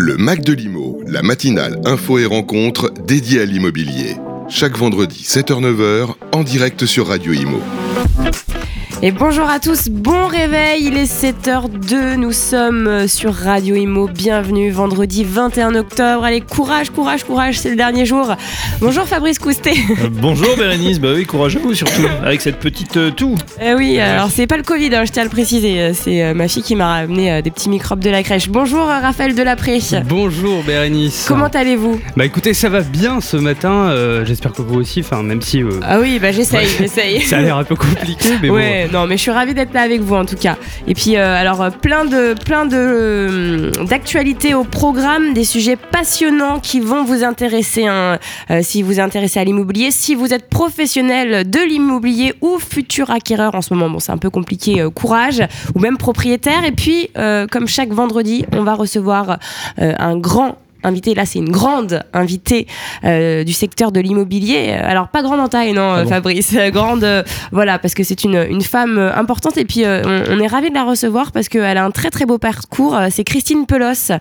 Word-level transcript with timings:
Le 0.00 0.16
Mac 0.16 0.42
de 0.42 0.52
l'Imo, 0.52 1.02
la 1.08 1.22
matinale 1.22 1.80
info 1.84 2.20
et 2.20 2.24
rencontre 2.24 2.94
dédiée 3.04 3.40
à 3.40 3.44
l'immobilier. 3.44 4.14
Chaque 4.48 4.78
vendredi 4.78 5.24
7h-9h 5.24 6.14
en 6.30 6.44
direct 6.44 6.86
sur 6.86 7.08
Radio 7.08 7.32
Imo. 7.32 7.60
Et 9.00 9.12
bonjour 9.12 9.48
à 9.48 9.60
tous, 9.60 9.90
bon 9.90 10.26
réveil, 10.26 10.86
il 10.86 10.96
est 10.96 11.04
7h02, 11.04 12.16
nous 12.16 12.32
sommes 12.32 12.88
euh, 12.88 13.06
sur 13.06 13.32
Radio 13.32 13.76
Imo, 13.76 14.08
bienvenue 14.08 14.72
vendredi 14.72 15.22
21 15.22 15.76
octobre, 15.76 16.24
allez 16.24 16.40
courage, 16.40 16.90
courage, 16.90 17.22
courage, 17.22 17.60
c'est 17.60 17.70
le 17.70 17.76
dernier 17.76 18.06
jour. 18.06 18.34
Bonjour 18.80 19.06
Fabrice 19.06 19.38
Coustet. 19.38 19.74
Euh, 19.90 20.08
bonjour 20.10 20.56
Bérénice, 20.56 20.98
bah 20.98 21.10
oui, 21.14 21.26
courage 21.26 21.54
à 21.54 21.60
vous 21.60 21.74
surtout, 21.74 22.02
avec 22.24 22.40
cette 22.40 22.58
petite 22.58 22.96
euh, 22.96 23.12
toux. 23.12 23.36
Eh 23.62 23.72
oui, 23.74 24.00
alors 24.00 24.30
c'est 24.32 24.48
pas 24.48 24.56
le 24.56 24.64
Covid, 24.64 24.92
hein, 24.92 25.04
je 25.04 25.12
tiens 25.12 25.22
à 25.22 25.26
le 25.26 25.30
préciser, 25.30 25.92
c'est 25.94 26.34
ma 26.34 26.48
fille 26.48 26.64
qui 26.64 26.74
m'a 26.74 26.88
ramené 26.88 27.40
des 27.40 27.52
petits 27.52 27.68
microbes 27.68 28.00
de 28.00 28.10
la 28.10 28.24
crèche. 28.24 28.48
Bonjour 28.48 28.84
Raphaël 28.84 29.32
Delapré. 29.32 29.78
Bonjour 30.06 30.64
Bérénice. 30.64 31.26
Comment 31.28 31.46
allez-vous? 31.46 32.00
Bah 32.16 32.24
écoutez, 32.24 32.52
ça 32.52 32.68
va 32.68 32.80
bien 32.80 33.20
ce 33.20 33.36
matin, 33.36 33.94
j'espère 34.24 34.52
que 34.52 34.62
vous 34.62 34.80
aussi, 34.80 35.00
enfin 35.00 35.22
même 35.22 35.40
si... 35.40 35.62
ah 35.82 36.00
oui, 36.00 36.18
bah 36.18 36.32
j'essaye, 36.32 36.66
j'essaye. 36.66 37.20
ça 37.28 37.38
a 37.38 37.42
l'air 37.42 37.58
un 37.58 37.64
peu 37.64 37.76
compliqué, 37.76 38.30
mais 38.42 38.50
ouais, 38.50 38.87
non, 38.92 39.06
mais 39.06 39.16
je 39.16 39.22
suis 39.22 39.30
ravie 39.30 39.54
d'être 39.54 39.72
là 39.72 39.82
avec 39.82 40.00
vous 40.00 40.14
en 40.14 40.24
tout 40.24 40.36
cas. 40.36 40.56
Et 40.86 40.94
puis, 40.94 41.16
euh, 41.16 41.34
alors, 41.34 41.62
euh, 41.62 41.70
plein 41.70 42.04
de, 42.04 42.34
plein 42.44 42.66
de 42.66 42.76
euh, 42.76 43.70
d'actualités 43.84 44.54
au 44.54 44.64
programme, 44.64 45.34
des 45.34 45.44
sujets 45.44 45.76
passionnants 45.76 46.60
qui 46.60 46.80
vont 46.80 47.04
vous 47.04 47.24
intéresser 47.24 47.86
hein, 47.86 48.18
si 48.62 48.82
vous 48.82 49.00
intéressez 49.00 49.40
à 49.40 49.44
l'immobilier, 49.44 49.90
si 49.90 50.14
vous 50.14 50.32
êtes 50.32 50.48
professionnel 50.48 51.48
de 51.48 51.60
l'immobilier 51.60 52.34
ou 52.40 52.58
futur 52.58 53.10
acquéreur 53.10 53.54
en 53.54 53.62
ce 53.62 53.74
moment. 53.74 53.90
Bon, 53.90 53.98
c'est 53.98 54.12
un 54.12 54.18
peu 54.18 54.30
compliqué, 54.30 54.84
courage, 54.94 55.42
ou 55.74 55.80
même 55.80 55.96
propriétaire. 55.96 56.64
Et 56.64 56.72
puis, 56.72 57.10
comme 57.50 57.66
chaque 57.66 57.90
vendredi, 57.90 58.44
on 58.52 58.62
va 58.62 58.74
recevoir 58.74 59.38
un 59.76 60.16
grand 60.16 60.56
invité, 60.84 61.14
là 61.14 61.26
c'est 61.26 61.38
une 61.38 61.50
grande 61.50 62.02
invitée 62.12 62.66
euh, 63.04 63.44
du 63.44 63.52
secteur 63.52 63.92
de 63.92 64.00
l'immobilier. 64.00 64.70
Alors 64.72 65.08
pas 65.08 65.22
grande 65.22 65.40
en 65.40 65.48
taille, 65.48 65.72
non 65.72 65.92
ah 65.92 66.06
Fabrice, 66.06 66.54
grande, 66.72 67.04
euh, 67.04 67.22
voilà, 67.52 67.78
parce 67.78 67.94
que 67.94 68.04
c'est 68.04 68.24
une, 68.24 68.46
une, 68.48 68.62
femme 68.62 68.98
euh, 68.98 69.14
importante 69.14 69.56
et 69.56 69.64
puis 69.64 69.84
on, 69.84 70.40
est 70.40 70.46
ravis 70.46 70.70
de 70.70 70.74
la 70.74 70.84
recevoir 70.84 71.32
parce 71.32 71.48
qu'elle 71.48 71.76
a 71.76 71.84
un 71.84 71.90
très 71.90 72.10
très 72.10 72.26
beau 72.26 72.38
parcours. 72.38 72.96
C'est 73.10 73.24
Christine 73.24 73.66
Pelos, 73.66 74.12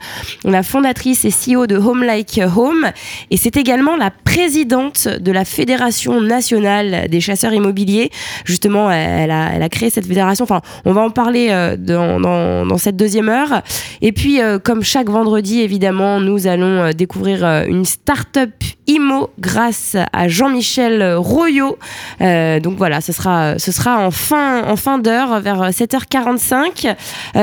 la 0.43 0.63
fondatrice 0.63 1.25
et 1.25 1.29
CEO 1.29 1.67
de 1.67 1.77
Home 1.77 2.03
Like 2.03 2.41
Home 2.55 2.87
et 3.29 3.37
c'est 3.37 3.57
également 3.57 3.95
la 3.95 4.11
présidente 4.11 5.07
de 5.07 5.31
la 5.31 5.45
Fédération 5.45 6.21
nationale 6.21 7.07
des 7.09 7.21
chasseurs 7.21 7.53
immobiliers. 7.53 8.09
Justement, 8.45 8.91
elle 8.91 9.31
a, 9.31 9.51
elle 9.53 9.63
a 9.63 9.69
créé 9.69 9.89
cette 9.89 10.07
fédération, 10.07 10.43
enfin 10.43 10.61
on 10.85 10.93
va 10.93 11.01
en 11.01 11.09
parler 11.09 11.49
dans, 11.77 12.19
dans, 12.19 12.65
dans, 12.65 12.77
cette 12.77 12.95
deuxième 12.95 13.29
heure. 13.29 13.61
Et 14.01 14.11
puis 14.11 14.39
comme 14.63 14.83
chaque 14.83 15.09
vendredi, 15.09 15.61
évidemment, 15.61 16.19
nous 16.19 16.46
allons 16.47 16.83
euh, 16.83 16.91
découvrir 16.91 17.45
euh, 17.45 17.65
une 17.67 17.85
start-up 17.85 18.51
IMO 18.87 19.29
grâce 19.39 19.95
à 20.13 20.27
Jean-Michel 20.27 21.15
Royot. 21.15 21.77
Euh, 22.21 22.59
donc 22.59 22.77
voilà, 22.77 23.01
ce 23.01 23.11
sera, 23.11 23.59
ce 23.59 23.71
sera 23.71 23.99
en 23.99 24.11
fin, 24.11 24.63
en 24.63 24.75
fin 24.75 24.99
d'heure, 24.99 25.39
vers 25.41 25.69
7h45. 25.69 26.95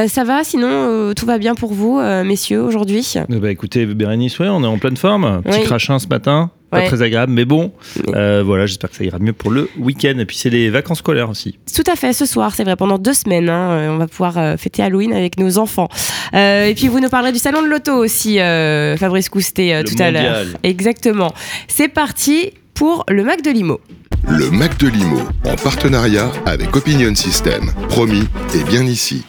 ça 0.09 0.25
va, 0.25 0.45
sinon 0.45 1.13
tout 1.15 1.27
va 1.27 1.39
bien 1.39 1.55
pour 1.55 1.73
vous, 1.73 2.01
messieurs, 2.25 2.63
aujourd'hui? 2.63 3.15
Bah 3.29 3.51
Écoutez, 3.51 3.87
Bérénice, 3.87 4.39
ouais, 4.39 4.49
on 4.49 4.65
est 4.65 4.67
en 4.67 4.79
pleine 4.79 4.97
forme. 4.97 5.43
Petit 5.43 5.63
crachin 5.65 5.99
ce 5.99 6.09
matin 6.09 6.51
pas 6.81 6.87
très 6.87 7.03
agréable, 7.03 7.33
mais 7.33 7.45
bon, 7.45 7.73
euh, 8.15 8.43
voilà, 8.45 8.67
j'espère 8.67 8.91
que 8.91 8.97
ça 8.97 9.05
ira 9.05 9.19
mieux 9.19 9.33
pour 9.33 9.51
le 9.51 9.69
week-end. 9.79 10.19
Et 10.19 10.25
puis 10.25 10.37
c'est 10.37 10.51
les 10.51 10.71
vacances 10.71 10.99
scolaires 10.99 11.31
aussi. 11.31 11.59
Tout 11.75 11.85
à 11.91 11.97
fait, 11.97 12.13
ce 12.13 12.27
soir, 12.27 12.55
c'est 12.55 12.65
vrai, 12.65 12.77
pendant 12.77 12.99
deux 12.99 13.13
semaines, 13.13 13.49
hein, 13.49 13.71
euh, 13.71 13.89
on 13.91 13.99
va 13.99 14.07
pouvoir 14.07 14.39
euh, 14.39 14.57
fêter 14.57 14.83
Halloween 14.83 15.13
avec 15.13 15.39
nos 15.39 15.59
enfants. 15.59 15.89
et 16.33 16.75
puis 16.77 16.89
vous 16.89 17.01
nous 17.01 17.09
parlerez 17.09 17.33
du 17.33 17.39
salon 17.39 17.63
de 17.63 17.69
l'auto 17.69 17.93
aussi, 17.93 18.39
Fabrice 18.39 19.29
Coustet, 19.29 19.85
tout 19.85 20.01
à 20.03 20.11
l'heure. 20.11 20.47
Exactement. 20.63 21.33
C'est 21.69 21.89
parti 21.89 22.53
pour 22.75 23.05
le 23.09 23.25
Mac 23.25 23.43
de 23.43 23.51
Limo. 23.51 23.81
Le 24.29 24.51
Mac 24.51 24.79
de 24.79 24.89
Limo, 24.89 25.21
en 25.45 25.57
partenariat 25.57 26.31
avec 26.47 26.75
Opinion 26.75 27.15
System. 27.15 27.71
Promis, 27.89 28.25
et 28.55 28.65
bien 28.65 28.85
ici. 28.85 29.25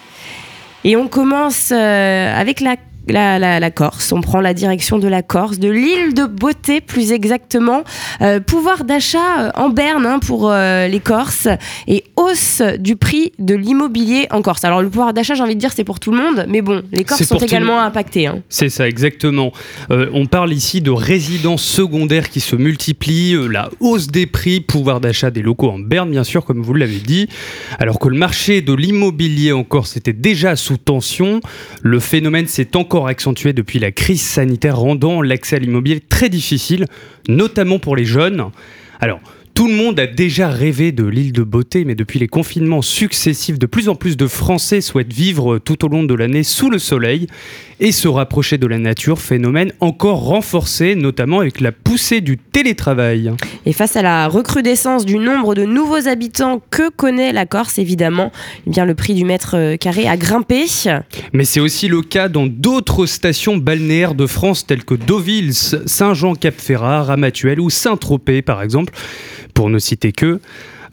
Et 0.84 0.96
on 0.96 1.08
commence 1.08 1.72
avec 1.72 2.62
la 2.62 2.76
la, 3.14 3.72
Corse. 3.72 4.12
On 4.12 4.22
prend 4.22 4.42
la 4.42 4.54
direction 4.54 5.00
de 5.00 5.08
la 5.08 5.22
Corse, 5.22 5.60
de 5.60 5.70
l'île 5.70 6.14
de 6.14 6.26
Beauté 6.26 6.82
plus 6.82 7.12
exactement. 7.12 7.84
Euh, 8.22 8.40
pouvoir 8.40 8.84
d'achat 8.84 9.48
euh, 9.48 9.52
en 9.56 9.70
berne 9.70 10.06
hein, 10.06 10.20
pour 10.20 10.50
euh, 10.50 10.88
les 10.88 11.00
Corses 11.00 11.48
et 11.88 12.04
hausse 12.16 12.62
du 12.80 12.96
prix 12.96 13.32
de 13.40 13.56
l'immobilier 13.56 14.28
en 14.32 14.42
Corse. 14.42 14.64
Alors 14.64 14.82
le 14.82 14.90
pouvoir 14.90 15.14
d'achat, 15.14 15.36
j'ai 15.36 15.44
envie 15.44 15.56
de 15.56 15.60
dire, 15.60 15.72
c'est 15.74 15.84
pour 15.84 16.00
tout 16.00 16.12
le 16.12 16.18
monde, 16.18 16.46
mais 16.48 16.62
bon, 16.62 16.84
les 16.92 17.04
Corses 17.04 17.24
sont 17.24 17.38
également 17.38 17.80
impactés. 17.80 18.28
Hein. 18.28 18.42
C'est 18.50 18.70
ça, 18.70 18.88
exactement. 18.88 19.52
on 19.90 20.26
parle 20.26 20.54
ici 20.54 20.82
de 20.82 20.92
résidences 20.92 21.64
secondaires 21.64 22.30
qui 22.30 22.40
se 22.40 22.56
multiplient, 22.56 23.38
la 23.50 23.70
hausse 23.80 24.08
des 24.08 24.26
prix, 24.26 24.62
pouvoir 24.62 25.00
d'achat 25.00 25.32
des 25.32 25.42
locaux 25.42 25.70
en 25.70 25.80
berne, 25.80 26.12
bien 26.12 26.24
sûr, 26.24 26.46
comme 26.46 26.62
vous 26.62 26.74
l'avez 26.74 27.00
dit. 27.00 27.28
Alors 27.80 28.00
que 28.00 28.08
le 28.08 28.18
marché 28.18 28.62
de 28.62 28.74
l'immobilier 28.74 29.52
en 29.52 29.64
Corse 29.64 29.98
était 29.98 30.14
déjà 30.14 30.56
sous 30.56 30.78
tension, 30.78 31.42
le 31.82 32.00
phénomène 32.00 32.48
s'est 32.48 32.76
encore 32.76 32.95
accentué 33.04 33.52
depuis 33.54 33.80
la 33.80 33.92
crise 33.92 34.22
sanitaire, 34.22 34.78
rendant 34.78 35.22
l'accès 35.22 35.58
à 35.58 35.60
l'immobilier 35.60 36.00
très 36.00 36.30
difficile, 36.30 36.86
notamment 37.28 37.80
pour 37.80 37.96
les 37.96 38.06
jeunes. 38.06 38.50
Alors, 39.02 39.20
tout 39.56 39.70
le 39.70 39.74
monde 39.74 39.98
a 40.02 40.06
déjà 40.06 40.50
rêvé 40.50 40.92
de 40.92 41.06
l'île 41.06 41.32
de 41.32 41.42
beauté, 41.42 41.86
mais 41.86 41.96
depuis 41.96 42.20
les 42.20 42.28
confinements 42.28 42.82
successifs, 42.82 43.58
de 43.58 43.66
plus 43.66 43.88
en 43.88 43.96
plus 43.96 44.18
de 44.18 44.28
Français 44.28 44.82
souhaitent 44.82 45.14
vivre 45.14 45.60
tout 45.60 45.86
au 45.86 45.88
long 45.88 46.04
de 46.04 46.14
l'année 46.14 46.44
sous 46.44 46.70
le 46.70 46.78
soleil 46.78 47.28
et 47.80 47.94
se 47.94 48.10
rapprocher 48.10 48.58
de 48.58 48.68
la 48.68 48.78
nature, 48.78 49.18
phénomène 49.18 49.72
encore 49.80 50.26
renforcé, 50.26 50.96
notamment 50.96 51.40
avec 51.40 51.62
la 51.62 51.72
poussée 51.72 52.20
du 52.20 52.38
télétravail. 52.38 53.32
Et 53.66 53.72
face 53.72 53.96
à 53.96 54.02
la 54.02 54.28
recrudescence 54.28 55.06
du 55.06 55.18
nombre 55.18 55.56
de 55.56 55.64
nouveaux 55.64 56.10
habitants 56.10 56.62
que 56.70 56.90
connaît 56.90 57.32
la 57.32 57.46
Corse, 57.46 57.80
évidemment, 57.80 58.34
eh 58.68 58.70
bien 58.70 58.84
le 58.84 58.94
prix 58.94 59.14
du 59.14 59.24
mètre 59.24 59.78
carré 59.78 60.06
a 60.06 60.18
grimpé. 60.18 60.66
Mais 61.32 61.46
c'est 61.46 61.62
aussi 61.62 61.88
le 61.88 62.02
cas 62.02 62.28
dans 62.28 62.46
d'autres 62.46 63.06
stations 63.06 63.56
balnéaires 63.56 64.16
de 64.16 64.28
France 64.28 64.68
telles 64.68 64.84
que 64.84 64.96
Deauville, 64.96 65.54
Saint-Jean-Cap-Ferrat, 65.54 67.04
Ramatuelle 67.04 67.62
ou 67.62 67.70
Saint-Tropez 67.70 68.42
par 68.42 68.62
exemple 68.62 68.94
pour 69.56 69.72
ne 69.72 69.80
citer 69.80 70.12
que. 70.12 70.40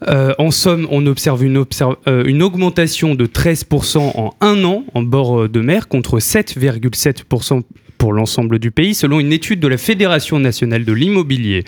Euh, 0.07 0.33
en 0.39 0.49
somme, 0.51 0.87
on 0.89 1.05
observe 1.05 1.43
une, 1.45 1.63
euh, 2.07 2.39
augmentation 2.41 3.13
de 3.13 3.25
13% 3.27 3.99
en 4.15 4.33
un 4.41 4.63
an 4.63 4.83
en 4.95 5.03
bord 5.03 5.47
de 5.47 5.59
mer 5.61 5.87
contre 5.87 6.19
7,7% 6.19 7.61
pour 7.97 8.11
l'ensemble 8.11 8.59
du 8.59 8.69
pays, 8.69 8.95
selon 8.95 9.21
une 9.21 9.31
étude 9.31 9.61
de 9.61 9.67
la 9.69 9.77
Fédération 9.77 10.37
nationale 10.37 10.83
de 10.83 10.91
l'immobilier. 10.91 11.63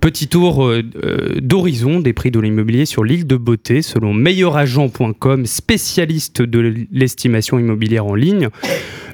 Petit 0.00 0.26
tour 0.26 0.66
euh, 0.66 0.82
d'horizon 1.40 2.00
des 2.00 2.12
prix 2.12 2.32
de 2.32 2.40
l'immobilier 2.40 2.86
sur 2.86 3.04
l'île 3.04 3.24
de 3.24 3.36
Beauté, 3.36 3.82
selon 3.82 4.12
meilleuragent.com, 4.12 5.46
spécialiste 5.46 6.42
de 6.42 6.74
l'estimation 6.90 7.60
immobilière 7.60 8.06
en 8.06 8.16
ligne. 8.16 8.48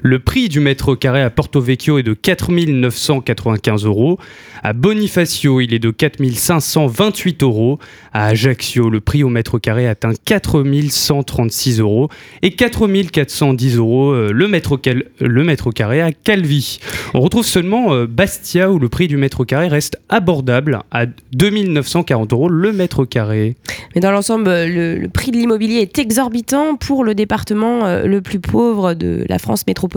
Le 0.04 0.18
prix 0.18 0.48
du 0.48 0.58
mètre 0.58 0.96
carré 0.96 1.22
à 1.22 1.30
Porto 1.30 1.60
Vecchio 1.60 1.96
est 1.96 2.02
de 2.02 2.12
4 2.12 2.50
995 2.50 3.84
euros. 3.84 4.18
À 4.64 4.72
Bonifacio, 4.72 5.60
il 5.60 5.72
est 5.72 5.78
de 5.78 5.92
4 5.92 6.18
528 6.34 7.44
euros. 7.44 7.78
À 8.12 8.26
Ajaccio, 8.26 8.90
le 8.90 9.00
prix 9.00 9.22
au 9.22 9.28
mètre 9.28 9.60
carré 9.60 9.86
atteint 9.86 10.10
4 10.24 10.64
136 10.90 11.78
euros. 11.78 12.08
Et 12.42 12.50
4 12.50 12.88
410 13.12 13.76
euros 13.76 14.10
euh, 14.10 14.32
le 14.32 14.48
mètre, 14.48 14.76
le 15.20 15.70
carré 15.70 16.02
à 16.02 16.10
Calvi. 16.10 16.80
On 17.14 17.20
retrouve 17.20 17.46
seulement 17.46 17.94
euh, 17.94 18.08
Bastia 18.08 18.72
où 18.72 18.80
le 18.80 18.88
prix 18.88 19.06
du 19.06 19.16
mètre 19.16 19.44
carré 19.44 19.69
reste 19.69 20.00
abordable 20.08 20.80
à 20.90 21.06
2 21.06 21.50
940 21.69 22.32
euros 22.32 22.48
le 22.48 22.72
mètre 22.72 23.04
carré. 23.04 23.54
Mais 23.94 24.00
dans 24.00 24.10
l'ensemble, 24.10 24.50
le, 24.50 25.06
prix 25.12 25.30
de 25.30 25.36
l'immobilier 25.36 25.76
est 25.76 25.98
exorbitant 26.00 26.74
pour 26.74 27.04
le 27.04 27.14
département 27.14 27.84
euh, 27.84 28.06
le 28.06 28.20
plus 28.20 28.40
pauvre 28.40 28.94
de 28.94 29.24
la 29.28 29.38
France 29.38 29.64
métropolitaine 29.69 29.91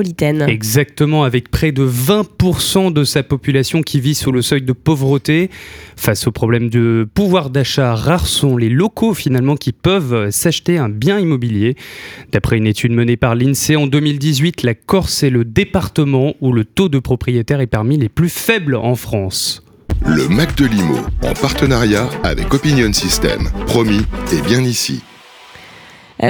Exactement, 0.48 1.24
avec 1.24 1.50
près 1.50 1.72
de 1.72 1.88
20% 1.88 2.92
de 2.94 3.04
sa 3.04 3.24
population 3.24 3.82
qui 3.82 4.00
vit 4.00 4.16
sous 4.16 4.32
le 4.32 4.42
seuil 4.42 4.62
de 4.62 4.74
pauvreté. 4.74 5.50
Face 5.96 6.28
au 6.28 6.32
problème 6.32 6.70
de 6.70 7.08
pouvoir 7.14 7.50
d'achat, 7.50 7.96
rares 7.96 8.28
sont 8.28 8.58
les 8.58 8.70
locaux 8.70 9.14
finalement 9.14 9.56
qui 9.56 9.72
peuvent 9.72 10.30
s'acheter 10.30 10.78
un 10.78 10.90
bien 10.90 11.20
immobilier. 11.20 11.76
D'après 12.32 12.58
une 12.58 12.68
étude 12.68 12.92
menée 12.92 13.18
par 13.18 13.36
l'INSEE 13.36 13.76
en 13.76 13.88
2018, 13.88 14.64
la 14.64 14.74
Corse 14.74 15.24
est 15.24 15.30
le 15.30 15.46
département 15.46 16.34
où 16.42 16.52
le 16.52 16.66
taux 16.66 16.90
de 16.90 17.00
propriétaire 17.00 17.62
est 17.62 17.68
parmi 17.68 17.98
les 17.98 18.10
plus 18.10 18.30
faibles 18.30 18.76
en 18.76 18.96
France. 18.96 19.64
Le 20.06 20.28
Mac 20.28 20.56
de 20.58 20.66
Limo, 20.66 21.00
en 21.24 21.34
partenariat 21.34 22.10
avec 22.24 22.54
Opinion 22.54 22.92
System. 22.94 23.50
Promis, 23.66 24.02
et 24.34 24.42
bien 24.42 24.62
ici. 24.62 25.02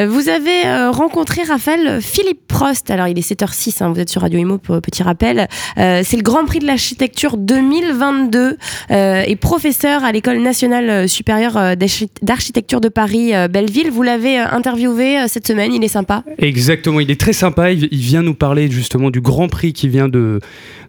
Vous 0.04 0.30
avez 0.30 0.90
rencontré 0.90 1.44
Raphaël 1.44 2.02
Philippe 2.02 2.48
Prost. 2.48 2.92
Alors 2.92 3.08
il 3.08 3.18
est 3.18 3.28
7h06, 3.28 3.82
hein, 3.82 3.92
vous 3.94 4.00
êtes 4.00 4.10
sur 4.10 4.22
Radio 4.22 4.40
Imo 4.40 4.58
pour 4.58 4.82
petit 4.82 5.04
rappel. 5.04 5.48
C'est 5.78 6.18
le 6.18 6.22
Grand 6.22 6.46
Prix 6.46 6.60
de 6.60 6.66
l'architecture 6.66 7.38
2022 7.38 8.58
et 8.90 9.36
professeur 9.38 10.04
à 10.04 10.12
l'École 10.12 10.40
nationale 10.40 11.08
supérieure 11.08 11.76
d'architecture 12.22 12.82
de 12.82 12.90
Paris 12.90 13.32
Belleville. 13.50 13.92
Vous 13.92 14.04
l'avez 14.04 14.38
interviewé 14.38 15.28
cette 15.28 15.48
semaine, 15.48 15.74
il 15.74 15.84
est 15.84 15.90
sympa? 15.90 16.24
Exactement, 16.38 17.00
il 17.00 17.10
est 17.10 17.20
très 17.20 17.34
sympa. 17.34 17.72
Il, 17.72 17.88
vient 17.90 18.22
nous 18.22 18.36
parler 18.36 18.70
justement 18.70 19.10
du 19.10 19.22
Grand 19.22 19.48
Prix 19.48 19.74
qui 19.74 19.88
vient 19.88 20.10
de, 20.10 20.40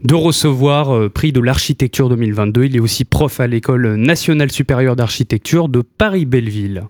de 0.03 0.15
recevoir, 0.15 1.11
prix 1.11 1.33
de 1.33 1.41
l'architecture 1.41 2.09
2022. 2.09 2.65
Il 2.65 2.77
est 2.77 2.81
aussi 2.81 3.05
prof 3.05 3.41
à 3.41 3.47
l'École 3.47 3.95
nationale 3.95 4.51
supérieure 4.51 4.97
d'architecture 4.97 5.69
de 5.69 5.83
Paris-Belleville. 5.83 6.85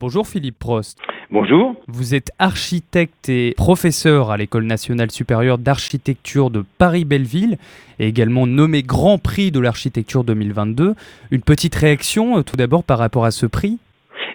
Bonjour 0.00 0.26
Philippe 0.26 0.58
Prost. 0.58 0.98
Bonjour. 1.32 1.76
Vous 1.86 2.16
êtes 2.16 2.32
architecte 2.40 3.28
et 3.28 3.54
professeur 3.56 4.32
à 4.32 4.36
l'École 4.36 4.64
nationale 4.64 5.12
supérieure 5.12 5.58
d'architecture 5.58 6.50
de 6.50 6.64
Paris-Belleville 6.78 7.56
et 8.00 8.08
également 8.08 8.48
nommé 8.48 8.82
Grand 8.82 9.16
Prix 9.16 9.52
de 9.52 9.60
l'architecture 9.60 10.24
2022. 10.24 10.96
Une 11.30 11.42
petite 11.42 11.76
réaction 11.76 12.38
euh, 12.38 12.42
tout 12.42 12.56
d'abord 12.56 12.82
par 12.82 12.98
rapport 12.98 13.24
à 13.24 13.30
ce 13.30 13.46
prix? 13.46 13.78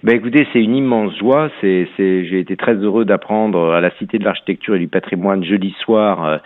Ben 0.03 0.15
écoutez, 0.15 0.47
c'est 0.51 0.61
une 0.61 0.75
immense 0.75 1.17
joie. 1.17 1.49
C'est, 1.61 1.87
j'ai 1.97 2.39
été 2.39 2.55
très 2.55 2.75
heureux 2.75 3.05
d'apprendre 3.05 3.73
à 3.73 3.81
la 3.81 3.91
Cité 3.97 4.17
de 4.17 4.23
l'Architecture 4.23 4.75
et 4.75 4.79
du 4.79 4.87
Patrimoine 4.87 5.43
jeudi 5.43 5.75
soir 5.79 6.25
euh, 6.25 6.37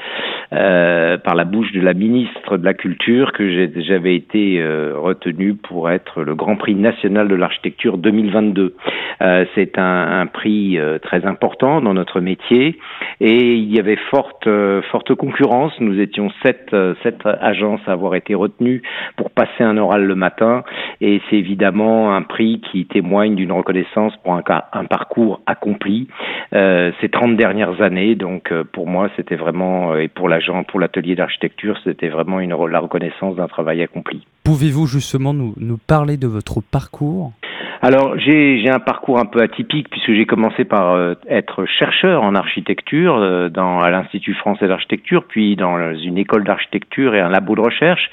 euh, 0.54 1.18
par 1.18 1.36
la 1.36 1.44
bouche 1.44 1.72
de 1.74 1.81
la 1.81 1.94
ministre 1.94 2.57
de 2.57 2.66
la 2.66 2.74
Culture 2.74 3.34
que 3.34 3.69
j'avais 3.81 4.16
été 4.16 4.60
euh, 4.60 4.94
retenu 4.98 5.56
pour 5.56 5.90
être 5.90 6.22
le 6.22 6.36
Grand 6.36 6.56
Prix 6.56 6.75
national 6.75 7.28
de 7.28 7.36
l'architecture 7.36 7.98
2022. 7.98 8.75
Euh, 9.22 9.46
c'est 9.56 9.78
un, 9.78 10.22
un, 10.22 10.25
prix 10.25 10.80
euh, 10.80 10.98
très 11.00 11.25
important 11.25 11.81
dans 11.81 11.94
notre 11.94 12.19
métier 12.22 12.80
et 13.22 13.54
il 13.54 13.74
y 13.74 13.80
avait 13.80 13.98
forte 14.10 14.48
forte 14.92 15.13
concurrence. 15.16 15.74
Nous 15.80 16.00
étions 16.00 16.30
sept 16.44 16.75
sept 17.04 17.19
agences 17.25 17.81
à 17.88 17.92
avoir 17.92 18.16
été 18.16 18.34
retenues 18.34 18.81
pour 19.18 19.31
passer 19.31 19.63
un 19.63 19.78
oral 19.78 20.06
le 20.06 20.16
matin 20.16 20.63
et 21.01 21.22
c'est 21.30 21.36
évidemment 21.36 22.16
un 22.16 22.22
prix 22.22 22.62
qui 22.72 22.86
témoigne 22.86 23.36
reconnaissance 23.51 24.13
pour 24.24 24.34
un, 24.34 24.44
un 24.74 24.86
parcours 24.86 25.42
accompli 25.46 26.07
euh, 26.54 26.92
ces 27.01 27.10
30 27.10 27.38
dernières 27.38 27.81
années. 27.81 28.16
Donc 28.16 28.51
euh, 28.51 28.63
pour 28.63 28.88
moi, 28.88 29.10
c'était 29.16 29.36
vraiment, 29.36 29.94
euh, 29.94 30.00
et 30.00 30.07
pour 30.07 30.30
l'agent, 30.30 30.63
pour 30.63 30.80
l'atelier 30.80 31.16
d'architecture, 31.16 31.78
c'était 31.84 32.10
vraiment 32.10 32.40
une, 32.40 32.56
la 32.68 32.80
reconnaissance 32.80 33.36
d'un 33.36 33.48
travail 33.48 33.81
accompli. 33.81 34.25
Pouvez-vous 34.44 34.88
justement 34.88 35.34
nous, 35.34 35.54
nous 35.57 35.78
parler 35.78 36.18
de 36.18 36.28
votre 36.28 36.62
parcours? 36.62 37.34
Alors 37.81 38.18
j'ai 38.18 38.69
un 38.69 38.80
parcours 38.80 39.19
un 39.19 39.25
peu 39.25 39.42
atypique 39.42 39.90
puisque 39.90 40.12
j'ai 40.12 40.25
commencé 40.25 40.66
par 40.66 40.92
euh, 40.92 41.13
être 41.30 41.66
chercheur 41.66 42.24
en 42.24 42.36
architecture 42.36 43.16
euh, 43.16 43.48
dans 43.48 43.80
à 43.80 43.90
l'Institut 43.90 44.34
français 44.34 44.68
d'architecture, 44.68 45.24
puis 45.25 45.56
dans 45.56 45.94
une 45.94 46.18
école 46.18 46.44
d'architecture 46.44 47.16
et 47.16 47.22
un 47.22 47.30
labo 47.30 47.56
de 47.56 47.62
recherche. 47.62 48.10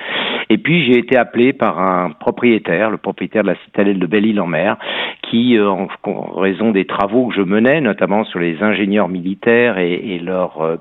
Et 0.50 0.58
puis 0.58 0.86
j'ai 0.86 0.98
été 0.98 1.16
appelé 1.16 1.52
par 1.52 1.80
un 1.80 2.10
propriétaire, 2.10 2.90
le 2.90 2.98
propriétaire 2.98 3.42
de 3.42 3.48
la 3.48 3.56
citadelle 3.64 3.98
de 3.98 4.06
Belle-Île-en-Mer, 4.06 4.76
qui, 5.30 5.56
euh, 5.56 5.68
en, 5.68 5.86
raison 6.36 6.70
des 6.70 6.84
travaux 6.84 7.28
que 7.28 7.34
je 7.34 7.42
menais, 7.42 7.80
notamment 7.80 8.24
sur 8.24 8.38
les 8.38 8.62
ingénieurs 8.62 9.08
militaires 9.08 9.78
et, 9.78 10.18
leurs 10.18 10.78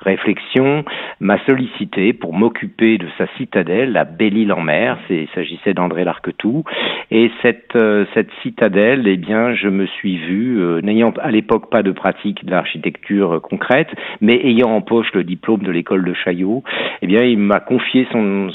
réflexions, 0.00 0.84
m'a 1.20 1.38
sollicité 1.44 2.12
pour 2.12 2.32
m'occuper 2.32 2.98
de 2.98 3.06
sa 3.18 3.26
citadelle, 3.36 3.92
la 3.92 4.04
Belle-Île-en-Mer. 4.04 4.98
Il 5.10 5.28
s'agissait 5.34 5.74
d'André 5.74 6.04
Larquetou. 6.04 6.64
Et 7.10 7.30
cette, 7.42 7.76
cette 8.14 8.30
citadelle, 8.42 9.06
eh 9.06 9.16
bien, 9.16 9.54
je 9.54 9.68
me 9.68 9.86
suis 9.86 10.16
vu, 10.16 10.60
euh, 10.60 10.80
n'ayant 10.80 11.12
à 11.20 11.30
l'époque 11.30 11.70
pas 11.70 11.82
de 11.82 11.92
pratique 11.92 12.44
d'architecture 12.44 13.36
euh, 13.36 13.40
concrète, 13.40 13.88
mais 14.20 14.40
ayant 14.44 14.70
en 14.70 14.80
poche 14.80 15.12
le 15.14 15.24
diplôme 15.24 15.62
de 15.62 15.70
l'école 15.70 16.04
de 16.04 16.14
Chaillot, 16.14 16.62
eh 17.02 17.06
bien, 17.06 17.22
il 17.22 17.38
m'a 17.38 17.60
confié 17.60 18.06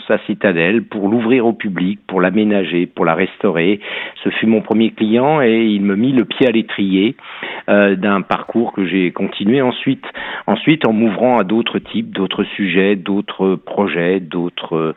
sa 0.07 0.17
citadelle 0.25 0.83
pour 0.83 1.09
l'ouvrir 1.09 1.45
au 1.45 1.53
public, 1.53 1.99
pour 2.07 2.21
l'aménager, 2.21 2.85
pour 2.85 3.05
la 3.05 3.15
restaurer. 3.15 3.79
Ce 4.23 4.29
fut 4.29 4.47
mon 4.47 4.61
premier 4.61 4.91
client 4.91 5.32
et 5.41 5.65
il 5.65 5.81
me 5.81 5.95
mit 5.95 6.11
le 6.11 6.25
pied 6.25 6.47
à 6.47 6.51
l'étrier 6.51 7.15
euh, 7.69 7.95
d'un 7.95 8.21
parcours 8.21 8.73
que 8.73 8.85
j'ai 8.85 9.11
continué 9.11 9.61
ensuite, 9.61 10.05
ensuite 10.47 10.87
en 10.87 10.93
m'ouvrant 10.93 11.37
à 11.39 11.43
d'autres 11.43 11.79
types, 11.79 12.11
d'autres 12.11 12.43
sujets, 12.43 12.95
d'autres 12.95 13.55
projets, 13.55 14.19
d'autres 14.19 14.93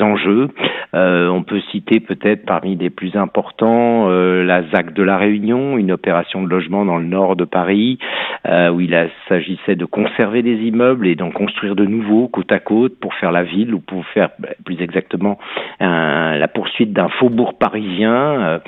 enjeux. 0.00 0.48
on 0.92 1.42
peut 1.42 1.60
citer 1.70 2.00
peut-être 2.00 2.44
parmi 2.46 2.76
les 2.76 2.90
plus 2.90 3.16
importants 3.16 4.08
euh, 4.08 4.44
la 4.44 4.62
ZAC 4.62 4.92
de 4.92 5.02
la 5.02 5.16
Réunion, 5.16 5.78
une 5.78 5.92
opération 5.92 6.42
de 6.42 6.48
logement 6.48 6.84
dans 6.84 6.98
le 6.98 7.06
nord 7.06 7.36
de 7.36 7.44
Paris, 7.44 7.98
euh, 8.46 8.70
où 8.70 8.80
il 8.80 8.96
s'agissait 9.28 9.76
de 9.76 9.84
conserver 9.84 10.42
des 10.42 10.56
immeubles 10.56 11.06
et 11.06 11.14
d'en 11.14 11.30
construire 11.30 11.74
de 11.74 11.84
nouveaux 11.84 12.28
côte 12.28 12.52
à 12.52 12.58
côte 12.58 12.98
pour 13.00 13.14
faire 13.14 13.32
la 13.32 13.42
ville 13.42 13.74
ou 13.74 13.80
pour 13.80 14.04
faire 14.06 14.30
bah, 14.38 14.48
plus 14.64 14.80
exactement 14.80 15.38
la 15.80 16.48
poursuite 16.48 16.92
d'un 16.92 17.08
faubourg 17.08 17.58
parisien. 17.58 18.12
Euh, 18.12 18.58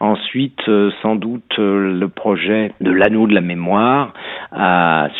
ensuite, 0.00 0.55
sans 1.02 1.16
doute 1.16 1.58
le 1.58 2.06
projet 2.08 2.72
de 2.80 2.90
l'anneau 2.90 3.26
de 3.26 3.34
la 3.34 3.40
mémoire 3.40 4.12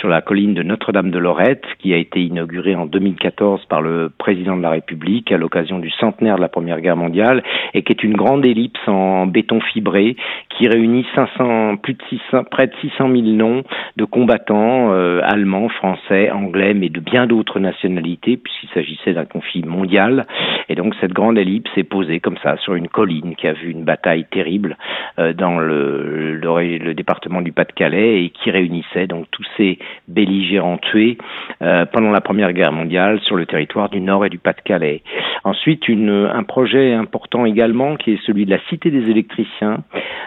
sur 0.00 0.08
la 0.08 0.20
colline 0.20 0.54
de 0.54 0.62
Notre-Dame 0.62 1.10
de 1.10 1.18
Lorette, 1.18 1.64
qui 1.78 1.92
a 1.92 1.96
été 1.96 2.20
inauguré 2.20 2.74
en 2.74 2.86
2014 2.86 3.64
par 3.66 3.82
le 3.82 4.10
président 4.16 4.56
de 4.56 4.62
la 4.62 4.70
République 4.70 5.30
à 5.32 5.36
l'occasion 5.36 5.78
du 5.78 5.90
centenaire 5.90 6.36
de 6.36 6.40
la 6.40 6.48
Première 6.48 6.80
Guerre 6.80 6.96
mondiale 6.96 7.42
et 7.74 7.82
qui 7.82 7.92
est 7.92 8.02
une 8.02 8.16
grande 8.16 8.44
ellipse 8.46 8.80
en 8.86 9.26
béton 9.26 9.60
fibré 9.60 10.16
qui 10.50 10.68
réunit 10.68 11.06
500, 11.14 11.76
plus 11.76 11.94
de 11.94 12.02
600, 12.08 12.44
près 12.50 12.66
de 12.66 12.72
600 12.80 13.10
000 13.10 13.22
noms 13.36 13.62
de 13.96 14.04
combattants 14.04 14.92
euh, 14.92 15.20
allemands, 15.22 15.68
français, 15.68 16.30
anglais, 16.30 16.74
mais 16.74 16.88
de 16.88 17.00
bien 17.00 17.26
d'autres 17.26 17.60
nationalités, 17.60 18.36
puisqu'il 18.36 18.68
s'agissait 18.70 19.12
d'un 19.12 19.26
conflit 19.26 19.62
mondial. 19.62 20.26
Et 20.68 20.74
donc 20.74 20.94
cette 21.00 21.12
grande 21.12 21.38
ellipse 21.38 21.70
est 21.76 21.84
posée 21.84 22.20
comme 22.20 22.38
ça 22.42 22.56
sur 22.58 22.74
une 22.74 22.88
colline 22.88 23.34
qui 23.36 23.46
a 23.46 23.52
vu 23.52 23.70
une 23.70 23.84
bataille 23.84 24.26
terrible 24.30 24.76
euh, 25.18 25.25
dans 25.32 25.58
le, 25.58 26.94
département 26.94 27.42
du 27.42 27.52
Pas-de-Calais 27.52 28.24
et 28.24 28.30
qui 28.30 28.50
réunissait 28.50 29.06
donc 29.06 29.26
tous 29.30 29.44
ces 29.56 29.78
belligérants 30.08 30.78
tués 30.78 31.18
euh, 31.62 31.84
pendant 31.86 32.10
la 32.10 32.20
Première 32.20 32.52
Guerre 32.52 32.72
mondiale 32.72 33.20
sur 33.20 33.36
le 33.36 33.46
territoire 33.46 33.88
du 33.88 34.00
Nord 34.00 34.24
et 34.24 34.28
du 34.28 34.38
Pas-de-Calais. 34.38 35.02
Ensuite, 35.44 35.84
un 35.88 36.42
projet 36.42 36.94
important 36.94 37.44
également 37.44 37.96
qui 37.96 38.12
est 38.12 38.20
celui 38.26 38.46
de 38.46 38.50
la 38.50 38.58
Cité 38.68 38.90
des 38.90 39.10
électriciens, 39.10 39.84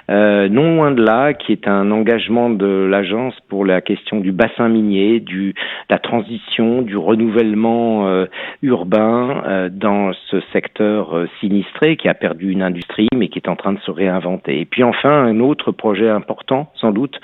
euh, 0.10 0.48
non 0.50 0.76
loin 0.76 0.92
de 0.92 1.04
là, 1.04 1.34
qui 1.34 1.52
est 1.52 1.68
un 1.68 1.92
engagement 1.92 2.50
de 2.50 2.88
l'agence 2.90 3.34
pour 3.50 3.66
la 3.66 3.82
question 3.82 4.20
du 4.20 4.32
bassin 4.32 4.70
minier, 4.70 5.20
du 5.20 5.54
la 5.90 6.00
transition, 6.00 6.82
du 6.82 6.98
renouvellement 6.98 8.08
euh, 8.08 8.26
urbain 8.62 9.44
euh, 9.46 9.70
dans 9.72 10.12
ce 10.30 10.40
secteur 10.54 11.16
euh, 11.16 11.28
sinistré 11.40 11.98
qui 11.98 12.08
a 12.08 12.14
perdu 12.14 12.52
une 12.52 12.62
industrie 12.62 13.08
mais 13.16 13.30
qui 13.30 13.40
est 13.40 13.50
en 13.50 13.56
train 13.56 13.74
de 13.74 13.80
se 13.80 13.92
réinventer. 13.92 14.62
Et 14.62 14.66
puis 14.66 14.84
enfin 14.90 15.10
un 15.12 15.40
autre 15.40 15.72
projet 15.72 16.10
important, 16.10 16.72
sans 16.76 16.92
doute, 16.92 17.20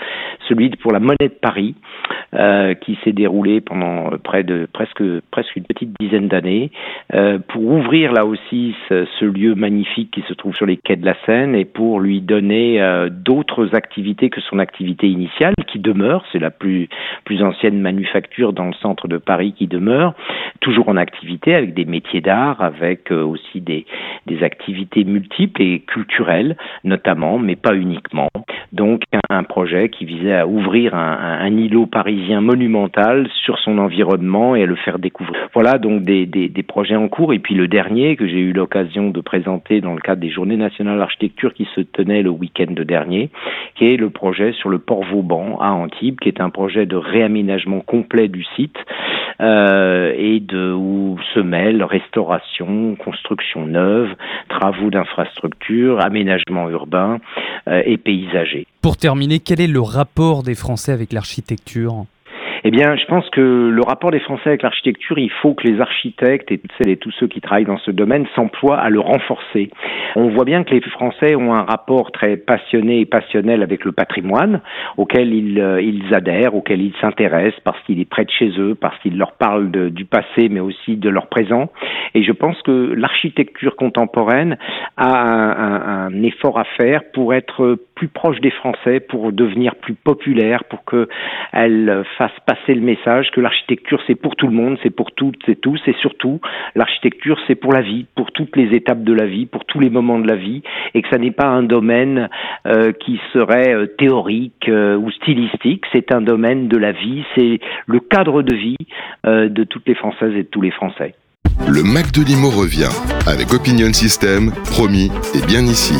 celui 0.48 0.70
pour 0.70 0.92
la 0.92 1.00
monnaie 1.00 1.16
de 1.22 1.40
Paris, 1.42 1.76
qui 2.82 2.98
s'est 3.04 3.14
déroulé 3.14 3.62
pendant 3.62 4.10
de 4.12 4.68
presque 4.72 5.00
une 5.00 5.64
petite 5.64 5.92
dizaine 6.00 6.28
d'années, 6.28 6.70
pour 7.48 7.64
ouvrir 7.64 8.12
là 8.12 8.26
aussi 8.26 8.76
ce, 8.90 9.26
lieu 9.26 9.56
magnifique 9.56 10.12
qui 10.12 10.22
se 10.28 10.34
trouve 10.34 10.56
sur 10.56 10.66
les 10.66 10.78
quais 10.78 10.98
de 10.98 11.06
la 11.06 11.16
Seine 11.26 11.56
et 11.56 11.66
pour 11.66 12.00
lui 12.00 12.22
donner 12.22 12.80
d'autres 13.10 13.74
activités 13.74 14.30
que 14.30 14.42
son 14.42 14.60
activité 14.60 15.08
initiale 15.08 15.54
qui 15.68 15.80
demeure, 15.80 16.26
c'est 16.32 16.40
la 16.40 16.52
plus 16.52 16.90
ancienne 17.42 17.80
manufacture 17.80 18.54
dans 18.54 18.68
le 18.68 18.74
centre 18.74 19.08
de 19.08 19.18
Paris 19.18 19.54
qui 19.58 19.68
demeure, 19.68 20.14
toujours 20.60 20.90
en 20.90 20.98
activité 20.98 21.56
avec 21.56 21.74
des 21.74 21.86
métiers 21.86 22.22
d'art, 22.22 22.62
avec 22.62 23.12
euh, 23.12 23.24
aussi 23.24 23.62
des, 23.62 23.86
des 24.26 24.44
activités 24.44 25.04
multiples 25.04 25.62
et 25.62 25.80
culturelles 25.80 26.58
notamment, 26.84 27.38
mais 27.38 27.55
pas 27.56 27.76
uniquement. 27.76 28.30
Donc 28.72 29.04
un, 29.30 29.44
projet 29.44 29.90
qui 29.90 30.06
visait 30.06 30.34
à 30.34 30.48
ouvrir 30.48 30.96
un, 30.96 31.56
îlot 31.56 31.86
parisien 31.86 32.42
monumental 32.42 33.28
sur 33.44 33.58
son 33.60 33.78
environnement 33.78 34.56
et 34.56 34.64
à 34.64 34.66
le 34.66 34.76
faire 34.76 35.00
découvrir. 35.00 35.48
Voilà 35.54 35.78
donc 35.78 36.04
des, 36.04 36.26
des, 36.26 36.50
des 36.50 36.64
projets 36.64 36.96
en 36.96 37.08
cours. 37.08 37.34
Et 37.34 37.40
puis 37.40 37.56
le 37.56 37.68
dernier 37.68 38.16
que 38.16 38.28
j'ai 38.28 38.40
eu 38.40 38.54
l'occasion 38.54 39.10
de 39.12 39.22
présenter 39.22 39.82
dans 39.82 39.94
le 39.94 40.02
cadre 40.02 40.22
des 40.22 40.30
Journées 40.30 40.58
nationales 40.58 40.98
d'architecture 40.98 41.54
qui 41.54 41.68
se 41.76 41.82
tenaient 41.82 42.22
le 42.22 42.30
week-end 42.30 42.74
dernier, 42.86 43.30
qui 43.76 43.86
est 43.86 43.98
le 43.98 44.10
projet 44.10 44.52
sur 44.54 44.70
le 44.70 44.80
port 44.80 45.04
Vauban 45.04 45.58
à 45.60 45.72
Antibes, 45.72 46.20
qui 46.20 46.30
est 46.30 46.42
un 46.42 46.50
projet 46.50 46.86
de 46.86 46.96
réaménagement 46.96 47.80
complet 47.80 48.28
du 48.28 48.44
site 48.56 48.78
euh, 49.42 50.14
et 50.18 50.40
de 50.40 50.72
où 50.72 51.18
se 51.34 51.40
mêlent 51.40 51.84
restauration, 51.84 52.96
construction 52.96 53.66
neuve, 53.66 54.16
travaux 54.50 54.90
d'infrastructure, 54.90 56.04
aménagement 56.04 56.70
urbain 56.70 57.20
et 57.68 57.98
paysager. 57.98 58.68
Pour 58.82 58.98
terminer, 58.98 59.40
quel 59.40 59.60
est 59.60 59.68
le 59.68 59.82
rapport 59.82 60.44
des 60.44 60.56
Français 60.56 60.92
avec 60.92 61.14
l'architecture? 61.14 62.06
Eh 62.68 62.72
bien, 62.72 62.96
je 62.96 63.06
pense 63.06 63.30
que 63.30 63.42
le 63.42 63.82
rapport 63.84 64.10
des 64.10 64.20
Français 64.20 64.48
avec 64.48 64.64
l'architecture, 64.64 65.20
il 65.20 65.30
faut 65.30 65.54
que 65.54 65.68
les 65.68 65.80
architectes 65.80 66.52
et 66.52 66.60
celles 66.80 66.90
et 66.90 66.98
tous 66.98 67.12
ceux 67.12 67.28
qui 67.28 67.40
travaillent 67.40 67.66
dans 67.66 67.78
ce 67.78 67.92
domaine 67.92 68.26
s'emploient 68.34 68.80
à 68.80 68.90
le 68.90 69.00
renforcer. 69.00 69.70
On 70.16 70.30
voit 70.30 70.46
bien 70.46 70.64
que 70.64 70.74
les 70.74 70.82
Français 70.82 71.36
ont 71.36 71.54
un 71.54 71.62
rapport 71.62 72.12
très 72.12 72.38
passionné 72.38 73.02
et 73.02 73.06
passionnel 73.06 73.62
avec 73.62 73.86
le 73.86 73.92
patrimoine, 73.92 74.62
auquel 74.98 75.32
ils, 75.32 75.60
euh, 75.60 76.10
adhèrent, 76.12 76.56
auquel 76.56 76.82
ils 76.82 76.96
s'intéressent 77.00 77.60
parce 77.64 77.80
qu'il 77.84 78.00
est 78.00 78.10
près 78.10 78.26
de 78.26 78.32
chez 78.32 78.50
eux, 78.58 78.74
parce 78.74 78.98
qu'il 79.02 79.16
leur 79.16 79.34
parle 79.34 79.70
du 79.70 80.06
passé, 80.06 80.50
mais 80.50 80.60
aussi 80.60 80.98
de 80.98 81.10
leur 81.10 81.28
présent. 81.28 81.70
Et 82.16 82.24
je 82.24 82.32
pense 82.32 82.60
que 82.64 82.96
l'architecture 82.98 83.76
contemporaine 83.76 84.58
a 84.98 86.08
un 86.08 86.24
effort 86.24 86.58
à 86.58 86.64
faire 86.64 87.02
pour 87.14 87.36
être 87.36 87.78
plus 87.96 88.10
proche 88.10 88.40
des 88.42 88.52
Français, 88.52 89.00
pour 89.00 89.32
devenir 89.32 89.76
plus 89.76 89.96
populaire, 89.96 90.66
pour 90.66 90.84
qu'elle 90.86 92.04
fasse 92.18 92.32
passer 92.46 92.76
le 92.76 92.82
message 92.82 93.32
que 93.32 93.42
l'architecture 93.42 94.02
c'est 94.06 94.16
pour 94.16 94.36
tout 94.36 94.48
le 94.48 94.54
monde, 94.54 94.78
c'est 94.84 94.90
pour 94.90 95.12
toutes 95.14 95.48
et 95.48 95.56
tous, 95.56 95.80
et 95.88 95.96
surtout 96.02 96.40
l'architecture 96.76 97.40
c'est 97.48 97.56
pour 97.56 97.74
la 97.74 97.82
vie, 97.82 98.06
pour 98.16 98.32
toutes 98.32 98.56
les 98.56 98.76
étapes 98.76 99.04
de 99.04 99.14
la 99.14 99.26
vie, 99.26 99.46
pour 99.46 99.66
tous 99.66 99.80
les 99.80 99.90
moments 99.90 100.20
de 100.20 100.28
la 100.28 100.36
vie, 100.36 100.62
et 100.94 101.02
que 101.02 101.10
ça 101.10 101.18
n'est 101.18 101.32
pas 101.32 101.48
un 101.48 101.64
domaine 101.64 102.30
euh, 102.68 102.92
qui 102.92 103.20
serait 103.34 103.74
euh, 103.74 103.86
théorique 103.98 104.68
euh, 104.68 104.98
ou 104.98 105.10
stylistique, 105.12 105.86
c'est 105.92 106.12
un 106.12 106.22
domaine 106.22 106.68
de 106.68 106.78
la 106.78 106.92
vie, 106.92 107.24
c'est 107.36 107.60
le 107.88 108.00
cadre 108.00 108.42
de 108.42 108.56
vie 108.56 108.78
de 109.26 109.64
toutes 109.64 109.88
les 109.88 109.96
Françaises 109.96 110.34
et 110.36 110.44
de 110.44 110.48
tous 110.48 110.62
les 110.62 110.72
Français. 110.72 111.16
Le 111.68 111.84
Mac 111.84 112.12
de 112.12 112.24
Limo 112.24 112.50
revient 112.50 112.94
avec 113.28 113.54
Opinion 113.54 113.92
System, 113.94 114.52
promis 114.70 115.10
et 115.34 115.46
bien 115.48 115.62
ici. 115.62 115.96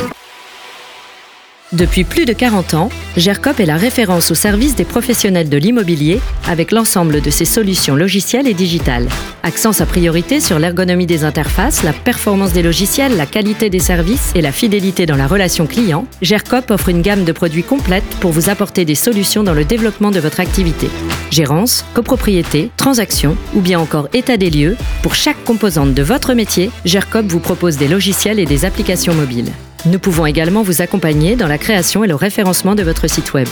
Depuis 1.74 2.04
plus 2.04 2.26
de 2.26 2.34
40 2.34 2.76
ans, 2.76 2.90
GERCOP 3.18 3.60
est 3.60 3.66
la 3.66 3.76
référence 3.76 4.30
au 4.30 4.36
service 4.36 4.76
des 4.76 4.86
professionnels 4.86 5.50
de 5.50 5.58
l'immobilier 5.58 6.22
avec 6.48 6.72
l'ensemble 6.72 7.22
de 7.22 7.32
ses 7.32 7.44
solutions 7.44 7.96
logicielles 7.96 8.48
et 8.48 8.54
digitales. 8.54 9.10
Accent 9.42 9.74
sa 9.74 9.88
priorité 9.88 10.40
sur 10.40 10.60
l'ergonomie 10.60 11.08
des 11.08 11.24
interfaces, 11.24 11.82
la 11.82 11.92
performance 11.92 12.54
des 12.54 12.62
logiciels, 12.62 13.18
la 13.18 13.26
qualité 13.26 13.72
des 13.72 13.80
services 13.80 14.32
et 14.36 14.42
la 14.42 14.52
fidélité 14.52 15.08
dans 15.08 15.16
la 15.16 15.26
relation 15.26 15.66
client, 15.66 16.06
GERCOP 16.22 16.70
offre 16.70 16.90
une 16.90 17.02
gamme 17.02 17.26
de 17.26 17.32
produits 17.32 17.64
complète 17.64 18.06
pour 18.20 18.32
vous 18.32 18.50
apporter 18.50 18.86
des 18.86 18.94
solutions 18.94 19.44
dans 19.44 19.56
le 19.56 19.66
développement 19.66 20.12
de 20.12 20.20
votre 20.20 20.42
activité. 20.42 20.88
Gérance, 21.32 21.84
copropriété, 21.96 22.70
transaction 22.78 23.36
ou 23.56 23.62
bien 23.62 23.80
encore 23.80 24.08
état 24.14 24.38
des 24.38 24.52
lieux, 24.52 24.78
pour 25.02 25.16
chaque 25.16 25.44
composante 25.44 25.96
de 25.96 26.04
votre 26.04 26.36
métier, 26.36 26.70
GERCOP 26.86 27.26
vous 27.26 27.40
propose 27.40 27.78
des 27.78 27.88
logiciels 27.88 28.40
et 28.40 28.46
des 28.46 28.66
applications 28.66 29.16
mobiles. 29.16 29.52
Nous 29.86 30.00
pouvons 30.00 30.26
également 30.26 30.64
vous 30.64 30.82
accompagner 30.82 31.36
dans 31.36 31.48
la 31.48 31.58
création 31.58 32.04
et 32.04 32.08
le 32.08 32.16
référencement 32.16 32.76
de 32.76 32.84
votre 32.84 33.08
site 33.08 33.34
web. 33.34 33.48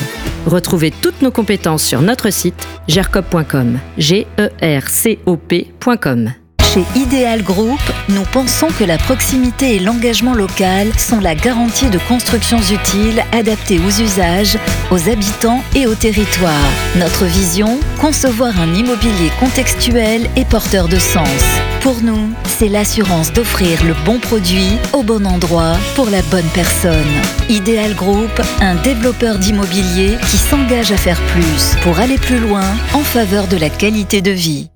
Retrouvez 0.46 0.92
toutes 0.92 1.22
nos 1.22 1.32
compétences 1.32 1.84
sur 1.84 2.02
notre 2.02 2.32
site 2.32 2.68
gercop.com. 2.88 3.80
G 3.98 4.26
E 4.40 4.50
R 4.62 4.88
C 4.88 5.20
O 5.26 5.38
P.com. 5.38 6.43
Chez 6.74 6.86
Ideal 6.96 7.44
Group, 7.44 7.80
nous 8.10 8.24
pensons 8.32 8.66
que 8.66 8.84
la 8.84 8.98
proximité 8.98 9.76
et 9.76 9.80
l'engagement 9.80 10.34
local 10.34 10.88
sont 10.98 11.20
la 11.20 11.36
garantie 11.36 11.92
de 11.92 12.00
constructions 12.08 12.62
utiles 12.62 13.24
adaptées 13.32 13.78
aux 13.78 14.02
usages, 14.02 14.58
aux 14.90 15.08
habitants 15.08 15.62
et 15.76 15.86
au 15.86 15.94
territoire. 15.94 16.72
Notre 16.96 17.26
vision, 17.26 17.80
concevoir 18.02 18.60
un 18.60 18.74
immobilier 18.74 19.30
contextuel 19.40 20.28
et 20.36 20.46
porteur 20.46 20.88
de 20.88 20.98
sens. 20.98 21.44
Pour 21.82 22.02
nous, 22.02 22.32
c'est 22.46 22.70
l'assurance 22.70 23.32
d'offrir 23.32 23.84
le 23.84 23.94
bon 24.04 24.18
produit 24.18 24.80
au 24.94 25.04
bon 25.04 25.28
endroit 25.28 25.78
pour 25.94 26.10
la 26.10 26.24
bonne 26.24 26.50
personne. 26.56 27.22
Ideal 27.50 27.94
Group, 27.94 28.42
un 28.62 28.74
développeur 28.82 29.38
d'immobilier 29.38 30.18
qui 30.28 30.38
s'engage 30.38 30.92
à 30.92 30.98
faire 30.98 31.22
plus 31.34 31.76
pour 31.84 32.00
aller 32.00 32.18
plus 32.18 32.40
loin 32.40 32.66
en 32.96 33.02
faveur 33.02 33.46
de 33.46 33.58
la 33.58 33.70
qualité 33.70 34.24
de 34.24 34.32
vie. 34.32 34.73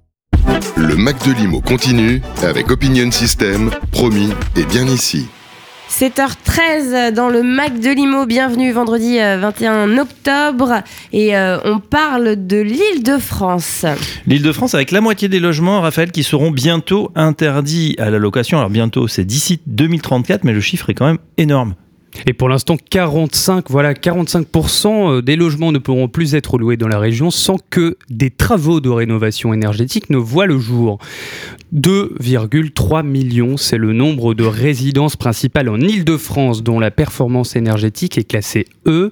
Le 0.77 0.96
Mac 0.96 1.27
de 1.27 1.34
Limo 1.34 1.60
continue 1.60 2.22
avec 2.43 2.69
Opinion 2.69 3.10
System, 3.10 3.72
promis 3.91 4.29
et 4.55 4.63
bien 4.63 4.86
ici. 4.86 5.25
7h13 5.89 7.13
dans 7.13 7.29
le 7.29 7.41
Mac 7.41 7.79
de 7.79 7.89
Limo, 7.89 8.27
bienvenue 8.27 8.72
vendredi 8.72 9.17
21 9.17 9.98
octobre 9.98 10.84
et 11.12 11.36
euh, 11.36 11.57
on 11.65 11.79
parle 11.79 12.46
de 12.46 12.57
l'île 12.57 13.01
de 13.01 13.17
France. 13.17 13.86
L'île 14.27 14.43
de 14.43 14.51
France 14.51 14.75
avec 14.75 14.91
la 14.91 15.01
moitié 15.01 15.29
des 15.29 15.39
logements, 15.39 15.81
Raphaël, 15.81 16.12
qui 16.12 16.22
seront 16.22 16.51
bientôt 16.51 17.12
interdits 17.15 17.96
à 17.98 18.12
la 18.12 18.19
location. 18.19 18.60
Alors 18.60 18.69
bientôt, 18.69 19.07
c'est 19.07 19.25
d'ici 19.25 19.60
2034, 19.65 20.43
mais 20.43 20.53
le 20.53 20.62
chiffre 20.62 20.91
est 20.91 20.93
quand 20.93 21.07
même 21.07 21.19
énorme. 21.39 21.74
Et 22.25 22.33
pour 22.33 22.49
l'instant, 22.49 22.77
45, 22.77 23.69
voilà, 23.69 23.93
45% 23.93 25.21
des 25.21 25.35
logements 25.35 25.71
ne 25.71 25.77
pourront 25.77 26.07
plus 26.07 26.35
être 26.35 26.57
loués 26.57 26.77
dans 26.77 26.87
la 26.87 26.99
région 26.99 27.31
sans 27.31 27.57
que 27.69 27.97
des 28.09 28.29
travaux 28.29 28.79
de 28.79 28.89
rénovation 28.89 29.53
énergétique 29.53 30.09
ne 30.09 30.17
voient 30.17 30.45
le 30.47 30.57
jour. 30.57 30.99
2,3 31.75 33.05
millions, 33.05 33.57
c'est 33.57 33.77
le 33.77 33.93
nombre 33.93 34.33
de 34.33 34.45
résidences 34.45 35.15
principales 35.15 35.69
en 35.69 35.79
Île-de-France 35.79 36.63
dont 36.63 36.79
la 36.79 36.91
performance 36.91 37.55
énergétique 37.55 38.17
est 38.17 38.23
classée 38.23 38.65
E. 38.85 39.11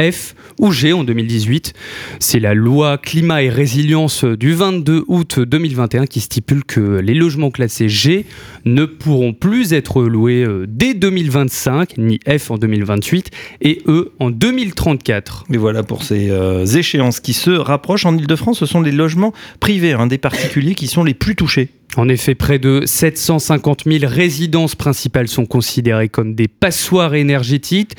F 0.00 0.34
ou 0.58 0.72
G 0.72 0.92
en 0.92 1.04
2018. 1.04 1.72
C'est 2.20 2.40
la 2.40 2.54
loi 2.54 2.98
climat 2.98 3.42
et 3.42 3.48
résilience 3.48 4.24
du 4.24 4.52
22 4.52 5.04
août 5.08 5.40
2021 5.40 6.06
qui 6.06 6.20
stipule 6.20 6.64
que 6.64 7.00
les 7.00 7.14
logements 7.14 7.50
classés 7.50 7.88
G 7.88 8.26
ne 8.64 8.84
pourront 8.84 9.32
plus 9.32 9.72
être 9.72 10.02
loués 10.02 10.46
dès 10.66 10.94
2025, 10.94 11.98
ni 11.98 12.20
F 12.26 12.50
en 12.50 12.58
2028 12.58 13.30
et 13.60 13.82
E 13.86 14.12
en 14.18 14.30
2034. 14.30 15.44
Mais 15.48 15.56
voilà 15.56 15.82
pour 15.82 16.02
ces 16.02 16.30
euh, 16.30 16.64
échéances 16.66 17.20
qui 17.20 17.32
se 17.32 17.50
rapprochent 17.50 18.06
en 18.06 18.16
Ile-de-France, 18.16 18.58
ce 18.58 18.66
sont 18.66 18.80
les 18.80 18.92
logements 18.92 19.32
privés, 19.60 19.92
hein, 19.92 20.06
des 20.06 20.18
particuliers 20.18 20.74
qui 20.74 20.86
sont 20.86 21.04
les 21.04 21.14
plus 21.14 21.36
touchés. 21.36 21.70
En 21.96 22.08
effet, 22.08 22.34
près 22.34 22.58
de 22.58 22.82
750 22.84 23.84
000 23.86 24.04
résidences 24.06 24.74
principales 24.74 25.28
sont 25.28 25.46
considérées 25.46 26.08
comme 26.08 26.34
des 26.34 26.46
passoires 26.46 27.14
énergétiques, 27.14 27.94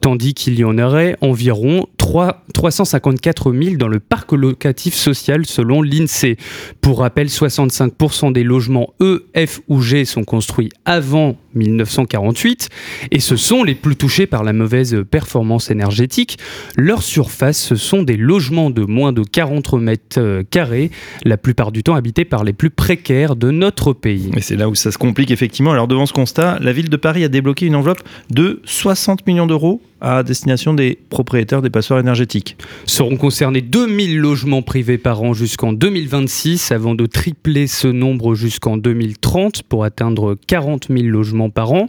tandis 0.00 0.34
qu'il 0.34 0.58
y 0.58 0.64
en 0.64 0.78
aurait 0.78 1.16
environ 1.20 1.86
3, 1.98 2.44
354 2.52 3.52
000 3.52 3.76
dans 3.76 3.88
le 3.88 3.98
parc 3.98 4.32
locatif 4.32 4.94
social 4.94 5.46
selon 5.46 5.82
l'INSEE. 5.82 6.36
Pour 6.80 7.00
rappel, 7.00 7.28
65% 7.28 8.32
des 8.32 8.44
logements 8.44 8.92
E, 9.00 9.26
F 9.36 9.60
ou 9.68 9.80
G 9.80 10.04
sont 10.04 10.24
construits 10.24 10.68
avant 10.84 11.36
1948 11.54 12.68
et 13.10 13.20
ce 13.20 13.36
sont 13.36 13.64
les 13.64 13.74
plus 13.74 13.96
touchés 13.96 14.26
par 14.26 14.44
la 14.44 14.52
mauvaise 14.52 15.04
performance 15.10 15.70
énergétique. 15.70 16.38
Leur 16.76 17.02
surface, 17.02 17.58
ce 17.58 17.76
sont 17.76 18.02
des 18.02 18.16
logements 18.16 18.70
de 18.70 18.82
moins 18.82 19.12
de 19.12 19.22
40 19.22 19.72
mètres 19.74 20.42
carrés, 20.50 20.90
la 21.24 21.36
plupart 21.36 21.72
du 21.72 21.82
temps 21.82 21.94
habités 21.94 22.24
par 22.24 22.44
les 22.44 22.52
plus 22.52 22.70
précaires 22.70 23.23
de 23.34 23.50
notre 23.50 23.92
pays. 23.94 24.30
Et 24.36 24.40
c'est 24.42 24.56
là 24.56 24.68
où 24.68 24.74
ça 24.74 24.92
se 24.92 24.98
complique 24.98 25.30
effectivement. 25.30 25.72
Alors 25.72 25.88
devant 25.88 26.06
ce 26.06 26.12
constat, 26.12 26.58
la 26.60 26.72
ville 26.72 26.90
de 26.90 26.96
Paris 26.96 27.24
a 27.24 27.28
débloqué 27.28 27.66
une 27.66 27.76
enveloppe 27.76 28.02
de 28.30 28.60
60 28.64 29.26
millions 29.26 29.46
d'euros 29.46 29.80
à 30.04 30.22
destination 30.22 30.74
des 30.74 30.98
propriétaires 31.08 31.62
des 31.62 31.70
passoires 31.70 31.98
énergétiques. 31.98 32.58
Seront 32.84 33.16
concernés 33.16 33.62
2000 33.62 34.18
logements 34.18 34.60
privés 34.60 34.98
par 34.98 35.22
an 35.22 35.32
jusqu'en 35.32 35.72
2026 35.72 36.72
avant 36.72 36.94
de 36.94 37.06
tripler 37.06 37.66
ce 37.66 37.88
nombre 37.88 38.34
jusqu'en 38.34 38.76
2030 38.76 39.62
pour 39.62 39.82
atteindre 39.84 40.36
40 40.46 40.88
000 40.90 41.06
logements 41.06 41.48
par 41.48 41.72
an. 41.72 41.86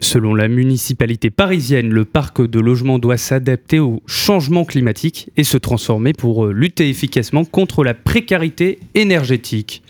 Selon 0.00 0.34
la 0.34 0.48
municipalité 0.48 1.28
parisienne, 1.28 1.90
le 1.90 2.06
parc 2.06 2.40
de 2.40 2.60
logements 2.60 2.98
doit 2.98 3.18
s'adapter 3.18 3.78
au 3.78 4.02
changement 4.06 4.64
climatique 4.64 5.30
et 5.36 5.44
se 5.44 5.58
transformer 5.58 6.14
pour 6.14 6.46
lutter 6.46 6.88
efficacement 6.88 7.44
contre 7.44 7.84
la 7.84 7.92
précarité 7.92 8.78
énergétique. 8.94 9.82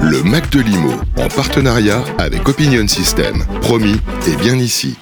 Le 0.00 0.22
Mac 0.22 0.50
de 0.50 0.60
Limo, 0.60 0.92
en 1.16 1.28
partenariat 1.28 2.02
avec 2.18 2.48
Opinion 2.48 2.86
System. 2.88 3.44
Promis 3.60 3.96
et 4.26 4.36
bien 4.36 4.56
ici. 4.56 4.96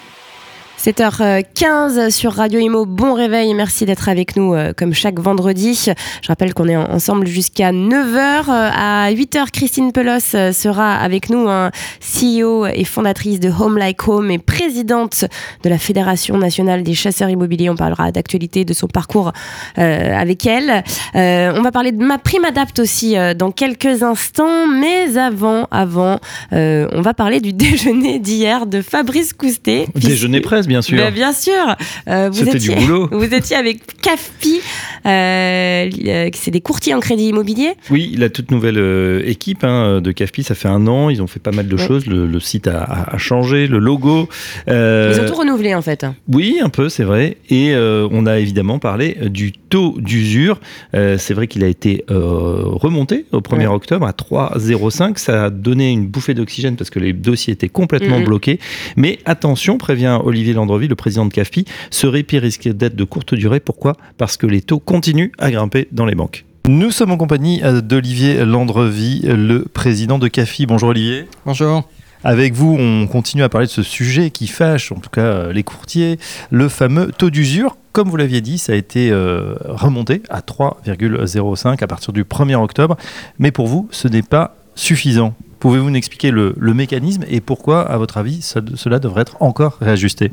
7h15 0.79 2.11
sur 2.11 2.33
Radio 2.33 2.61
Imo. 2.61 2.87
Bon 2.87 3.15
réveil, 3.15 3.53
merci 3.55 3.85
d'être 3.85 4.09
avec 4.09 4.37
nous 4.37 4.55
euh, 4.55 4.73
comme 4.77 4.95
chaque 4.95 5.19
vendredi. 5.19 5.75
Je 6.23 6.29
rappelle 6.29 6.55
qu'on 6.55 6.69
est 6.69 6.77
ensemble 6.77 7.27
jusqu'à 7.27 7.73
9h. 7.73 8.45
À 8.49 9.11
8h, 9.13 9.51
Christine 9.51 9.93
Pelos 9.93 10.35
euh, 10.35 10.53
sera 10.53 10.95
avec 10.95 11.31
nous, 11.31 11.49
un 11.49 11.71
CEO 12.01 12.67
et 12.67 12.85
fondatrice 12.85 13.41
de 13.41 13.51
Home 13.51 13.77
Like 13.77 14.07
Home 14.07 14.31
et 14.31 14.39
présidente 14.39 15.25
de 15.65 15.69
la 15.69 15.79
Fédération 15.79 16.39
nationale 16.39 16.83
des 16.83 16.95
chasseurs 16.95 17.29
immobiliers. 17.29 17.71
On 17.71 17.77
parlera 17.77 18.13
d'actualité, 18.13 18.65
de 18.65 18.73
son 18.73 18.87
parcours 18.87 19.33
euh, 19.79 20.17
avec 20.17 20.47
elle. 20.47 20.85
Euh, 21.15 21.53
on 21.57 21.63
va 21.63 21.73
parler 21.73 21.93
de 21.93 22.03
ma 22.03 22.19
prime 22.19 22.45
adapt 22.45 22.79
aussi 22.79 23.17
euh, 23.17 23.35
dans 23.35 23.51
quelques 23.51 24.03
instants, 24.03 24.67
mais 24.69 25.17
avant, 25.17 25.67
avant, 25.71 26.19
on 26.53 27.01
va 27.01 27.15
parler 27.15 27.41
du 27.41 27.53
déjeuner 27.59 28.19
d'hier 28.19 28.67
de 28.67 28.83
Fabrice 28.83 29.33
Coustet. 29.33 29.87
Déjeuner 29.95 30.41
presse 30.41 30.68
bien 30.69 30.83
sûr. 30.83 30.99
Ben, 30.99 31.13
bien 31.13 31.33
sûr. 31.33 31.77
Euh, 32.09 32.31
vous 32.31 32.45
C'était 32.45 32.59
du 32.59 32.71
boulot. 32.71 33.09
Vous 33.19 33.35
étiez 33.35 33.57
avec 33.57 34.01
CAFPI, 34.01 34.61
euh, 35.07 36.31
c'est 36.35 36.51
des 36.51 36.61
courtiers 36.61 36.95
en 36.95 37.01
crédit 37.01 37.29
immobilier 37.29 37.75
Oui, 37.91 38.15
la 38.17 38.29
toute 38.29 38.51
nouvelle 38.51 38.79
euh, 38.79 39.23
équipe 39.27 39.65
hein, 39.65 40.01
de 40.01 40.13
CAFPI, 40.13 40.45
ça 40.45 40.55
fait 40.55 40.69
un 40.69 40.87
an, 40.87 41.11
ils 41.11 41.23
ont 41.23 41.27
fait 41.27 41.41
pas 41.41 41.51
mal 41.51 41.67
de 41.67 41.77
choses, 41.77 42.07
le, 42.07 42.41
site 42.41 42.69
a, 42.69 43.17
changé, 43.17 43.67
le 43.67 43.79
logo. 43.79 44.29
Euh, 44.69 45.13
ils 45.15 45.21
ont 45.21 45.27
tout 45.27 45.35
renouvelé 45.35 45.75
en 45.75 45.83
fait. 45.83 46.07
Oui, 46.33 46.59
un 46.63 46.69
peu, 46.69 46.89
c'est 46.89 47.05
vrai. 47.05 47.39
Et 47.51 47.75
on 47.75 48.27
a 48.27 48.39
évidemment 48.39 48.79
parlé 48.79 49.17
du 49.29 49.53
taux 49.53 49.97
d'usure. 49.99 50.61
c'est 50.93 51.35
vrai 51.35 51.47
qu'il 51.47 51.65
a 51.65 51.69
été 51.69 52.05
remonté 52.09 53.27
au 53.33 53.41
1er 53.41 53.67
octobre 53.67 54.07
à 54.07 54.13
3,05. 54.13 55.19
Ça 55.19 55.47
a 55.47 55.51
donné 55.51 55.91
une 55.91 56.07
bouffée 56.07 56.35
d'oxygène 56.35 56.77
parce 56.77 56.91
que 56.91 56.99
les 56.99 57.13
dossiers 57.13 57.55
étaient 57.55 57.69
complètement 57.69 58.21
bloqués. 58.21 58.61
Mais 58.97 59.19
attention, 59.25 59.79
prévient 59.79 60.19
Olivier 60.23 60.55
Landrevi, 60.59 60.89
le 60.89 60.95
président 60.95 61.27
de 61.27 61.33
CAFPI, 61.33 61.65
ce 61.91 62.07
répit 62.07 62.39
risque 62.39 62.69
d'être 62.69 62.97
de 62.97 63.05
courte 63.05 63.35
durée. 63.35 63.61
Pourquoi? 63.61 63.95
Parce 64.17 64.37
que 64.37 64.47
les 64.47 64.63
taux 64.63 64.79
continuent 64.79 65.33
à 65.39 65.51
grimper 65.51 65.89
dans 65.93 66.07
les 66.07 66.15
banques. 66.15 66.45
Nous 66.69 66.91
sommes 66.91 67.13
en 67.13 67.17
compagnie 67.17 67.63
euh, 67.65 67.81
d'Olivier 67.81 68.45
Landrevi, 68.45 69.23
le 69.25 69.63
président 69.63 70.19
de 70.19 70.29
CAFI. 70.29 70.67
Bonjour 70.67 70.91
Olivier. 70.91 71.25
Bonjour. 71.47 71.89
Avec 72.25 72.53
vous, 72.53 72.77
on 72.79 73.07
continue 73.07 73.43
à 73.43 73.49
parler 73.49 73.69
de 73.69 73.73
ce 73.73 73.83
sujet 73.83 74.31
qui 74.31 74.49
fâche, 74.49 74.91
en 74.91 74.97
tout 74.97 75.11
cas 75.11 75.23
euh, 75.23 75.53
les 75.53 75.63
courtiers, 75.63 76.19
le 76.51 76.69
fameux 76.69 77.13
taux 77.17 77.31
d'usure. 77.31 77.77
Comme 77.93 78.09
vous 78.09 78.17
l'aviez 78.17 78.41
dit, 78.41 78.59
ça 78.59 78.73
a 78.73 78.77
été 78.77 79.11
euh, 79.11 79.55
remonté 79.65 80.23
à 80.29 80.41
3,05 80.41 81.83
à 81.83 81.87
partir 81.87 82.13
du 82.13 82.25
1er 82.25 82.57
octobre. 82.57 82.97
Mais 83.39 83.51
pour 83.51 83.67
vous, 83.67 83.89
ce 83.93 84.09
n'est 84.09 84.23
pas 84.23 84.57
suffisant. 84.75 85.35
Pouvez-vous 85.61 85.91
nous 85.91 85.97
expliquer 85.97 86.31
le, 86.31 86.55
mécanisme 86.75 87.25
et 87.29 87.41
pourquoi, 87.41 87.83
à 87.83 87.97
votre 87.97 88.19
avis, 88.19 88.43
cela 88.43 88.99
devrait 88.99 89.23
être 89.23 89.37
encore 89.41 89.79
réajusté? 89.81 90.33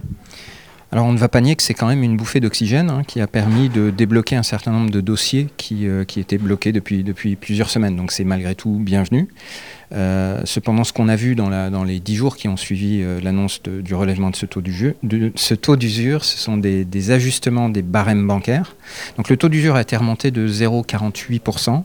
Alors 0.92 1.08
on 1.08 1.14
ne 1.14 1.18
va 1.18 1.28
pas 1.28 1.42
nier 1.42 1.56
que 1.56 1.64
c'est 1.64 1.74
quand 1.74 1.88
même 1.88 2.04
une 2.04 2.16
bouffée 2.16 2.40
d'oxygène 2.40 2.90
hein, 2.90 3.02
qui 3.06 3.20
a 3.20 3.28
permis 3.28 3.70
de 3.70 3.90
débloquer 3.90 4.38
un 4.38 4.44
certain 4.44 4.72
nombre 4.72 4.92
de 4.92 5.02
dossiers 5.02 5.50
qui, 5.58 5.88
euh, 5.88 6.06
qui 6.06 6.22
étaient 6.22 6.38
bloqués 6.38 6.72
depuis, 6.72 7.04
depuis 7.04 7.36
plusieurs 7.36 7.70
semaines. 7.70 7.98
Donc 7.98 8.12
c'est 8.12 8.24
malgré 8.24 8.56
tout 8.56 8.80
bienvenu. 8.80 9.28
Euh, 9.96 10.42
cependant, 10.44 10.84
ce 10.84 10.92
qu'on 10.92 11.08
a 11.08 11.16
vu 11.16 11.36
dans, 11.36 11.84
les 11.84 12.00
dix 12.00 12.16
jours 12.16 12.36
qui 12.36 12.48
ont 12.48 12.58
suivi 12.58 13.02
euh, 13.02 13.20
l'annonce 13.22 13.62
du 13.64 13.94
relèvement 13.94 14.30
de 14.30 14.36
ce 14.36 14.46
taux 14.46 14.62
d'usure, 15.76 16.26
ce 16.26 16.38
sont 16.38 16.58
des, 16.58 17.12
ajustements 17.12 17.70
des 17.70 17.82
barèmes 17.82 18.28
bancaires. 18.28 18.76
Donc 19.18 19.30
le 19.30 19.38
taux 19.38 19.48
d'usure 19.48 19.76
a 19.76 19.82
été 19.82 19.96
remonté 19.96 20.32
de 20.32 20.48
0,48% 20.48 21.84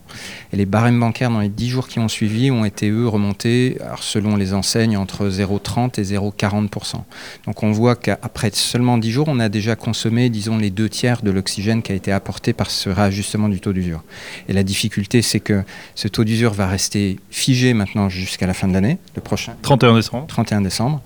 et 0.53 0.57
les 0.57 0.67
barèmes 0.67 0.99
bancaires 0.99 1.31
dans 1.31 1.41
les 1.41 1.49
dix 1.49 1.69
jours 1.69 1.89
qui 1.89 1.99
ont 1.99 2.09
suivi 2.09 2.51
ont 2.51 2.65
été 2.65 2.89
eux 2.89 3.07
remontés, 3.07 3.79
selon 4.01 4.37
les 4.37 4.55
enseignes, 4.55 4.97
entre 4.97 5.29
0,30 5.29 6.01
et 6.01 6.05
0,40%. 6.05 7.03
Donc 7.47 7.63
on 7.63 7.71
voit 7.71 7.97
qu'après 7.97 8.51
seulement 8.55 8.99
dix 8.99 9.11
jours, 9.11 9.27
on 9.29 9.39
a 9.39 9.49
déjà 9.49 9.77
consommé, 9.77 10.31
disons, 10.31 10.59
les 10.59 10.71
deux 10.71 10.89
tiers 10.89 11.23
de 11.23 11.31
l'oxygène 11.31 11.83
qui 11.83 11.93
a 11.93 11.95
été 11.95 12.13
apporté 12.13 12.53
par 12.53 12.71
ce 12.71 12.89
réajustement 12.89 13.49
du 13.49 13.61
taux 13.61 13.73
d'usure. 13.73 14.03
Et 14.49 14.53
la 14.53 14.63
difficulté, 14.63 15.23
c'est 15.23 15.41
que 15.41 15.63
ce 15.95 16.09
taux 16.09 16.25
d'usure 16.25 16.53
va 16.53 16.67
rester 16.67 17.19
figé 17.31 17.75
maintenant 17.75 18.00
jusqu'à 18.09 18.47
la 18.47 18.55
fin 18.55 18.69
de 18.69 18.73
l'année, 18.73 18.99
le 19.15 19.21
prochain. 19.21 19.55
31 19.63 19.95
décembre. 19.95 20.27
31 20.27 20.61
décembre. 20.63 21.03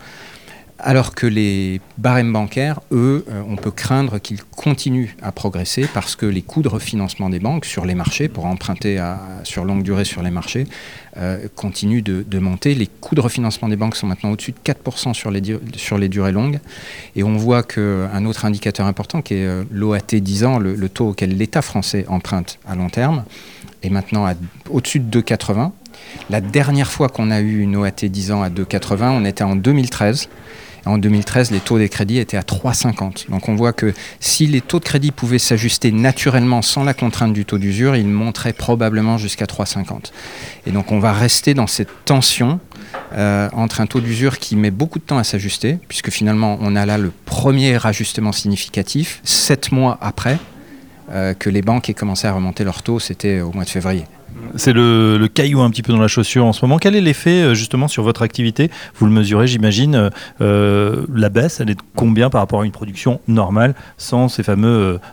Alors 0.81 1.15
que 1.15 1.27
les 1.27 1.81
barèmes 1.99 2.33
bancaires, 2.33 2.81
eux, 2.91 3.25
euh, 3.31 3.43
on 3.49 3.55
peut 3.55 3.71
craindre 3.71 4.19
qu'ils 4.19 4.43
continuent 4.43 5.15
à 5.23 5.31
progresser 5.31 5.89
parce 5.95 6.17
que 6.17 6.27
les 6.27 6.43
coûts 6.43 6.63
de 6.63 6.69
refinancement 6.69 7.31
des 7.31 7.39
banques 7.39 7.65
sur 7.65 7.87
les 7.87 7.95
marchés, 7.95 8.29
pour 8.29 8.45
emprunter 8.45 8.99
à, 8.99 9.21
sur 9.45 9.65
longue 9.65 9.85
durée 9.85 10.05
sur 10.05 10.23
les 10.23 10.33
marchés, 10.33 10.67
euh, 11.17 11.47
continuent 11.55 12.03
de, 12.03 12.39
monter. 12.39 12.75
Les 12.75 12.89
coûts 12.89 13.15
de 13.15 13.21
refinancement 13.21 13.69
des 13.69 13.77
banques 13.77 13.95
sont 13.95 14.09
maintenant 14.09 14.33
au-dessus 14.33 14.53
de 14.53 14.59
4% 14.73 15.15
sur 15.15 15.31
les, 15.31 15.43
sur 15.77 15.97
les 15.97 16.09
durées 16.09 16.33
longues. 16.33 16.59
Et 17.15 17.23
on 17.23 17.37
voit 17.37 17.63
qu'un 17.63 18.25
autre 18.27 18.45
indicateur 18.45 18.87
important, 18.87 19.23
qui 19.23 19.35
est 19.35 19.47
euh, 19.47 19.65
l'OAT 19.71 20.01
10 20.13 20.45
ans, 20.45 20.59
le, 20.59 20.75
le 20.75 20.89
taux 20.89 21.11
auquel 21.11 21.37
l'État 21.37 21.63
français 21.63 22.05
emprunte 22.09 22.59
à 22.69 22.75
long 22.75 22.91
terme, 22.91 23.25
est 23.85 23.91
maintenant 23.91 24.29
au-dessus 24.69 24.99
de 24.99 25.21
2,80 25.21 25.71
la 26.31 26.41
dernière 26.41 26.91
fois 26.91 27.09
qu'on 27.09 27.31
a 27.31 27.41
eu 27.41 27.61
une 27.61 27.77
OAT 27.77 27.91
10 28.03 28.33
ans 28.33 28.43
à 28.43 28.49
2,80, 28.49 29.11
on 29.11 29.25
était 29.25 29.45
en 29.45 29.57
2013. 29.57 30.29
En 30.87 30.99
2013, 30.99 31.51
les 31.51 31.61
taux 31.61 31.79
des 31.79 31.89
crédits 31.89 32.19
étaient 32.19 32.37
à 32.37 32.43
3,50. 32.43 33.31
Donc 33.31 33.49
on 33.49 33.55
voit 33.55 33.73
que 33.73 33.95
si 34.21 34.47
les 34.47 34.61
taux 34.61 34.81
de 34.81 34.85
crédit 34.85 35.13
pouvaient 35.13 35.39
s'ajuster 35.39 35.93
naturellement 35.93 36.61
sans 36.61 36.85
la 36.85 36.93
contrainte 36.93 37.33
du 37.33 37.47
taux 37.47 37.57
d'usure, 37.57 37.97
ils 37.97 38.07
monteraient 38.07 38.53
probablement 38.53 39.17
jusqu'à 39.17 39.47
3,50. 39.47 40.13
Et 40.67 40.73
donc 40.73 40.93
on 40.93 40.99
va 40.99 41.13
rester 41.13 41.55
dans 41.55 41.67
cette 41.67 41.89
tension 42.05 42.61
euh, 43.15 43.49
entre 43.55 43.81
un 43.81 43.87
taux 43.87 44.01
d'usure 44.01 44.39
qui 44.39 44.57
met 44.57 44.71
beaucoup 44.71 44.99
de 44.99 45.05
temps 45.05 45.19
à 45.19 45.25
s'ajuster, 45.25 45.79
puisque 45.89 46.11
finalement 46.11 46.59
on 46.61 46.77
a 46.77 46.85
là 46.85 46.99
le 46.99 47.13
premier 47.25 47.79
ajustement 47.87 48.33
significatif, 48.33 49.21
sept 49.25 49.73
mois 49.73 49.97
après 50.03 50.39
euh, 51.13 51.33
que 51.33 51.49
les 51.49 51.63
banques 51.63 51.89
aient 51.89 51.95
commencé 51.95 52.27
à 52.27 52.33
remonter 52.33 52.63
leurs 52.63 52.83
taux, 52.83 52.99
c'était 52.99 53.41
au 53.41 53.53
mois 53.53 53.65
de 53.65 53.71
février. 53.71 54.05
C'est 54.57 54.73
le, 54.73 55.29
caillou 55.33 55.61
un 55.61 55.71
petit 55.71 55.83
peu 55.83 55.93
dans 55.93 56.01
la 56.01 56.09
chaussure 56.09 56.45
en 56.45 56.53
ce 56.53 56.65
moment. 56.65 56.79
Quel 56.79 56.95
est 56.95 57.01
l'effet 57.01 57.43
euh, 57.43 57.55
justement 57.55 57.89
sur 57.89 58.03
votre 58.03 58.23
activité? 58.23 58.71
Vous 58.97 59.07
le 59.07 59.13
mesurez, 59.13 59.47
j'imagine. 59.47 59.95
Euh, 59.95 60.11
euh, 60.41 61.07
la 61.15 61.29
baisse, 61.29 61.61
elle 61.61 61.71
est 61.71 61.75
de 61.75 61.83
combien 61.97 62.31
par 62.31 62.41
rapport 62.41 62.63
à 62.63 62.65
une 62.65 62.73
production 62.73 63.21
normale 63.29 63.75
sans 63.97 64.29
ces, 64.29 64.43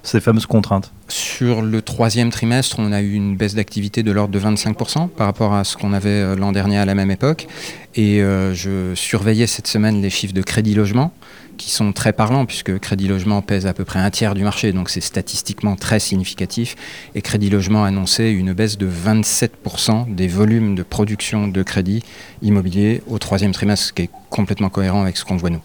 ces 0.03 0.19
fameuses 0.19 0.45
contraintes? 0.45 0.91
Sur 1.07 1.61
le 1.61 1.81
troisième 1.81 2.29
trimestre, 2.29 2.77
on 2.79 2.91
a 2.91 3.01
eu 3.01 3.13
une 3.13 3.35
baisse 3.35 3.55
d'activité 3.55 4.03
de 4.03 4.11
l'ordre 4.11 4.33
de 4.33 4.39
25% 4.39 5.09
par 5.09 5.27
rapport 5.27 5.53
à 5.53 5.63
ce 5.63 5.75
qu'on 5.75 5.93
avait 5.93 6.35
l'an 6.35 6.51
dernier 6.51 6.77
à 6.77 6.85
la 6.85 6.95
même 6.95 7.11
époque. 7.11 7.47
Et 7.95 8.19
je 8.21 8.93
surveillais 8.95 9.47
cette 9.47 9.67
semaine 9.67 10.01
les 10.01 10.09
chiffres 10.09 10.33
de 10.33 10.41
crédit 10.41 10.73
logement 10.73 11.13
qui 11.57 11.71
sont 11.71 11.93
très 11.93 12.13
parlants, 12.13 12.45
puisque 12.45 12.77
Crédit 12.79 13.07
Logement 13.07 13.41
pèse 13.41 13.67
à 13.67 13.73
peu 13.73 13.85
près 13.85 13.99
un 13.99 14.09
tiers 14.09 14.33
du 14.35 14.43
marché, 14.43 14.73
donc 14.73 14.89
c'est 14.89 15.01
statistiquement 15.01 15.75
très 15.75 15.99
significatif. 15.99 16.75
Et 17.15 17.21
Crédit 17.21 17.49
Logement 17.49 17.83
a 17.83 17.87
annoncé 17.87 18.29
une 18.29 18.53
baisse 18.53 18.77
de 18.77 18.87
27% 18.87 20.13
des 20.13 20.27
volumes 20.27 20.75
de 20.75 20.83
production 20.83 21.47
de 21.47 21.63
crédit 21.63 22.03
immobilier 22.41 23.01
au 23.07 23.19
troisième 23.19 23.51
trimestre, 23.51 23.87
ce 23.87 23.93
qui 23.93 24.03
est 24.03 24.09
complètement 24.29 24.69
cohérent 24.69 25.01
avec 25.01 25.17
ce 25.17 25.25
qu'on 25.25 25.37
voit 25.37 25.49
nous. 25.49 25.61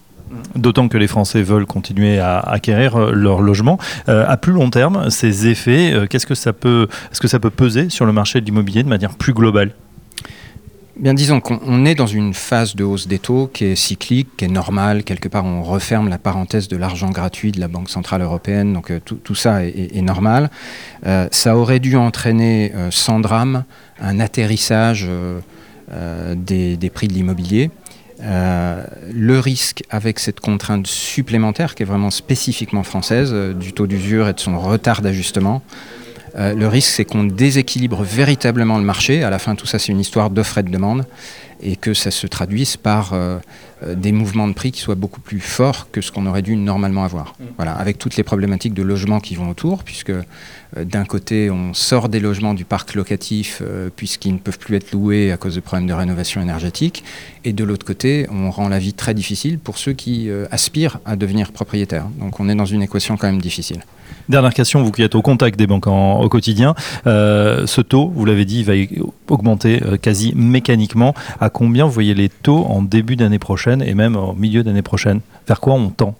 D'autant 0.55 0.87
que 0.87 0.97
les 0.97 1.07
Français 1.07 1.41
veulent 1.41 1.65
continuer 1.65 2.19
à 2.19 2.39
acquérir 2.39 2.97
euh, 2.97 3.11
leur 3.13 3.41
logement. 3.41 3.77
Euh, 4.09 4.25
à 4.27 4.37
plus 4.37 4.51
long 4.51 4.69
terme, 4.69 5.09
ces 5.09 5.47
effets, 5.47 5.93
euh, 5.93 6.05
qu'est-ce 6.05 6.27
que 6.27 6.35
ça 6.35 6.53
peut, 6.53 6.87
est-ce 7.11 7.21
que 7.21 7.27
ça 7.27 7.39
peut 7.39 7.49
peser 7.49 7.89
sur 7.89 8.05
le 8.05 8.11
marché 8.11 8.41
de 8.41 8.45
l'immobilier 8.45 8.83
de 8.83 8.89
manière 8.89 9.15
plus 9.15 9.33
globale? 9.33 9.71
Bien, 10.99 11.13
disons 11.13 11.41
qu'on 11.41 11.85
est 11.85 11.93
dans 11.93 12.07
une 12.07 12.33
phase 12.33 12.75
de 12.75 12.83
hausse 12.83 13.07
des 13.07 13.19
taux 13.19 13.51
qui 13.53 13.65
est 13.65 13.75
cyclique, 13.75 14.29
qui 14.35 14.45
est 14.45 14.47
normale. 14.47 15.03
Quelque 15.03 15.27
part, 15.27 15.45
on 15.45 15.61
referme 15.61 16.09
la 16.09 16.17
parenthèse 16.17 16.67
de 16.67 16.75
l'argent 16.75 17.11
gratuit 17.11 17.51
de 17.51 17.59
la 17.59 17.67
Banque 17.67 17.89
Centrale 17.89 18.23
Européenne. 18.23 18.73
Donc, 18.73 18.89
euh, 18.89 18.99
tout, 18.99 19.35
ça 19.35 19.63
est, 19.63 20.01
normal. 20.01 20.49
Euh, 21.05 21.27
ça 21.29 21.55
aurait 21.55 21.79
dû 21.79 21.95
entraîner, 21.97 22.71
euh, 22.73 22.89
sans 22.89 23.19
drame, 23.19 23.63
un 24.01 24.19
atterrissage 24.19 25.07
des, 26.35 26.77
des, 26.77 26.89
prix 26.89 27.07
de 27.07 27.13
l'immobilier. 27.13 27.69
le 28.19 29.39
risque 29.39 29.83
avec 29.91 30.17
cette 30.17 30.39
contrainte 30.39 30.87
supplémentaire, 30.87 31.75
qui 31.75 31.83
est 31.83 31.85
vraiment 31.85 32.09
spécifiquement 32.09 32.83
française, 32.83 33.33
du 33.33 33.71
taux 33.71 33.85
d'usure 33.85 34.27
et 34.27 34.33
de 34.33 34.39
son 34.39 34.59
retard 34.59 35.01
d'ajustement, 35.03 35.61
euh, 36.37 36.53
le 36.53 36.67
risque, 36.67 36.89
c'est 36.89 37.05
qu'on 37.05 37.23
déséquilibre 37.23 38.03
véritablement 38.03 38.77
le 38.77 38.83
marché. 38.83 39.23
À 39.23 39.29
la 39.29 39.39
fin, 39.39 39.55
tout 39.55 39.65
ça, 39.65 39.79
c'est 39.79 39.91
une 39.91 39.99
histoire 39.99 40.29
d'offre 40.29 40.59
et 40.59 40.63
de 40.63 40.69
demande 40.69 41.05
et 41.59 41.75
que 41.75 41.95
ça 41.95 42.11
se 42.11 42.27
traduise 42.27 42.77
par 42.77 43.13
euh, 43.13 43.39
euh, 43.81 43.95
des 43.95 44.11
mouvements 44.11 44.47
de 44.47 44.53
prix 44.53 44.71
qui 44.71 44.79
soient 44.79 44.93
beaucoup 44.93 45.21
plus 45.21 45.39
forts 45.39 45.87
que 45.91 46.01
ce 46.01 46.11
qu'on 46.11 46.27
aurait 46.27 46.43
dû 46.43 46.55
normalement 46.55 47.03
avoir. 47.03 47.33
Mm. 47.39 47.43
Voilà, 47.55 47.73
avec 47.73 47.97
toutes 47.97 48.15
les 48.15 48.21
problématiques 48.21 48.75
de 48.75 48.83
logement 48.83 49.19
qui 49.19 49.33
vont 49.33 49.49
autour, 49.49 49.83
puisque 49.83 50.13
d'un 50.79 51.05
côté, 51.05 51.49
on 51.49 51.73
sort 51.73 52.09
des 52.09 52.19
logements 52.19 52.53
du 52.53 52.65
parc 52.65 52.93
locatif 52.93 53.63
puisqu'ils 53.95 54.33
ne 54.33 54.37
peuvent 54.37 54.59
plus 54.59 54.75
être 54.75 54.91
loués 54.91 55.31
à 55.31 55.37
cause 55.37 55.55
de 55.55 55.61
problèmes 55.61 55.87
de 55.87 55.93
rénovation 55.93 56.41
énergétique, 56.41 57.05
et 57.45 57.53
de 57.53 57.63
l'autre 57.63 57.85
côté, 57.85 58.27
on 58.29 58.51
rend 58.51 58.67
la 58.67 58.77
vie 58.77 58.93
très 58.93 59.13
difficile 59.13 59.59
pour 59.59 59.77
ceux 59.77 59.93
qui 59.93 60.29
aspirent 60.51 60.99
à 61.05 61.15
devenir 61.15 61.53
propriétaires. 61.53 62.07
Donc 62.19 62.41
on 62.41 62.49
est 62.49 62.55
dans 62.55 62.65
une 62.65 62.81
équation 62.81 63.15
quand 63.15 63.27
même 63.27 63.41
difficile. 63.41 63.81
Dernière 64.29 64.53
question, 64.53 64.83
vous 64.83 64.91
qui 64.91 65.03
êtes 65.03 65.15
au 65.15 65.21
contact 65.21 65.57
des 65.57 65.67
banques 65.67 65.87
au 65.87 66.27
quotidien, 66.29 66.75
euh, 67.05 67.65
ce 67.65 67.81
taux, 67.81 68.11
vous 68.13 68.25
l'avez 68.25 68.45
dit, 68.45 68.63
va 68.63 68.73
augmenter 69.29 69.81
euh, 69.83 69.97
quasi 69.97 70.33
mécaniquement. 70.35 71.13
À 71.39 71.49
combien 71.49 71.85
vous 71.85 71.91
voyez 71.91 72.13
les 72.13 72.29
taux 72.29 72.65
en 72.65 72.81
début 72.81 73.15
d'année 73.15 73.39
prochaine 73.39 73.81
et 73.81 73.93
même 73.93 74.15
au 74.15 74.33
milieu 74.33 74.63
d'année 74.63 74.81
prochaine? 74.81 75.21
Vers 75.47 75.61
quoi 75.61 75.75
on 75.75 75.89
tend? 75.89 76.15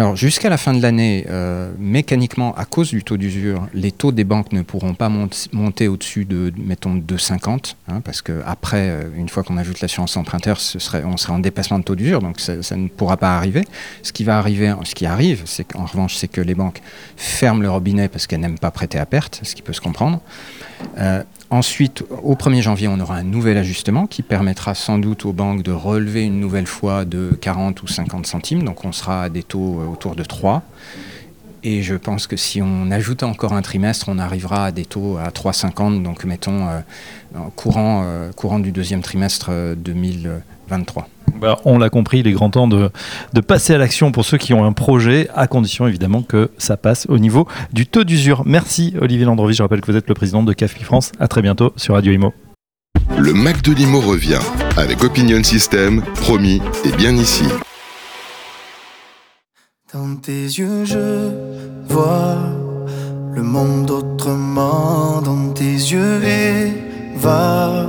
Alors 0.00 0.16
jusqu'à 0.16 0.48
la 0.48 0.56
fin 0.56 0.74
de 0.74 0.80
l'année, 0.80 1.26
euh, 1.28 1.72
mécaniquement, 1.78 2.54
à 2.54 2.64
cause 2.64 2.90
du 2.90 3.02
taux 3.02 3.16
d'usure, 3.16 3.66
les 3.74 3.90
taux 3.90 4.12
des 4.12 4.24
banques 4.24 4.52
ne 4.52 4.62
pourront 4.62 4.94
pas 4.94 5.08
monter 5.08 5.88
au-dessus 5.88 6.24
de, 6.24 6.52
mettons, 6.56 6.94
2,50, 6.96 7.74
hein, 7.88 8.00
parce 8.02 8.22
qu'après, 8.22 8.88
euh, 8.90 9.02
une 9.16 9.28
fois 9.28 9.42
qu'on 9.42 9.56
ajoute 9.56 9.80
l'assurance 9.80 10.16
emprunteur, 10.16 10.58
on 11.04 11.16
serait 11.16 11.32
en 11.32 11.38
dépassement 11.38 11.78
de 11.78 11.84
taux 11.84 11.96
d'usure, 11.96 12.20
donc 12.20 12.38
ça, 12.40 12.54
ne 12.76 12.88
pourra 12.88 13.16
pas 13.16 13.36
arriver. 13.36 13.66
Ce 14.02 14.12
qui 14.12 14.24
va 14.24 14.38
arriver, 14.38 14.72
ce 14.84 14.94
qui 14.94 15.06
arrive, 15.06 15.42
c'est 15.46 15.64
qu'en 15.64 15.84
revanche, 15.84 16.16
c'est 16.16 16.28
que 16.28 16.40
les 16.40 16.54
banques 16.54 16.80
ferment 17.16 17.60
le 17.62 17.70
robinet 17.70 18.08
parce 18.08 18.26
qu'elles 18.26 18.40
n'aiment 18.40 18.58
pas 18.58 18.70
prêter 18.70 18.98
à 18.98 19.06
perte, 19.06 19.40
ce 19.42 19.54
qui 19.54 19.62
peut 19.62 19.72
se 19.72 19.80
comprendre. 19.80 20.20
Euh, 20.98 21.22
Ensuite, 21.50 22.04
au 22.22 22.34
1er 22.34 22.60
janvier, 22.60 22.88
on 22.88 23.00
aura 23.00 23.16
un 23.16 23.22
nouvel 23.22 23.56
ajustement 23.56 24.06
qui 24.06 24.20
permettra 24.20 24.74
sans 24.74 24.98
doute 24.98 25.24
aux 25.24 25.32
banques 25.32 25.62
de 25.62 25.72
relever 25.72 26.24
une 26.24 26.40
nouvelle 26.40 26.66
fois 26.66 27.06
de 27.06 27.30
40 27.40 27.82
ou 27.82 27.86
50 27.86 28.26
centimes. 28.26 28.64
Donc 28.64 28.84
on 28.84 28.92
sera 28.92 29.22
à 29.22 29.28
des 29.30 29.42
taux 29.42 29.80
euh, 29.80 29.86
autour 29.86 30.14
de 30.14 30.24
3. 30.24 30.62
Et 31.64 31.82
je 31.82 31.94
pense 31.94 32.26
que 32.26 32.36
si 32.36 32.60
on 32.60 32.90
ajoute 32.90 33.22
encore 33.22 33.54
un 33.54 33.62
trimestre, 33.62 34.10
on 34.10 34.18
arrivera 34.18 34.66
à 34.66 34.72
des 34.72 34.84
taux 34.84 35.16
à 35.16 35.30
3,50, 35.30 36.02
donc 36.02 36.24
mettons 36.24 36.68
euh, 36.68 36.80
euh, 37.34 38.30
courant 38.36 38.58
du 38.58 38.70
deuxième 38.70 39.00
trimestre 39.00 39.50
2023. 39.76 41.08
Bah, 41.40 41.58
on 41.64 41.78
l'a 41.78 41.90
compris, 41.90 42.20
il 42.20 42.26
est 42.26 42.32
grand 42.32 42.50
temps 42.50 42.68
de, 42.68 42.90
de 43.32 43.40
passer 43.40 43.74
à 43.74 43.78
l'action 43.78 44.12
pour 44.12 44.24
ceux 44.24 44.38
qui 44.38 44.54
ont 44.54 44.64
un 44.64 44.72
projet, 44.72 45.28
à 45.34 45.46
condition 45.46 45.86
évidemment 45.86 46.22
que 46.22 46.50
ça 46.58 46.76
passe 46.76 47.06
au 47.08 47.18
niveau 47.18 47.46
du 47.72 47.86
taux 47.86 48.04
d'usure. 48.04 48.42
Merci 48.46 48.94
Olivier 49.00 49.24
Landrovi, 49.24 49.54
je 49.54 49.62
rappelle 49.62 49.80
que 49.80 49.90
vous 49.90 49.96
êtes 49.96 50.08
le 50.08 50.14
président 50.14 50.42
de 50.42 50.52
CAFI 50.52 50.84
France. 50.84 51.12
À 51.18 51.28
très 51.28 51.42
bientôt 51.42 51.72
sur 51.76 51.94
Radio 51.94 52.12
Imo. 52.12 52.32
Le 53.18 53.32
Mac 53.32 53.62
de 53.62 53.72
Limo 53.72 54.00
revient 54.00 54.40
avec 54.76 55.02
Opinion 55.02 55.42
System, 55.42 56.02
promis 56.14 56.60
et 56.84 56.92
bien 56.96 57.16
ici. 57.16 57.44
Dans 59.92 60.16
tes 60.16 60.42
yeux, 60.44 60.84
je 60.84 61.30
vois 61.88 62.36
le 63.34 63.42
monde 63.42 63.90
autrement. 63.90 65.22
Dans 65.22 65.52
tes 65.52 65.64
yeux, 65.64 66.20
va 67.16 67.86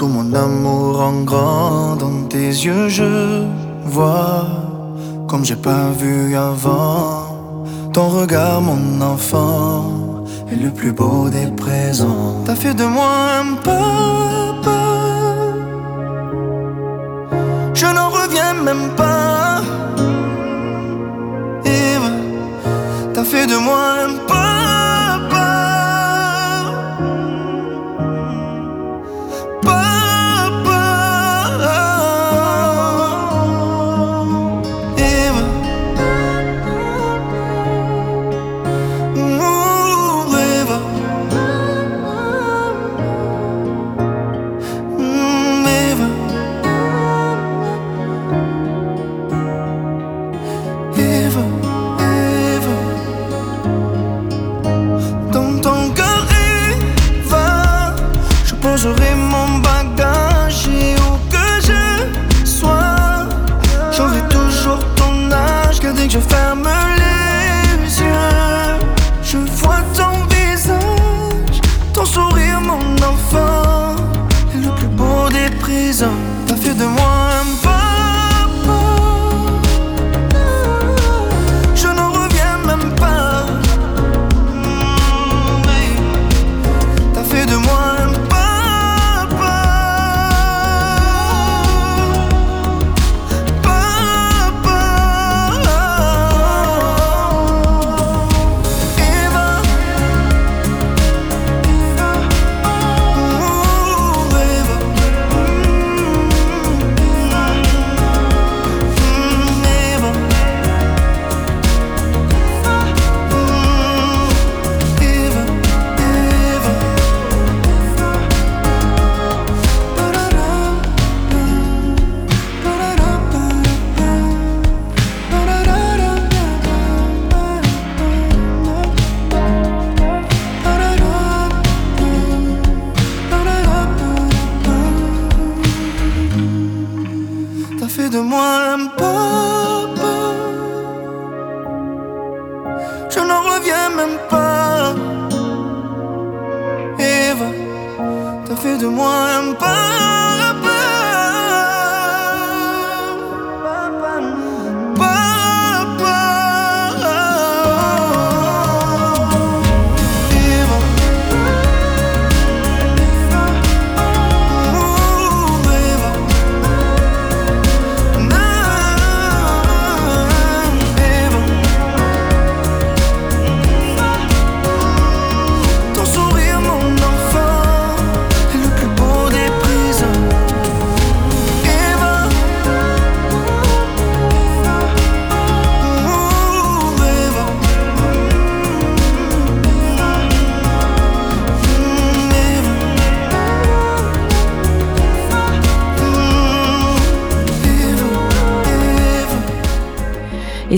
tout 0.00 0.06
mon 0.06 0.32
amour 0.32 0.98
en 0.98 1.24
grand. 1.24 1.94
Dans 1.96 2.22
tes 2.26 2.48
yeux, 2.66 2.88
je 2.88 3.44
vois 3.84 4.46
comme 5.28 5.44
j'ai 5.44 5.60
pas 5.70 5.90
vu 5.90 6.34
avant. 6.34 7.66
Ton 7.92 8.08
regard, 8.08 8.62
mon 8.62 8.98
enfant, 9.02 10.24
est 10.50 10.56
le 10.56 10.70
plus 10.70 10.92
beau 10.92 11.28
des 11.28 11.48
présents. 11.64 12.42
T'as 12.46 12.54
fait 12.54 12.72
de 12.72 12.84
moi 12.84 13.12
un 13.42 13.56
papa. 13.56 14.39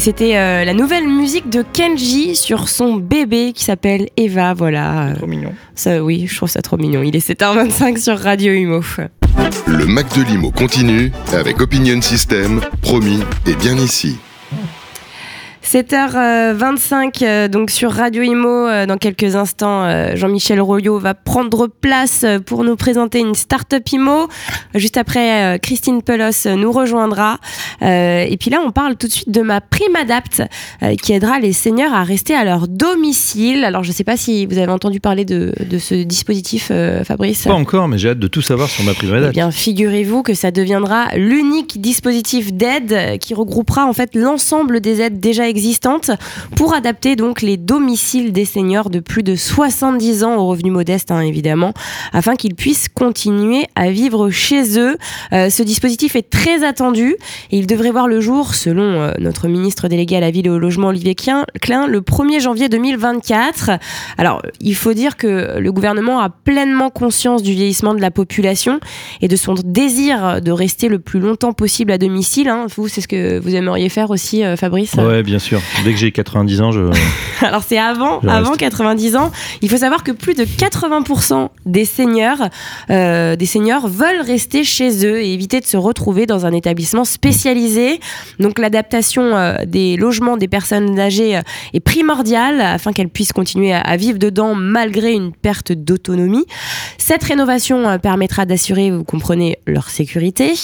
C'était 0.03 0.37
euh, 0.37 0.65
la 0.65 0.75
nouvelle 0.75 1.07
musique 1.07 1.49
de 1.49 1.63
Kenji 1.63 2.35
sur 2.35 2.69
son 2.69 2.97
bébé 2.97 3.53
qui 3.55 3.63
s'appelle 3.63 4.09
Eva. 4.17 4.53
Voilà. 4.53 5.13
Trop 5.17 5.29
mignon. 5.29 5.53
Ça, 5.77 6.03
oui, 6.03 6.27
je 6.29 6.37
trouve 6.37 6.49
ça 6.49 6.61
trop 6.61 6.77
mignon. 6.77 7.05
Il 7.05 7.15
est 7.15 7.25
7h25 7.25 7.99
sur 7.99 8.19
Radio 8.19 8.53
Humo. 8.53 8.81
Le 9.69 9.87
Mac 9.87 10.13
de 10.17 10.25
Limo 10.25 10.51
continue 10.51 11.13
avec 11.33 11.61
Opinion 11.61 12.03
System, 12.03 12.61
promis 12.81 13.21
et 13.47 13.55
bien 13.55 13.77
ici. 13.77 14.19
7h25 15.73 17.25
euh, 17.25 17.49
donc 17.49 17.71
sur 17.71 17.91
Radio 17.93 18.23
Imo 18.23 18.47
euh, 18.69 18.85
dans 18.85 18.99
quelques 18.99 19.37
instants 19.37 19.85
euh, 19.85 20.15
Jean-Michel 20.17 20.61
Royot 20.61 20.99
va 20.99 21.15
prendre 21.15 21.67
place 21.67 22.25
euh, 22.25 22.41
pour 22.41 22.63
nous 22.63 22.77
présenter 22.77 23.21
une 23.21 23.35
start-up 23.35 23.83
Imo. 23.91 24.29
Juste 24.75 24.99
après 24.99 25.55
euh, 25.55 25.59
Christine 25.59 26.03
Pelos 26.03 26.47
euh, 26.47 26.57
nous 26.57 26.71
rejoindra. 26.73 27.39
Euh, 27.81 28.27
et 28.29 28.37
puis 28.37 28.51
là 28.51 28.59
on 28.63 28.71
parle 28.71 28.97
tout 28.97 29.07
de 29.07 29.13
suite 29.13 29.31
de 29.31 29.41
ma 29.41 29.63
prime 29.63 29.97
adapt 29.97 30.43
euh, 30.83 30.95
qui 30.95 31.15
aidera 31.15 31.39
les 31.39 31.55
seniors 31.55 31.95
à 31.95 32.03
rester 32.05 32.35
à 32.35 32.45
leur 32.45 32.69
domicile. 32.69 33.65
Alors 33.65 33.83
je 33.83 33.93
sais 33.93 34.05
pas 34.05 34.19
si 34.19 34.45
vous 34.45 34.59
avez 34.59 34.73
entendu 34.73 35.01
parler 35.01 35.25
de, 35.25 35.55
de 35.59 35.79
ce 35.79 35.95
dispositif 35.95 36.69
euh, 36.71 37.03
Fabrice. 37.03 37.45
Pas 37.45 37.55
encore, 37.55 37.89
mais 37.89 37.97
j'ai 37.97 38.11
hâte 38.11 38.19
de 38.19 38.29
tout 38.29 38.43
savoir 38.43 38.69
sur 38.69 38.85
ma 38.85 38.93
prime 38.93 39.13
eh 39.15 39.17
adapt. 39.17 39.33
bien, 39.33 39.51
figurez-vous 39.51 40.23
que 40.23 40.35
ça 40.35 40.51
deviendra 40.51 41.07
l'unique 41.17 41.81
dispositif 41.81 42.53
d'aide 42.53 43.19
qui 43.21 43.33
regroupera 43.33 43.87
en 43.87 43.95
fait 43.95 44.15
l'ensemble 44.15 44.83
des 44.83 45.01
aides 45.01 45.19
déjà 45.19 45.49
existantes 45.49 45.62
pour 46.57 46.75
adapter 46.75 47.17
donc 47.17 47.43
les 47.43 47.57
domiciles 47.57 48.33
des 48.33 48.45
seniors 48.45 48.91
de 48.91 49.01
plus 49.01 49.23
de 49.23 49.37
70 49.37 50.25
ans 50.25 50.37
aux 50.37 50.47
revenus 50.47 50.73
modestes, 50.73 51.11
hein, 51.11 51.21
évidemment, 51.21 51.73
afin 52.13 52.37
qu'ils 52.37 52.55
puissent 52.55 52.89
continuer 52.89 53.67
à 53.75 53.91
vivre 53.91 54.31
chez 54.31 54.79
eux. 54.79 54.97
Euh, 55.33 55.51
ce 55.51 55.63
dispositif 55.63 56.17
est 56.17 56.29
très 56.29 56.65
attendu 56.65 57.17
et 57.51 57.59
il 57.59 57.67
devrait 57.67 57.91
voir 57.91 58.09
le 58.09 58.21
jour, 58.21 58.55
selon 58.55 59.01
euh, 59.01 59.13
notre 59.19 59.49
ministre 59.49 59.89
délégué 59.89 60.17
à 60.17 60.21
la 60.21 60.31
ville 60.31 60.47
et 60.47 60.51
au 60.51 60.59
logement 60.59 60.89
Olivier 60.89 61.15
Klein, 61.15 61.45
le 61.87 62.01
1er 62.01 62.41
janvier 62.41 62.69
2024. 62.69 63.71
Alors, 64.19 64.43
il 64.61 64.75
faut 64.75 64.93
dire 64.93 65.17
que 65.17 65.59
le 65.59 65.73
gouvernement 65.73 66.21
a 66.21 66.29
pleinement 66.31 66.91
conscience 66.91 67.43
du 67.43 67.53
vieillissement 67.53 67.95
de 67.95 68.01
la 68.01 68.11
population 68.11 68.81
et 69.21 69.29
de 69.29 69.37
son 69.37 69.55
désir 69.65 70.41
de 70.41 70.51
rester 70.51 70.89
le 70.89 70.99
plus 70.99 71.21
longtemps 71.21 71.53
possible 71.53 71.93
à 71.93 71.99
domicile. 71.99 72.49
hein. 72.49 72.67
Vous, 72.75 72.89
c'est 72.89 73.01
ce 73.01 73.09
que 73.09 73.39
vous 73.39 73.55
aimeriez 73.55 73.89
faire 73.89 74.11
aussi, 74.11 74.45
euh, 74.45 74.57
Fabrice? 74.57 74.95
Ouais, 74.95 75.23
bien 75.23 75.39
sûr. 75.39 75.52
Dès 75.85 75.93
que 75.93 75.99
j'ai 75.99 76.13
90 76.13 76.61
ans, 76.61 76.73
je. 76.73 76.91
Alors 77.43 77.63
c'est 77.67 77.79
avant, 77.79 78.21
avant 78.21 78.51
reste. 78.51 78.61
90 78.61 79.17
ans. 79.17 79.31
Il 79.61 79.69
faut 79.69 79.79
savoir 79.79 80.05
que 80.05 80.13
plus 80.13 80.35
de 80.35 80.45
80% 80.45 81.49
des 81.67 81.85
seniors, 81.85 82.49
euh, 82.91 83.37
des 83.37 83.47
seniors 83.47 83.89
veulent 83.89 84.21
rester 84.21 84.65
chez 84.65 85.05
eux 85.07 85.21
et 85.21 85.33
éviter 85.33 85.61
de 85.61 85.67
se 85.67 85.77
retrouver 85.77 86.27
dans 86.27 86.47
un 86.47 86.53
établissement 86.53 87.05
spécialisé. 87.05 88.01
Donc 88.39 88.59
l'adaptation 88.59 89.37
euh, 89.37 89.57
des 89.67 89.97
logements 89.97 90.37
des 90.37 90.49
personnes 90.49 90.99
âgées 90.99 91.37
euh, 91.37 91.43
est 91.75 91.81
primordiale 91.81 92.61
afin 92.61 92.93
qu'elles 92.93 93.09
puissent 93.09 93.33
continuer 93.33 93.73
à, 93.73 93.81
à 93.81 93.97
vivre 93.97 94.19
dedans 94.19 94.55
malgré 94.55 95.13
une 95.13 95.33
perte 95.33 95.73
d'autonomie. 95.73 96.45
Cette 96.99 97.25
rénovation 97.25 97.99
permettra 97.99 98.47
d'assurer, 98.47 98.91
vous 98.91 99.05
comprenez, 99.05 99.59
leur 99.67 99.91
sécurité. 99.91 100.55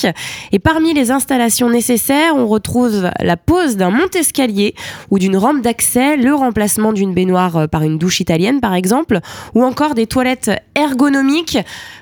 Et 0.53 0.59
parmi 0.59 0.94
les 0.94 1.11
installations 1.11 1.70
nécessaires, 1.70 2.35
on 2.37 2.46
retrouve 2.46 3.11
la 3.20 3.37
pose 3.37 3.77
d'un 3.77 3.90
monte-escalier 3.90 4.74
ou 5.11 5.19
d'une 5.19 5.37
rampe 5.37 5.62
d'accès, 5.62 6.17
le 6.17 6.35
remplacement 6.35 6.93
d'une 6.93 7.14
baignoire 7.14 7.57
euh, 7.57 7.67
par 7.67 7.83
une 7.83 7.99
douche 7.99 8.21
italienne 8.21 8.61
par 8.61 8.75
exemple, 8.75 9.21
ou 9.55 9.64
encore 9.64 9.95
des 9.95 10.07
toilettes 10.07 10.51
ergonomiques. 10.75 11.59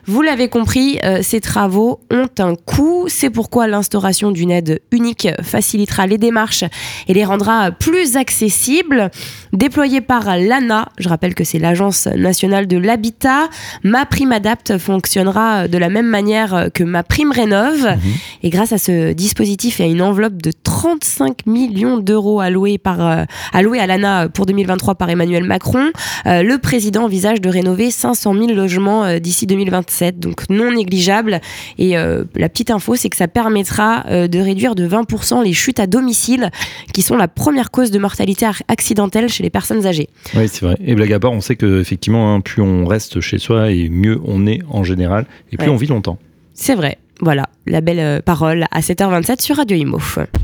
Vous 0.08 0.22
l'avez 0.22 0.48
compris, 0.48 1.00
euh, 1.02 1.18
ces 1.22 1.40
travaux 1.40 1.98
ont 2.12 2.28
un 2.38 2.54
coût. 2.54 3.06
C'est 3.08 3.28
pourquoi 3.28 3.66
l'instauration 3.66 4.30
d'une 4.30 4.52
aide 4.52 4.80
unique 4.92 5.26
facilitera 5.42 6.06
les 6.06 6.16
démarches 6.16 6.62
et 7.08 7.14
les 7.14 7.24
rendra 7.24 7.72
plus 7.72 8.16
accessibles. 8.16 9.10
Déployée 9.52 10.00
par 10.00 10.36
l'ANA, 10.38 10.90
je 10.98 11.08
rappelle 11.08 11.34
que 11.34 11.42
c'est 11.42 11.58
l'Agence 11.58 12.06
nationale 12.06 12.68
de 12.68 12.76
l'habitat, 12.76 13.48
Ma 13.82 14.06
Prime 14.06 14.30
Adapt 14.30 14.78
fonctionnera 14.78 15.66
de 15.66 15.76
la 15.76 15.88
même 15.88 16.06
manière 16.06 16.68
que 16.72 16.84
Ma 16.84 17.02
Prime 17.02 17.32
Rénov. 17.32 17.82
Mmh. 17.82 18.00
Et 18.44 18.50
grâce 18.50 18.72
à 18.72 18.78
ce 18.78 19.12
dispositif 19.12 19.80
et 19.80 19.84
à 19.84 19.86
une 19.86 20.02
enveloppe 20.02 20.40
de 20.40 20.52
35 20.52 21.46
millions 21.46 21.98
d'euros 21.98 22.38
alloués, 22.38 22.78
par, 22.78 23.04
euh, 23.04 23.24
à 23.52 23.86
l'ANA 23.86 24.28
pour 24.28 24.46
2023 24.46 24.94
par 24.94 25.10
Emmanuel 25.10 25.42
Macron, 25.42 25.90
euh, 26.26 26.44
le 26.44 26.58
président 26.58 27.04
envisage 27.04 27.40
de 27.40 27.48
rénover 27.48 27.90
500 27.90 28.34
000 28.34 28.46
logements 28.52 29.18
d'ici 29.18 29.46
2025 29.46 29.95
donc 30.18 30.48
non 30.50 30.72
négligeable. 30.72 31.40
Et 31.78 31.96
euh, 31.96 32.24
la 32.34 32.48
petite 32.48 32.70
info, 32.70 32.94
c'est 32.96 33.08
que 33.08 33.16
ça 33.16 33.28
permettra 33.28 34.04
euh, 34.06 34.28
de 34.28 34.38
réduire 34.38 34.74
de 34.74 34.88
20% 34.88 35.42
les 35.44 35.52
chutes 35.52 35.80
à 35.80 35.86
domicile, 35.86 36.50
qui 36.92 37.02
sont 37.02 37.16
la 37.16 37.28
première 37.28 37.70
cause 37.70 37.90
de 37.90 37.98
mortalité 37.98 38.46
accidentelle 38.68 39.28
chez 39.28 39.42
les 39.42 39.50
personnes 39.50 39.86
âgées. 39.86 40.08
Oui, 40.34 40.48
c'est 40.48 40.64
vrai. 40.64 40.76
Et 40.84 40.94
blague 40.94 41.12
à 41.12 41.20
part, 41.20 41.32
on 41.32 41.40
sait 41.40 41.56
que 41.56 41.80
effectivement, 41.80 42.34
hein, 42.34 42.40
plus 42.40 42.62
on 42.62 42.86
reste 42.86 43.20
chez 43.20 43.38
soi 43.38 43.70
et 43.70 43.88
mieux 43.88 44.20
on 44.24 44.46
est 44.46 44.60
en 44.70 44.84
général, 44.84 45.26
et 45.52 45.56
plus 45.56 45.70
on 45.70 45.76
vit 45.76 45.86
longtemps. 45.86 46.18
C'est 46.54 46.74
vrai. 46.74 46.98
Voilà, 47.20 47.46
la 47.66 47.80
belle 47.80 47.98
euh, 47.98 48.20
parole 48.20 48.66
à 48.70 48.80
7h27 48.80 49.40
sur 49.40 49.56
Radio 49.56 49.76
Imo. 49.76 49.98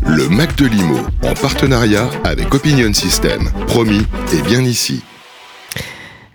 Le 0.07 0.29
Mac 0.31 0.57
de 0.57 0.67
Limo, 0.67 0.97
en 1.23 1.35
partenariat 1.35 2.09
avec 2.25 2.55
Opinion 2.55 2.93
System. 2.95 3.51
Promis, 3.67 4.07
et 4.33 4.43
bien 4.43 4.62
ici. 4.62 5.03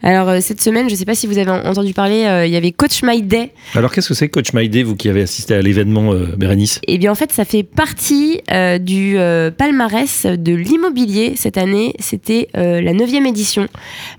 Alors 0.04 0.30
euh, 0.30 0.40
cette 0.42 0.62
semaine, 0.62 0.88
je 0.88 0.94
ne 0.94 0.98
sais 0.98 1.06
pas 1.06 1.16
si 1.16 1.26
vous 1.28 1.38
avez 1.38 1.50
en- 1.50 1.66
entendu 1.66 1.94
parler, 1.94 2.26
euh, 2.26 2.46
il 2.46 2.52
y 2.52 2.56
avait 2.56 2.72
Coach 2.72 3.02
My 3.04 3.22
Day. 3.22 3.52
Alors, 3.74 3.92
qu'est-ce 3.92 4.08
que 4.10 4.14
c'est 4.14 4.30
Coach 4.30 4.54
My 4.54 4.70
Day, 4.70 4.84
vous 4.84 4.96
qui 4.96 5.10
avez 5.10 5.24
assisté 5.24 5.56
à 5.56 5.62
l'événement, 5.62 6.14
euh, 6.14 6.28
Bérénice? 6.38 6.80
Et 6.88 6.98
bien 6.98 7.12
en 7.12 7.16
fait, 7.16 7.32
ça 7.32 7.46
fait 7.46 7.64
partie 7.64 8.42
du 8.80 9.18
palmarès 9.58 10.26
de 10.26 10.54
l'immobilier 10.54 11.34
cette 11.36 11.58
année. 11.58 11.94
C'était 12.00 12.48
la 12.54 12.94
neuvième 12.94 13.26
édition. 13.26 13.68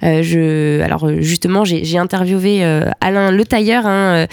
Je, 0.03 0.81
alors 0.83 1.11
justement, 1.21 1.65
j'ai 1.65 1.99
interviewé 1.99 2.63
Alain 3.01 3.31
Le 3.31 3.45
Tailleur, 3.45 3.87
hein, 3.87 4.27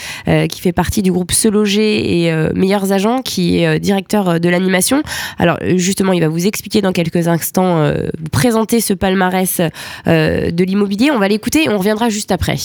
qui 0.49 0.61
fait 0.61 0.73
partie 0.73 1.01
du 1.01 1.11
groupe 1.11 1.31
Se 1.31 1.47
Loger 1.47 2.25
et 2.25 2.31
Meilleurs 2.53 2.91
Agents, 2.91 3.21
qui 3.21 3.59
est 3.59 3.79
directeur 3.79 4.39
de 4.39 4.49
l'animation. 4.49 5.03
Alors 5.37 5.57
justement, 5.75 6.13
il 6.13 6.21
va 6.21 6.27
vous 6.27 6.45
expliquer 6.47 6.81
dans 6.81 6.91
quelques 6.91 7.27
instants, 7.27 7.91
vous 7.91 8.29
présenter 8.31 8.81
ce 8.81 8.93
palmarès 8.93 9.61
de 10.05 10.63
l'immobilier. 10.63 11.11
On 11.11 11.19
va 11.19 11.27
l'écouter 11.35 11.63
et 11.65 11.69
on 11.69 11.77
reviendra 11.77 12.07
juste 12.09 12.31
après. 12.31 12.55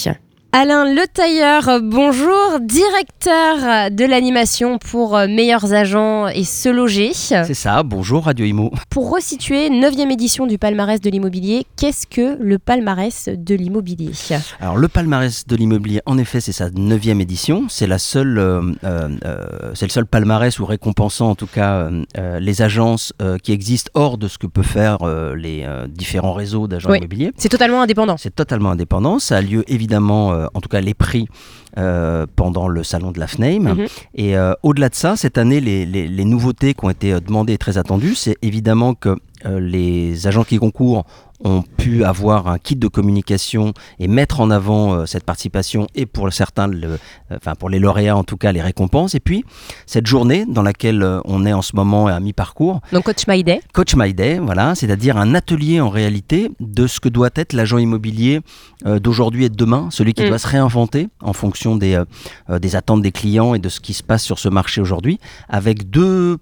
Alain 0.53 0.85
Le 0.85 1.07
Tailleur, 1.07 1.81
bonjour, 1.81 2.59
directeur 2.61 3.89
de 3.93 4.05
l'animation 4.05 4.79
pour 4.79 5.17
euh, 5.17 5.29
Meilleurs 5.29 5.73
Agents 5.73 6.27
et 6.27 6.43
Se 6.43 6.69
Loger. 6.69 7.13
C'est 7.15 7.55
ça, 7.55 7.85
bonjour 7.85 8.25
Radio 8.25 8.45
Imo. 8.45 8.73
Pour 8.91 9.13
resituer, 9.15 9.69
9e 9.71 10.11
édition 10.11 10.49
du 10.49 10.59
palmarès 10.59 11.01
de 11.01 11.09
l'immobilier, 11.09 11.67
qu'est-ce 11.77 12.05
que 12.09 12.37
le 12.43 12.59
palmarès 12.59 13.29
de 13.33 13.55
l'immobilier? 13.55 14.11
Alors 14.59 14.77
le 14.77 14.89
palmarès 14.89 15.47
de 15.47 15.55
l'immobilier, 15.55 16.01
en 16.05 16.19
effet, 16.19 16.41
c'est 16.41 16.51
sa 16.51 16.69
neuvième 16.71 17.21
édition. 17.21 17.67
C'est 17.69 17.87
la 17.87 17.99
seule, 17.99 18.37
euh, 18.39 18.61
euh, 18.83 19.07
c'est 19.75 19.87
le 19.87 19.93
seul 19.93 20.07
palmarès 20.07 20.59
ou 20.59 20.67
récompensant 20.67 21.31
en 21.31 21.37
tout 21.37 21.47
cas 21.47 21.89
euh, 22.19 22.41
les 22.41 22.61
agences 22.61 23.13
qui 23.45 23.53
existent 23.53 23.93
hors 23.95 24.19
de 24.19 24.27
ce 24.27 24.37
que 24.37 24.49
peuvent 24.49 24.65
faire 24.67 24.99
les 25.37 25.65
différents 25.89 26.33
réseaux 26.33 26.67
d'agents 26.67 26.91
Oui. 26.91 26.99
immobiliers. 26.99 27.31
C'est 27.37 27.49
totalement 27.49 27.83
indépendant. 27.83 28.17
C'est 28.17 28.35
totalement 28.35 28.71
indépendant. 28.73 29.21
Ça 29.21 29.37
a 29.37 29.41
lieu 29.43 29.63
évidemment, 29.69 30.40
en 30.55 30.61
tout 30.61 30.69
cas 30.69 30.81
les 30.81 30.95
prix. 30.95 31.27
euh, 31.79 32.27
pendant 32.35 32.67
le 32.67 32.83
salon 32.83 33.13
de 33.13 33.21
la 33.21 33.29
FNAIM. 33.29 33.61
Mhm. 33.75 33.87
Et 34.17 34.37
euh, 34.37 34.55
au-delà 34.65 34.89
de 34.89 34.95
ça, 34.97 35.15
cette 35.15 35.39
année, 35.39 35.61
les, 35.61 35.87
les- 35.87 36.09
les 36.09 36.25
nouveautés 36.25 36.75
qui 36.75 36.85
ont 36.85 36.91
été 36.91 37.13
euh, 37.13 37.21
demandées 37.21 37.53
et 37.53 37.59
très 37.59 37.79
attendues, 37.79 38.17
c'est 38.17 38.37
évidemment 38.43 38.95
que 38.95 39.11
euh, 39.47 39.61
les 39.61 40.27
agents 40.27 40.43
qui 40.43 40.59
concourent 40.59 41.05
ont 41.45 41.63
pu 41.77 42.05
avoir 42.05 42.49
un 42.49 42.59
kit 42.59 42.77
de 42.77 42.89
communication 42.89 43.73
et 43.99 44.09
mettre 44.09 44.41
en 44.41 44.51
avant 44.51 44.93
euh, 44.95 45.07
cette 45.07 45.25
participation 45.25 45.87
et 45.95 46.07
pour 46.07 46.33
certains, 46.33 46.67
le- 46.67 46.93
euh, 46.93 46.97
enfin 47.37 47.55
pour 47.55 47.71
les 47.71 47.79
lauréats 47.79 48.17
en 48.17 48.25
tout 48.25 48.37
cas, 48.37 48.53
les 48.53 48.63
récompenses. 48.63 49.15
Et 49.15 49.21
puis 49.21 49.45
cette 49.87 50.07
journée 50.07 50.45
dans 50.47 50.63
laquelle 50.63 51.03
euh, 51.03 51.21
on 51.25 51.47
est 51.47 51.53
en 51.53 51.63
ce 51.63 51.75
moment 51.77 52.07
à 52.09 52.21
mi-parcours, 52.21 52.81
Donc 52.93 53.05
Coach 53.05 53.27
My 53.29 53.43
Day. 53.43 53.61
Coach 53.73 53.95
My 53.97 54.13
Day, 54.13 54.39
voilà, 54.39 54.75
c'est-à-dire 54.75 55.17
un 55.17 55.35
atelier 55.35 55.81
en 55.81 55.89
réalité 55.89 56.51
de 56.61 56.87
ce 56.87 57.01
que 57.01 57.09
doit 57.09 57.31
être 57.37 57.53
l'agent 57.53 57.79
immobilier 57.79 58.41
d'aujourd'hui 58.85 59.45
et 59.45 59.49
de 59.51 59.57
demain, 59.57 59.89
celui 59.91 60.15
qui 60.15 60.23
Mm. 60.25 60.29
doit 60.29 60.39
se 60.39 60.47
réinventer 60.49 61.09
en 61.21 61.33
fonction 61.35 61.77
des, 61.77 62.03
des 62.61 62.77
attentes 62.77 63.03
des 63.03 63.13
clients 63.13 63.55
et 63.55 63.59
de 63.59 63.69
ce 63.69 63.79
qui 63.81 63.93
se 63.93 64.03
passe 64.03 64.23
sur 64.23 64.39
ce 64.39 64.49
marché 64.49 64.81
aujourd'hui, 64.81 65.19
avec 65.49 65.91
deux, 65.91 66.39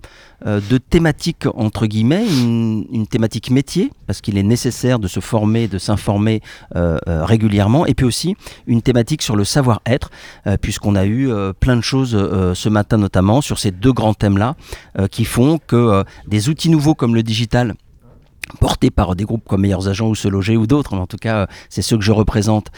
deux 0.47 0.79
thématiques 0.79 1.47
entre 1.55 1.87
guillemets, 1.87 2.25
une, 2.29 2.87
une 2.93 3.07
thématique 3.09 3.51
métier, 3.51 3.91
parce 4.07 4.21
qu'il 4.21 4.39
est 4.39 4.43
nécessaire 4.45 4.88
de 4.99 5.09
se 5.09 5.21
former, 5.21 5.69
de 5.69 5.77
s'informer 5.77 6.41
euh, 6.77 6.97
euh, 7.09 7.25
régulièrement, 7.27 7.85
et 7.85 7.93
puis 7.93 8.07
aussi 8.07 8.35
une 8.67 8.81
thématique 8.81 9.21
sur 9.21 9.37
le 9.37 9.45
savoir-être, 9.45 10.11
euh, 10.47 10.57
puisqu'on 10.57 10.95
a 10.97 11.05
eu 11.05 11.29
plein 11.61 11.77
de 11.77 11.83
choses 11.83 12.13
ce 12.55 12.69
matin 12.71 12.97
notamment 12.97 13.43
sur 13.43 13.59
ces 13.59 13.71
deux 13.71 13.93
grands 13.93 14.15
thèmes-là, 14.15 14.55
qui 15.11 15.25
font 15.27 15.59
que 15.67 16.05
des 16.27 16.49
outils 16.49 16.71
nouveaux 16.71 16.95
comme 16.95 17.15
le 17.15 17.23
digital 17.23 17.75
portés 18.61 18.91
par 18.91 19.15
des 19.15 19.25
groupes 19.25 19.45
comme 19.47 19.61
Meilleurs 19.61 19.89
Agents 19.89 20.09
ou 20.09 20.15
Se 20.15 20.27
Loger 20.27 20.57
ou 20.57 20.67
d'autres, 20.67 20.95
mais 20.95 21.03
en 21.03 21.07
tout 21.07 21.19
cas, 21.19 21.47
c'est 21.69 21.83
ceux 21.83 21.99
que 21.99 22.05
je 22.05 22.13
représente, 22.13 22.69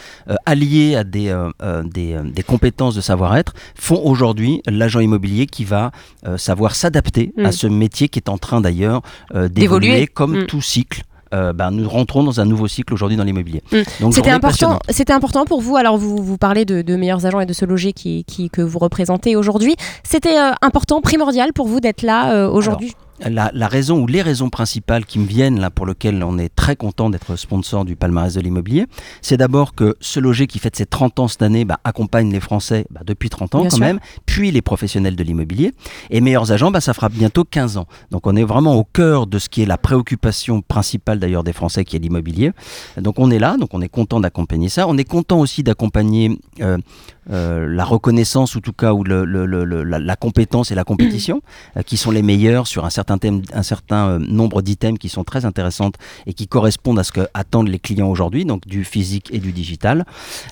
alliés 0.45 0.97
à 0.97 1.05
des, 1.05 1.29
euh, 1.29 1.83
des, 1.85 2.19
des 2.25 2.43
compétences 2.43 2.97
de 2.97 3.01
savoir-être, 3.01 3.53
font 3.77 4.01
aujourd'hui 4.05 4.63
l'agent 4.67 4.99
immobilier 4.99 5.47
qui 5.47 5.65
va 5.65 5.93
euh, 6.27 6.37
savoir 6.39 6.75
s'adapter 6.75 7.33
Mm. 7.37 7.47
à 7.47 7.53
ce 7.53 7.67
métier 7.69 8.09
qui 8.09 8.19
est 8.19 8.29
en 8.29 8.39
train 8.39 8.61
d'ailleurs 8.61 9.03
euh, 9.37 9.49
D'évoluer. 9.49 9.89
d'évoluer 9.89 10.07
comme 10.09 10.41
Mm. 10.41 10.47
tout 10.47 10.61
cycle. 10.63 11.03
Euh, 11.33 11.53
ben, 11.53 11.71
nous 11.71 11.89
rentrons 11.89 12.25
dans 12.25 12.41
un 12.41 12.45
nouveau 12.45 12.67
cycle 12.67 12.93
aujourd'hui 12.93 13.17
dans 13.17 13.23
l'immobilier. 13.25 13.63
Mm. 13.73 14.11
C'était 14.11 14.31
important, 14.31 14.79
c'était 14.89 15.13
important 15.13 15.45
pour 15.45 15.61
vous. 15.61 15.77
Alors, 15.77 15.97
vous, 15.97 16.17
vous 16.17 16.37
parlez 16.39 16.65
de, 16.65 16.83
de 16.83 16.97
meilleurs 16.97 17.25
agents 17.25 17.39
et 17.41 17.47
de 17.47 17.53
se 17.53 17.65
loger 17.65 17.93
qui, 17.93 18.25
qui- 18.25 18.51
que 18.51 18.63
vous 18.63 18.79
représentez 18.81 19.37
aujourd'hui. 19.37 19.77
C'était 20.03 20.39
euh, 20.39 20.51
important, 20.61 21.01
primordial 21.01 21.53
pour 21.53 21.69
vous 21.69 21.79
d'être 21.81 22.03
là 22.03 22.33
euh, 22.33 22.51
aujourd'hui? 22.51 22.95
La, 23.29 23.51
la 23.53 23.69
raison 23.69 24.01
ou 24.01 24.07
les 24.07 24.23
raisons 24.23 24.51
principales 24.51 25.05
qui 25.05 25.19
me 25.19 25.27
viennent 25.27 25.61
là 25.61 25.71
pour 25.71 25.87
lesquelles 25.87 26.23
on 26.25 26.39
est 26.39 26.55
très 26.55 26.77
content 26.77 27.11
d'être 27.11 27.37
sponsor 27.37 27.85
du 27.85 27.97
palmarès 27.97 28.35
de 28.35 28.41
l'immobilier, 28.41 28.87
c'est 29.23 29.37
d'abord 29.37 29.75
que 29.75 29.97
ce 30.01 30.21
loger 30.21 30.47
qui 30.47 30.59
fête 30.59 30.77
ses 30.77 30.87
30 30.87 31.21
ans 31.21 31.29
cette 31.29 31.43
année 31.43 31.65
bah, 31.65 31.79
accompagne 31.85 32.33
les 32.33 32.41
Français 32.41 32.87
bah, 32.91 33.01
depuis 33.05 33.29
30 33.31 33.55
ans 33.55 33.61
Bien 33.61 33.71
quand 33.71 33.77
sûr. 33.77 33.85
même, 33.85 34.01
puis 34.27 34.51
les 34.51 34.63
professionnels 34.63 35.17
de 35.17 35.23
l'immobilier. 35.23 35.73
Et 36.11 36.21
meilleurs 36.21 36.53
agents, 36.53 36.71
bah, 36.71 36.81
ça 36.81 36.95
fera 36.95 37.09
bientôt 37.09 37.45
15 37.45 37.77
ans. 37.77 37.87
Donc 38.11 38.27
on 38.27 38.37
est 38.37 38.45
vraiment 38.45 38.77
au 38.77 38.85
cœur 38.85 39.27
de 39.27 39.39
ce 39.39 39.49
qui 39.49 39.63
est 39.63 39.67
la 39.67 39.79
préoccupation 39.79 40.63
principale 40.63 41.19
d'ailleurs 41.19 41.45
des 41.45 41.53
Français 41.53 41.85
qui 41.85 41.97
est 41.97 42.01
l'immobilier. 42.01 42.53
Donc 42.97 43.19
on 43.19 43.31
est 43.31 43.39
là, 43.39 43.57
donc 43.59 43.71
on 43.73 43.81
est 43.83 43.89
content 43.89 44.21
d'accompagner 44.21 44.69
ça. 44.69 44.87
On 44.89 44.97
est 44.97 45.05
content 45.05 45.41
aussi 45.41 45.63
d'accompagner 45.63 46.39
euh, 46.61 46.79
euh, 47.31 47.67
la 47.69 47.85
reconnaissance, 47.85 48.55
ou 48.55 48.59
en 48.59 48.61
tout 48.61 48.73
cas, 48.73 48.93
ou 48.93 49.05
le, 49.05 49.25
le- 49.25 49.47
le- 49.47 49.85
la, 49.85 49.99
la 49.99 50.17
compétence 50.17 50.71
et 50.71 50.75
la 50.75 50.85
compétition, 50.85 51.43
euh, 51.77 51.83
qui 51.83 51.97
sont 51.97 52.11
les 52.11 52.23
meilleurs 52.23 52.67
sur 52.67 52.85
un 52.85 52.91
certain, 52.91 53.19
thème, 53.19 53.43
un 53.53 53.63
certain 53.63 54.09
euh, 54.09 54.19
nombre 54.19 54.63
d'items 54.63 54.99
qui 54.99 55.09
sont 55.09 55.25
très 55.25 55.45
intéressantes 55.45 55.95
et 56.27 56.33
qui 56.35 56.47
correspondent 56.49 56.99
à 56.99 57.05
ce 57.05 57.13
que 57.13 57.21
attendent 57.35 57.69
les 57.69 57.79
clients 57.79 58.09
aujourd'hui, 58.09 58.45
donc 58.45 58.67
du 58.67 58.85
physique 58.85 59.29
et 59.33 59.39
du 59.39 59.53
digital. 59.53 60.05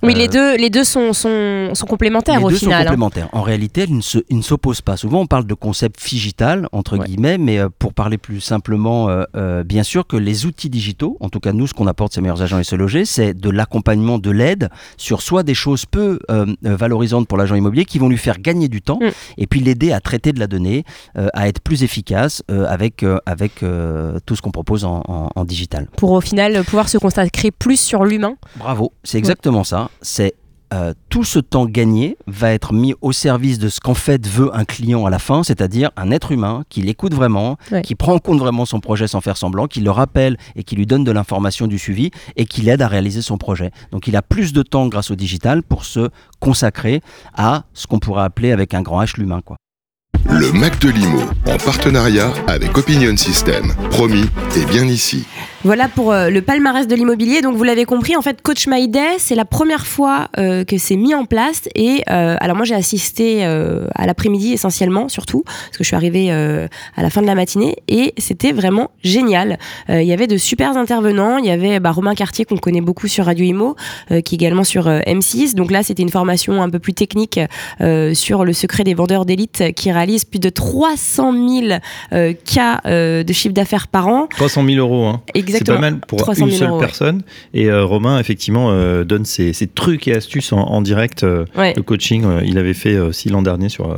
Oui, 0.02 0.12
Euh, 0.14 0.16
les 0.18 0.28
deux, 0.28 0.56
les 0.56 0.70
deux 0.70 0.84
sont, 0.84 1.12
sont, 1.12 1.70
sont 1.74 1.86
complémentaires 1.86 2.38
les 2.40 2.44
au 2.44 2.50
deux 2.50 2.56
final. 2.56 2.72
sont 2.78 2.80
hein. 2.80 2.84
complémentaires. 2.90 3.28
En 3.32 3.42
réalité, 3.42 3.84
ils 3.88 3.96
ne 3.96 4.00
se- 4.00 4.18
ils 4.28 4.36
ne 4.36 4.42
s'opposent 4.42 4.80
pas. 4.82 4.96
Souvent, 4.96 5.20
on 5.20 5.26
parle 5.26 5.46
de 5.46 5.54
concept 5.54 6.00
figital, 6.00 6.68
entre 6.72 6.96
guillemets, 6.98 7.38
mais 7.38 7.58
euh, 7.58 7.68
pour 7.78 7.92
parler 7.94 8.18
plus 8.18 8.40
simplement, 8.40 9.08
euh, 9.08 9.24
euh, 9.36 9.64
bien 9.64 9.82
sûr 9.82 10.06
que 10.06 10.16
les 10.16 10.46
outils 10.46 10.70
digitaux, 10.70 11.16
en 11.20 11.28
tout 11.28 11.40
cas 11.40 11.52
nous, 11.52 11.66
ce 11.66 11.74
qu'on 11.74 11.86
apporte 11.86 12.12
ces 12.14 12.20
meilleurs 12.20 12.42
agents 12.42 12.58
et 12.58 12.64
se 12.64 12.76
loger, 12.76 13.04
c'est 13.04 13.34
de 13.34 13.50
l'accompagnement, 13.50 14.18
de 14.18 14.30
l'aide 14.30 14.70
sur 14.96 15.22
soit 15.22 15.42
des 15.42 15.54
choses 15.54 15.86
peu 15.86 16.18
euh, 16.30 16.46
valorisantes 16.76 17.26
pour 17.28 17.38
l'agent 17.38 17.54
immobilier 17.54 17.84
qui 17.84 17.98
vont 17.98 18.08
lui 18.08 18.18
faire 18.18 18.38
gagner 18.38 18.68
du 18.68 18.82
temps, 18.82 18.98
et 19.36 19.46
puis 19.46 19.60
l'aider 19.60 19.92
à 19.92 20.00
traiter 20.00 20.32
de 20.32 20.40
la 20.40 20.46
donnée, 20.46 20.84
euh, 21.16 21.28
à 21.34 21.48
être 21.48 21.60
plus 21.60 21.82
efficace 21.82 22.42
euh, 22.50 22.66
avec, 22.66 23.02
euh, 23.02 23.18
avec 23.26 23.62
euh, 23.62 24.18
tout 24.26 24.36
ce 24.36 24.42
qu'on 24.42 24.50
propose 24.50 24.84
en- 24.84 25.02
en- 25.08 25.28
en 25.34 25.44
digital. 25.44 25.88
Pour 25.96 26.12
au 26.12 26.20
final 26.20 26.64
pouvoir 26.64 26.88
se 26.88 26.98
consacrer 26.98 27.50
plus 27.50 27.78
sur 27.80 28.04
l'humain. 28.04 28.34
Bravo, 28.56 28.92
c'est 29.04 29.18
exactement 29.18 29.64
ça. 29.64 29.90
C'est 30.02 30.34
euh, 30.74 30.92
tout 31.08 31.24
ce 31.24 31.38
temps 31.38 31.64
gagné 31.66 32.16
va 32.26 32.52
être 32.52 32.72
mis 32.72 32.94
au 33.00 33.12
service 33.12 33.58
de 33.58 33.68
ce 33.68 33.80
qu'en 33.80 33.94
fait 33.94 34.26
veut 34.26 34.54
un 34.54 34.64
client 34.64 35.06
à 35.06 35.10
la 35.10 35.18
fin, 35.18 35.42
c'est-à-dire 35.42 35.90
un 35.96 36.10
être 36.10 36.32
humain 36.32 36.64
qui 36.68 36.82
l'écoute 36.82 37.14
vraiment, 37.14 37.56
Ouais. 37.72 37.82
qui 37.82 37.94
prend 37.94 38.14
en 38.14 38.18
compte 38.18 38.38
vraiment 38.38 38.64
son 38.66 38.80
projet 38.80 39.08
sans 39.08 39.20
faire 39.20 39.36
semblant, 39.36 39.66
qui 39.66 39.80
le 39.80 39.90
rappelle 39.90 40.36
et 40.56 40.64
qui 40.64 40.76
lui 40.76 40.86
donne 40.86 41.04
de 41.04 41.12
l'information 41.12 41.66
du 41.66 41.78
suivi 41.78 42.10
et 42.36 42.44
qui 42.46 42.62
l'aide 42.62 42.82
à 42.82 42.88
réaliser 42.88 43.22
son 43.22 43.38
projet. 43.38 43.70
Donc 43.92 44.06
il 44.08 44.16
a 44.16 44.22
plus 44.22 44.52
de 44.52 44.62
temps 44.62 44.86
grâce 44.88 45.10
au 45.10 45.14
digital 45.16 45.62
pour 45.62 45.84
se 45.84 46.10
consacrer 46.40 47.00
à 47.34 47.64
ce 47.74 47.86
qu'on 47.86 47.98
pourrait 47.98 48.24
appeler 48.24 48.52
avec 48.52 48.74
un 48.74 48.82
grand 48.82 49.02
H 49.02 49.18
l'humain. 49.18 49.40
quoi. 49.44 49.56
Le 50.30 50.52
Mac 50.52 50.78
de 50.80 50.90
Limo, 50.90 51.20
en 51.46 51.56
partenariat 51.56 52.32
avec 52.48 52.76
Opinion 52.76 53.16
System. 53.16 53.72
Promis, 53.90 54.26
et 54.56 54.64
bien 54.66 54.84
ici. 54.84 55.24
Voilà 55.64 55.88
pour 55.88 56.12
euh, 56.12 56.30
le 56.30 56.40
palmarès 56.40 56.86
de 56.86 56.94
l'immobilier. 56.94 57.42
Donc 57.42 57.56
vous 57.56 57.64
l'avez 57.64 57.84
compris, 57.84 58.16
en 58.16 58.22
fait, 58.22 58.42
Coach 58.42 58.68
My 58.68 58.86
Day, 58.86 59.18
c'est 59.18 59.34
la 59.34 59.44
première 59.44 59.86
fois 59.86 60.28
euh, 60.38 60.64
que 60.64 60.78
c'est 60.78 60.94
mis 60.94 61.14
en 61.14 61.24
place. 61.24 61.68
Et 61.74 62.02
euh, 62.10 62.36
alors 62.40 62.56
moi, 62.56 62.64
j'ai 62.64 62.76
assisté 62.76 63.44
à 63.44 64.06
l'après-midi 64.06 64.52
essentiellement, 64.52 65.08
surtout, 65.08 65.42
parce 65.44 65.76
que 65.76 65.84
je 65.84 65.88
suis 65.88 65.96
arrivée 65.96 66.30
à 66.30 67.02
la 67.02 67.10
fin 67.10 67.22
de 67.22 67.26
la 67.26 67.34
matinée. 67.34 67.76
Et 67.88 68.14
c'était 68.18 68.52
vraiment 68.52 68.90
génial. 69.02 69.58
Il 69.88 70.04
y 70.04 70.12
avait 70.12 70.26
de 70.26 70.36
super 70.36 70.76
intervenants. 70.76 71.38
Il 71.38 71.46
y 71.46 71.50
avait 71.50 71.80
bah, 71.80 71.90
Romain 71.90 72.14
Cartier, 72.14 72.44
qu'on 72.44 72.56
connaît 72.56 72.80
beaucoup 72.80 73.08
sur 73.08 73.24
Radio 73.24 73.44
Imo, 73.44 73.76
qui 74.08 74.14
est 74.14 74.32
également 74.32 74.64
sur 74.64 74.88
euh, 74.88 75.00
M6. 75.00 75.54
Donc 75.54 75.70
là, 75.70 75.82
c'était 75.82 76.02
une 76.02 76.08
formation 76.08 76.62
un 76.62 76.70
peu 76.70 76.78
plus 76.78 76.94
technique 76.94 77.40
sur 78.14 78.44
le 78.44 78.52
secret 78.52 78.84
des 78.84 78.94
vendeurs 78.94 79.24
d'élite 79.24 79.72
qui 79.74 79.90
réalisent 79.90 80.24
plus 80.24 80.38
de 80.38 80.48
300 80.48 81.32
000 81.32 81.80
euh, 82.12 82.32
cas 82.44 82.80
de 82.84 83.32
chiffre 83.32 83.54
d'affaires 83.54 83.88
par 83.88 84.08
an. 84.08 84.28
300 84.30 84.64
000 84.64 84.76
euros. 84.76 85.06
Hein. 85.06 85.22
Exactement. 85.48 85.76
pas 85.76 85.80
mal 85.80 86.00
pour 86.00 86.18
300 86.18 86.44
une 86.44 86.50
000 86.50 86.58
seule 86.58 86.68
euros, 86.68 86.78
ouais. 86.78 86.84
personne. 86.84 87.22
Et 87.54 87.70
euh, 87.70 87.84
Romain, 87.84 88.18
effectivement, 88.18 88.70
euh, 88.70 89.04
donne 89.04 89.24
ses, 89.24 89.52
ses 89.52 89.66
trucs 89.66 90.08
et 90.08 90.14
astuces 90.14 90.52
en, 90.52 90.60
en 90.60 90.80
direct. 90.82 91.24
Ouais. 91.56 91.74
Le 91.76 91.82
coaching, 91.82 92.24
euh, 92.24 92.40
il 92.44 92.58
avait 92.58 92.74
fait 92.74 92.98
aussi 92.98 93.28
l'an 93.28 93.42
dernier 93.42 93.68
sur 93.68 93.96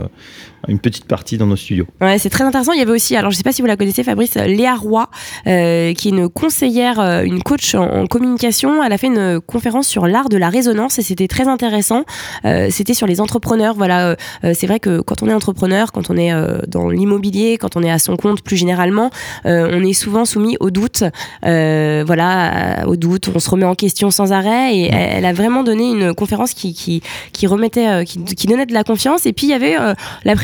une 0.68 0.78
petite 0.78 1.06
partie 1.06 1.38
dans 1.38 1.46
nos 1.46 1.56
studios. 1.56 1.86
Ouais, 2.00 2.18
c'est 2.18 2.30
très 2.30 2.44
intéressant. 2.44 2.72
Il 2.72 2.78
y 2.78 2.82
avait 2.82 2.92
aussi, 2.92 3.16
alors 3.16 3.30
je 3.30 3.36
sais 3.36 3.42
pas 3.42 3.52
si 3.52 3.62
vous 3.62 3.68
la 3.68 3.76
connaissez, 3.76 4.02
Fabrice, 4.04 4.34
Léa 4.34 4.74
Roy, 4.74 5.08
euh, 5.46 5.92
qui 5.94 6.08
est 6.08 6.10
une 6.10 6.28
conseillère, 6.28 7.00
euh, 7.00 7.22
une 7.22 7.42
coach 7.42 7.74
en, 7.74 7.84
en 7.84 8.06
communication. 8.06 8.82
Elle 8.82 8.92
a 8.92 8.98
fait 8.98 9.06
une 9.06 9.40
conférence 9.40 9.86
sur 9.86 10.06
l'art 10.06 10.28
de 10.28 10.36
la 10.36 10.48
résonance 10.48 10.98
et 10.98 11.02
c'était 11.02 11.28
très 11.28 11.48
intéressant. 11.48 12.04
Euh, 12.44 12.68
c'était 12.70 12.94
sur 12.94 13.06
les 13.06 13.20
entrepreneurs. 13.20 13.74
Voilà, 13.74 14.16
euh, 14.44 14.52
c'est 14.54 14.66
vrai 14.66 14.80
que 14.80 15.00
quand 15.00 15.22
on 15.22 15.28
est 15.28 15.34
entrepreneur, 15.34 15.92
quand 15.92 16.10
on 16.10 16.16
est 16.16 16.32
dans 16.68 16.88
l'immobilier, 16.88 17.58
quand 17.58 17.76
on 17.76 17.82
est 17.82 17.90
à 17.90 17.98
son 17.98 18.16
compte 18.16 18.42
plus 18.42 18.56
généralement, 18.56 19.10
on 19.44 19.82
est 19.82 19.92
souvent 19.92 20.24
soumis 20.24 20.56
au 20.60 20.70
doute. 20.70 21.04
Voilà, 21.42 22.84
au 22.86 22.96
doute, 22.96 23.30
on 23.34 23.38
se 23.38 23.50
remet 23.50 23.66
en 23.66 23.74
question 23.74 24.10
sans 24.10 24.32
arrêt. 24.32 24.76
Et 24.76 24.90
elle, 24.92 25.20
elle 25.20 25.24
a 25.24 25.32
vraiment 25.32 25.62
donné 25.62 25.90
une 25.90 26.14
conférence 26.14 26.54
qui, 26.54 26.74
qui, 26.74 27.02
qui 27.32 27.46
remettait, 27.46 28.04
qui, 28.04 28.22
qui 28.24 28.46
donnait 28.46 28.66
de 28.66 28.74
la 28.74 28.84
confiance. 28.84 29.26
Et 29.26 29.32
puis 29.32 29.46
il 29.46 29.50
y 29.50 29.54
avait 29.54 29.78
euh, 29.78 29.94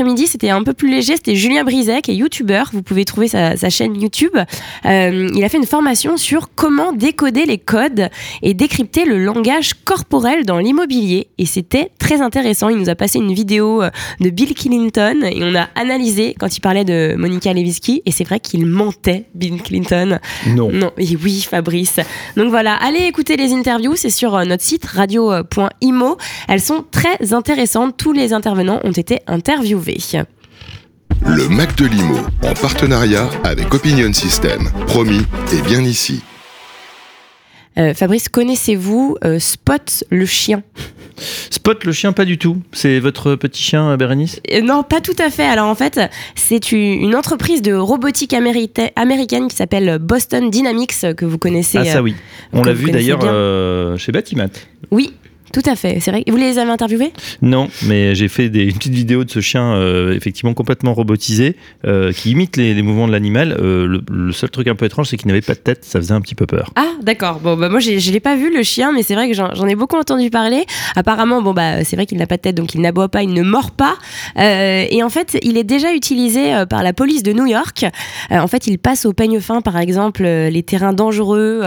l'après-midi, 0.06 0.28
c'était 0.28 0.50
un 0.50 0.62
peu 0.62 0.72
plus 0.72 0.88
léger. 0.88 1.16
C'était 1.16 1.34
Julien 1.34 1.64
Brizet, 1.64 2.00
qui 2.00 2.12
est 2.12 2.14
youtubeur. 2.14 2.70
Vous 2.72 2.82
pouvez 2.82 3.04
trouver 3.04 3.26
sa, 3.26 3.56
sa 3.56 3.70
chaîne 3.70 4.00
YouTube. 4.00 4.36
Euh, 4.84 5.28
il 5.34 5.42
a 5.42 5.48
fait 5.48 5.56
une 5.56 5.66
formation 5.66 6.16
sur 6.16 6.50
comment 6.54 6.92
décoder 6.92 7.44
les 7.44 7.58
codes 7.58 8.08
et 8.42 8.54
décrypter 8.54 9.04
le 9.04 9.18
langage 9.18 9.74
corporel 9.84 10.44
dans 10.44 10.58
l'immobilier. 10.58 11.28
Et 11.38 11.46
c'était 11.46 11.90
très 11.98 12.20
intéressant. 12.20 12.68
Il 12.68 12.76
nous 12.76 12.88
a 12.88 12.94
passé 12.94 13.18
une 13.18 13.32
vidéo 13.32 13.82
euh, 13.82 13.90
de 14.20 14.30
Bill 14.30 14.54
Clinton 14.54 15.22
et 15.24 15.42
on 15.42 15.56
a 15.56 15.68
analysé 15.74 16.36
quand 16.38 16.56
il 16.56 16.60
parlait 16.60 16.84
de 16.84 17.16
Monica 17.18 17.52
Lewinsky. 17.52 18.02
Et 18.06 18.12
c'est 18.12 18.24
vrai 18.24 18.38
qu'il 18.38 18.64
mentait, 18.64 19.24
Bill 19.34 19.60
Clinton. 19.60 20.20
Non. 20.46 20.70
Non, 20.70 20.92
et 20.98 21.16
oui, 21.16 21.44
Fabrice. 21.48 21.98
Donc 22.36 22.50
voilà, 22.50 22.74
allez 22.74 23.06
écouter 23.06 23.36
les 23.36 23.52
interviews, 23.52 23.96
c'est 23.96 24.10
sur 24.10 24.36
euh, 24.36 24.44
notre 24.44 24.62
site 24.62 24.84
radio.imo. 24.84 26.16
Elles 26.48 26.60
sont 26.60 26.84
très 26.88 27.32
intéressantes, 27.32 27.96
tous 27.96 28.12
les 28.12 28.32
intervenants 28.32 28.80
ont 28.84 28.92
été 28.92 29.20
interviewés. 29.26 29.95
Le 31.24 31.48
Mac 31.48 31.76
de 31.76 31.86
Limo, 31.86 32.18
en 32.42 32.54
partenariat 32.54 33.28
avec 33.44 33.72
Opinion 33.74 34.12
System. 34.12 34.68
Promis, 34.86 35.22
et 35.52 35.62
bien 35.62 35.80
ici. 35.80 36.22
Euh, 37.78 37.94
Fabrice, 37.94 38.28
connaissez-vous 38.28 39.16
euh, 39.24 39.38
Spot 39.38 40.04
le 40.10 40.26
chien? 40.26 40.62
Spot 41.50 41.82
le 41.84 41.92
chien, 41.92 42.12
pas 42.12 42.24
du 42.24 42.36
tout. 42.38 42.58
C'est 42.72 43.00
votre 43.00 43.34
petit 43.36 43.62
chien, 43.62 43.90
euh, 43.90 43.96
Bérénice? 43.96 44.40
Euh, 44.50 44.60
Non, 44.60 44.82
pas 44.82 45.00
tout 45.00 45.16
à 45.18 45.30
fait. 45.30 45.44
Alors 45.46 45.68
en 45.68 45.74
fait, 45.74 46.00
c'est 46.34 46.72
une 46.72 47.14
entreprise 47.14 47.62
de 47.62 47.72
robotique 47.74 48.34
américaine 48.34 49.48
qui 49.48 49.56
s'appelle 49.56 49.98
Boston 49.98 50.50
Dynamics 50.50 51.14
que 51.16 51.24
vous 51.24 51.38
connaissez. 51.38 51.78
Ah, 51.78 51.84
ça 51.84 52.02
oui. 52.02 52.14
On 52.52 52.62
l'a 52.62 52.72
vu 52.72 52.90
d'ailleurs 52.90 53.20
euh, 53.24 53.96
chez 53.96 54.12
Batimat. 54.12 54.48
Oui, 54.90 55.14
tout 55.52 55.62
à 55.64 55.76
fait. 55.76 55.98
C'est 56.00 56.10
vrai. 56.10 56.24
Vous 56.26 56.36
les 56.36 56.58
avez 56.58 56.70
interviewés? 56.70 57.12
Non, 57.42 57.68
mais 57.86 58.14
j'ai 58.14 58.28
fait 58.28 58.48
des, 58.48 58.64
une 58.64 58.74
petite 58.74 58.92
vidéo 58.92 59.24
de 59.24 59.30
ce 59.30 59.40
chien 59.40 59.74
euh, 59.74 60.14
effectivement 60.14 60.54
complètement 60.54 60.94
robotisé 60.94 61.56
euh, 61.86 62.12
qui 62.12 62.30
imite 62.30 62.56
les, 62.56 62.74
les 62.74 62.82
mouvements 62.82 63.06
de 63.06 63.12
l'animal. 63.12 63.56
Euh, 63.58 63.86
le, 63.86 64.00
le 64.10 64.32
seul 64.32 64.50
truc 64.50 64.68
un 64.68 64.74
peu 64.74 64.84
étrange, 64.86 65.08
c'est 65.08 65.16
qu'il 65.16 65.28
n'avait 65.28 65.40
pas 65.40 65.54
de 65.54 65.60
tête, 65.60 65.84
ça 65.84 65.98
faisait 65.98 66.14
un 66.14 66.20
petit 66.20 66.34
peu 66.34 66.46
peur. 66.46 66.70
Ah, 66.76 66.90
d'accord. 67.02 67.40
Bon, 67.40 67.56
bah, 67.56 67.68
moi, 67.68 67.80
je 67.80 68.10
l'ai 68.10 68.20
pas 68.20 68.36
vu, 68.36 68.54
le 68.54 68.62
chien, 68.62 68.92
mais 68.92 69.02
c'est 69.02 69.14
vrai 69.14 69.28
que 69.28 69.34
j'en 69.34 69.66
ai 69.66 69.74
beaucoup 69.74 69.96
entendu 69.96 70.30
parler. 70.30 70.64
Apparemment, 70.94 71.42
bon, 71.42 71.52
bah, 71.52 71.84
c'est 71.84 71.96
vrai 71.96 72.06
qu'il 72.06 72.18
n'a 72.18 72.26
pas 72.26 72.36
de 72.36 72.42
tête, 72.42 72.56
donc 72.56 72.74
il 72.74 72.80
n'aboie 72.80 73.08
pas, 73.08 73.22
il 73.22 73.32
ne 73.32 73.42
mord 73.42 73.70
pas. 73.70 73.96
Et 74.36 75.02
en 75.02 75.08
fait, 75.08 75.38
il 75.42 75.56
est 75.56 75.64
déjà 75.64 75.94
utilisé 75.94 76.64
par 76.68 76.82
la 76.82 76.92
police 76.92 77.22
de 77.22 77.32
New 77.32 77.46
York. 77.46 77.86
En 78.30 78.46
fait, 78.46 78.66
il 78.66 78.78
passe 78.78 79.06
au 79.06 79.12
peigne 79.12 79.40
fin, 79.40 79.60
par 79.60 79.78
exemple, 79.78 80.22
les 80.22 80.62
terrains 80.62 80.92
dangereux, 80.92 81.62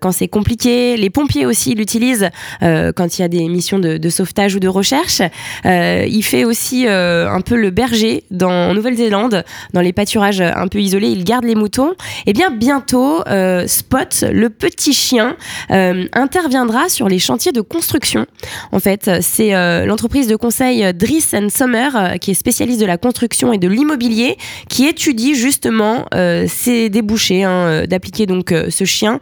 quand 0.00 0.12
c'est 0.12 0.28
compliqué. 0.28 0.96
Les 0.96 1.10
pompiers 1.10 1.46
aussi 1.46 1.74
l'utilisent 1.74 2.30
euh, 2.62 2.92
il 3.18 3.22
y 3.22 3.24
a 3.24 3.28
des 3.28 3.48
missions 3.48 3.78
de, 3.78 4.08
sauvetage 4.08 4.54
ou 4.54 4.60
de 4.60 4.68
recherche. 4.68 5.22
Euh, 5.66 6.06
il 6.08 6.22
fait 6.22 6.44
aussi 6.44 6.86
euh, 6.86 7.28
un 7.28 7.40
peu 7.40 7.56
le 7.56 7.70
berger 7.70 8.24
dans, 8.30 8.70
en 8.70 8.74
Nouvelle-Zélande, 8.74 9.44
dans 9.72 9.80
les 9.80 9.92
pâturages 9.92 10.40
un 10.40 10.68
peu 10.68 10.80
isolés. 10.80 11.08
Il 11.08 11.24
garde 11.24 11.44
les 11.44 11.54
moutons. 11.54 11.94
Et 12.26 12.32
bien, 12.32 12.50
bientôt, 12.50 13.22
euh, 13.28 13.66
Spot, 13.66 14.24
le 14.30 14.50
petit 14.50 14.92
chien, 14.92 15.36
interviendra 15.68 16.88
sur 16.88 17.08
les 17.08 17.18
chantiers 17.18 17.52
de 17.52 17.60
construction. 17.60 18.26
En 18.72 18.78
fait, 18.78 19.10
c'est 19.20 19.52
l'entreprise 19.86 20.26
de 20.26 20.36
conseil 20.36 20.92
Driss 20.94 21.34
euh, 21.34 22.16
qui 22.18 22.30
est 22.30 22.34
spécialiste 22.34 22.80
de 22.80 22.86
la 22.86 22.96
construction 22.96 23.52
et 23.52 23.58
de 23.58 23.68
l'immobilier, 23.68 24.36
qui 24.68 24.86
étudie 24.86 25.34
justement 25.34 26.06
ces 26.46 26.88
débouchés 26.90 27.44
hein, 27.44 27.84
d'appliquer 27.86 28.26
donc 28.26 28.54
ce 28.68 28.84
chien 28.84 29.20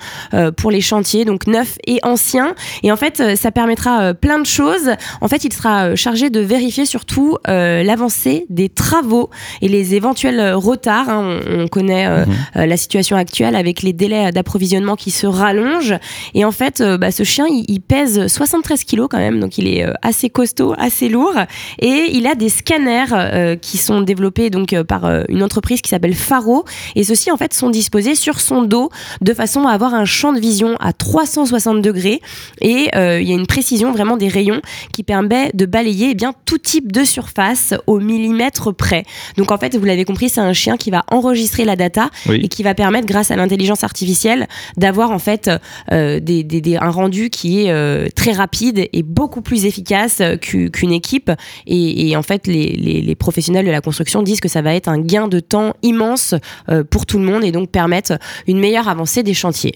pour 0.56 0.70
les 0.70 0.80
chantiers, 0.80 1.24
donc 1.24 1.46
neufs 1.46 1.78
et 1.86 1.98
anciens. 2.02 2.54
Et 2.82 2.92
en 2.92 2.96
fait, 2.96 3.36
ça 3.36 3.50
permettra 3.50 3.81
euh, 3.86 4.14
plein 4.14 4.38
de 4.38 4.46
choses. 4.46 4.90
En 5.20 5.28
fait, 5.28 5.44
il 5.44 5.52
sera 5.52 5.88
euh, 5.88 5.96
chargé 5.96 6.30
de 6.30 6.40
vérifier 6.40 6.86
surtout 6.86 7.36
euh, 7.48 7.82
l'avancée 7.82 8.46
des 8.50 8.68
travaux 8.68 9.30
et 9.60 9.68
les 9.68 9.94
éventuels 9.94 10.52
retards. 10.54 11.08
hein. 11.08 11.40
On, 11.48 11.62
on 11.62 11.68
connaît 11.68 12.06
euh, 12.06 12.24
la 12.54 12.76
situation 12.76 13.16
actuelle 13.16 13.56
avec 13.56 13.82
les 13.82 13.92
délais 13.92 14.32
d'approvisionnement 14.32 14.96
qui 14.96 15.10
se 15.10 15.26
rallongent. 15.26 15.94
Et 16.34 16.44
en 16.44 16.52
fait, 16.52 16.82
bah, 16.82 17.10
ce 17.10 17.24
chien, 17.24 17.46
il, 17.48 17.64
il 17.68 17.80
pèse 17.80 18.26
73 18.26 18.84
kilos 18.84 19.08
quand 19.10 19.18
même, 19.18 19.40
donc 19.40 19.58
il 19.58 19.66
est 19.68 19.84
assez 20.02 20.30
costaud, 20.30 20.74
assez 20.78 21.08
lourd. 21.08 21.34
Et 21.80 22.10
il 22.12 22.26
a 22.26 22.34
des 22.34 22.48
scanners 22.48 23.56
qui 23.60 23.78
sont 23.78 24.00
développés 24.00 24.50
donc 24.50 24.80
par 24.82 25.04
une 25.28 25.42
entreprise 25.42 25.80
qui 25.82 25.90
s'appelle 25.90 26.14
Faro. 26.14 26.64
Et 26.96 27.04
ceux-ci, 27.04 27.30
en 27.30 27.36
fait, 27.36 27.54
sont 27.54 27.70
disposés 27.70 28.14
sur 28.14 28.40
son 28.40 28.62
dos 28.62 28.90
de 29.20 29.34
façon 29.34 29.66
à 29.66 29.72
avoir 29.72 29.94
un 29.94 30.04
champ 30.04 30.32
de 30.32 30.40
vision 30.40 30.76
à 30.80 30.92
360 30.92 31.80
degrés. 31.82 32.20
Et 32.60 32.88
euh, 32.94 33.20
il 33.20 33.28
y 33.28 33.32
a 33.32 33.34
une 33.34 33.46
précision 33.46 33.71
précision, 33.72 33.92
vraiment 33.92 34.18
des 34.18 34.28
rayons 34.28 34.60
qui 34.92 35.02
permet 35.02 35.50
de 35.54 35.64
balayer 35.64 36.10
eh 36.10 36.14
bien 36.14 36.34
tout 36.44 36.58
type 36.58 36.92
de 36.92 37.04
surface 37.04 37.72
au 37.86 38.00
millimètre 38.00 38.74
près. 38.74 39.04
Donc 39.38 39.50
en 39.50 39.56
fait, 39.56 39.74
vous 39.76 39.84
l'avez 39.86 40.04
compris, 40.04 40.28
c'est 40.28 40.42
un 40.42 40.52
chien 40.52 40.76
qui 40.76 40.90
va 40.90 41.04
enregistrer 41.10 41.64
la 41.64 41.74
data 41.74 42.10
Oui. 42.28 42.40
et 42.44 42.48
qui 42.48 42.62
va 42.62 42.74
permettre, 42.74 43.06
grâce 43.06 43.30
à 43.30 43.36
l'intelligence 43.36 43.82
artificielle, 43.82 44.46
d'avoir 44.76 45.10
en 45.10 45.18
fait 45.18 45.50
euh, 45.90 46.20
des, 46.20 46.42
des- 46.44 46.60
des- 46.60 46.76
un 46.76 46.90
rendu 46.90 47.30
qui 47.30 47.62
est 47.64 47.70
euh, 47.70 48.08
très 48.14 48.32
rapide 48.32 48.88
et 48.92 49.02
beaucoup 49.02 49.40
plus 49.40 49.64
efficace 49.64 50.18
euh, 50.20 50.36
qu'u- 50.36 50.70
qu'une 50.70 50.92
équipe. 50.92 51.30
Et, 51.66 52.10
et 52.10 52.16
en 52.16 52.22
fait, 52.22 52.46
les, 52.46 52.76
les- 52.76 53.00
les 53.00 53.14
professionnels 53.14 53.64
de 53.64 53.70
la 53.70 53.80
construction 53.80 54.22
disent 54.22 54.40
que 54.40 54.48
ça 54.50 54.60
va 54.60 54.74
être 54.74 54.88
un 54.88 54.98
gain 54.98 55.28
de 55.28 55.40
temps 55.40 55.72
immense 55.82 56.34
euh, 56.68 56.84
pour 56.84 57.06
tout 57.06 57.18
le 57.18 57.24
monde 57.24 57.42
et 57.42 57.52
donc 57.52 57.70
permettre 57.70 58.18
une 58.46 58.58
meilleure 58.58 58.88
avancée 58.88 59.22
des 59.22 59.34
chantiers. 59.34 59.72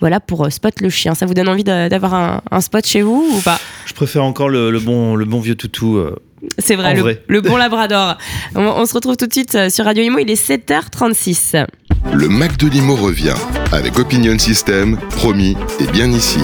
Voilà 0.00 0.18
pour 0.18 0.50
Spot 0.50 0.80
le 0.80 0.90
chien. 0.90 1.14
Ça 1.14 1.26
vous 1.26 1.34
donne 1.34 1.48
envie 1.48 1.62
d'avoir 1.64 2.14
un, 2.14 2.40
un 2.50 2.60
spot 2.60 2.84
chez 2.86 3.02
vous 3.02 3.35
ou 3.36 3.40
pas 3.40 3.60
Je 3.86 3.92
préfère 3.94 4.24
encore 4.24 4.48
le, 4.48 4.70
le 4.70 4.80
bon, 4.80 5.14
le 5.16 5.24
bon 5.24 5.40
vieux 5.40 5.54
toutou. 5.54 5.96
euh, 5.96 6.16
C'est 6.58 6.76
vrai, 6.76 6.94
le, 6.94 7.00
vrai. 7.00 7.22
le 7.28 7.40
bon 7.40 7.56
labrador. 7.56 8.16
On, 8.54 8.60
on 8.62 8.86
se 8.86 8.94
retrouve 8.94 9.16
tout 9.16 9.26
de 9.26 9.32
suite 9.32 9.54
euh, 9.54 9.68
sur 9.70 9.84
Radio 9.84 10.02
Imo, 10.02 10.18
il 10.18 10.30
est 10.30 10.48
7h36. 10.48 11.64
Le 12.12 12.28
Mac 12.28 12.56
de 12.56 12.68
Limo 12.68 12.94
revient 12.96 13.34
avec 13.72 13.98
Opinion 13.98 14.38
System, 14.38 14.96
promis 15.16 15.56
et 15.80 15.86
bien 15.90 16.10
ici. 16.10 16.38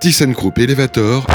ThyssenKrupp 0.00 0.58
Elevator 0.58 1.26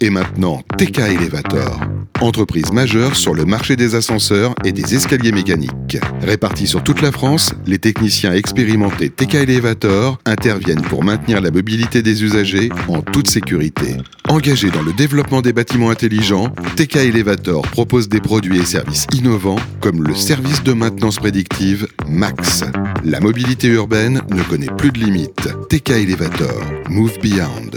et 0.00 0.10
maintenant 0.10 0.60
TK 0.78 0.98
Elevator. 1.00 1.80
Entreprise 2.24 2.72
majeure 2.72 3.14
sur 3.16 3.34
le 3.34 3.44
marché 3.44 3.76
des 3.76 3.94
ascenseurs 3.94 4.54
et 4.64 4.72
des 4.72 4.94
escaliers 4.94 5.30
mécaniques. 5.30 5.98
Répartis 6.22 6.66
sur 6.66 6.82
toute 6.82 7.02
la 7.02 7.12
France, 7.12 7.52
les 7.66 7.78
techniciens 7.78 8.32
expérimentés 8.32 9.10
TK 9.10 9.34
Elevator 9.34 10.18
interviennent 10.24 10.80
pour 10.80 11.04
maintenir 11.04 11.42
la 11.42 11.50
mobilité 11.50 12.00
des 12.00 12.24
usagers 12.24 12.70
en 12.88 13.02
toute 13.02 13.28
sécurité. 13.28 13.98
Engagés 14.30 14.70
dans 14.70 14.80
le 14.80 14.94
développement 14.94 15.42
des 15.42 15.52
bâtiments 15.52 15.90
intelligents, 15.90 16.48
TK 16.76 16.96
Elevator 16.96 17.60
propose 17.60 18.08
des 18.08 18.22
produits 18.22 18.58
et 18.58 18.64
services 18.64 19.06
innovants 19.12 19.60
comme 19.82 20.02
le 20.02 20.14
service 20.14 20.62
de 20.62 20.72
maintenance 20.72 21.16
prédictive 21.16 21.86
MAX. 22.08 22.64
La 23.04 23.20
mobilité 23.20 23.68
urbaine 23.68 24.22
ne 24.30 24.42
connaît 24.44 24.74
plus 24.78 24.92
de 24.92 24.98
limites. 24.98 25.50
TK 25.68 25.90
Elevator, 25.90 26.62
Move 26.88 27.18
Beyond. 27.20 27.68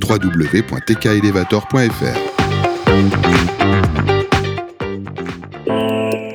www.tkelevator.fr 0.00 2.33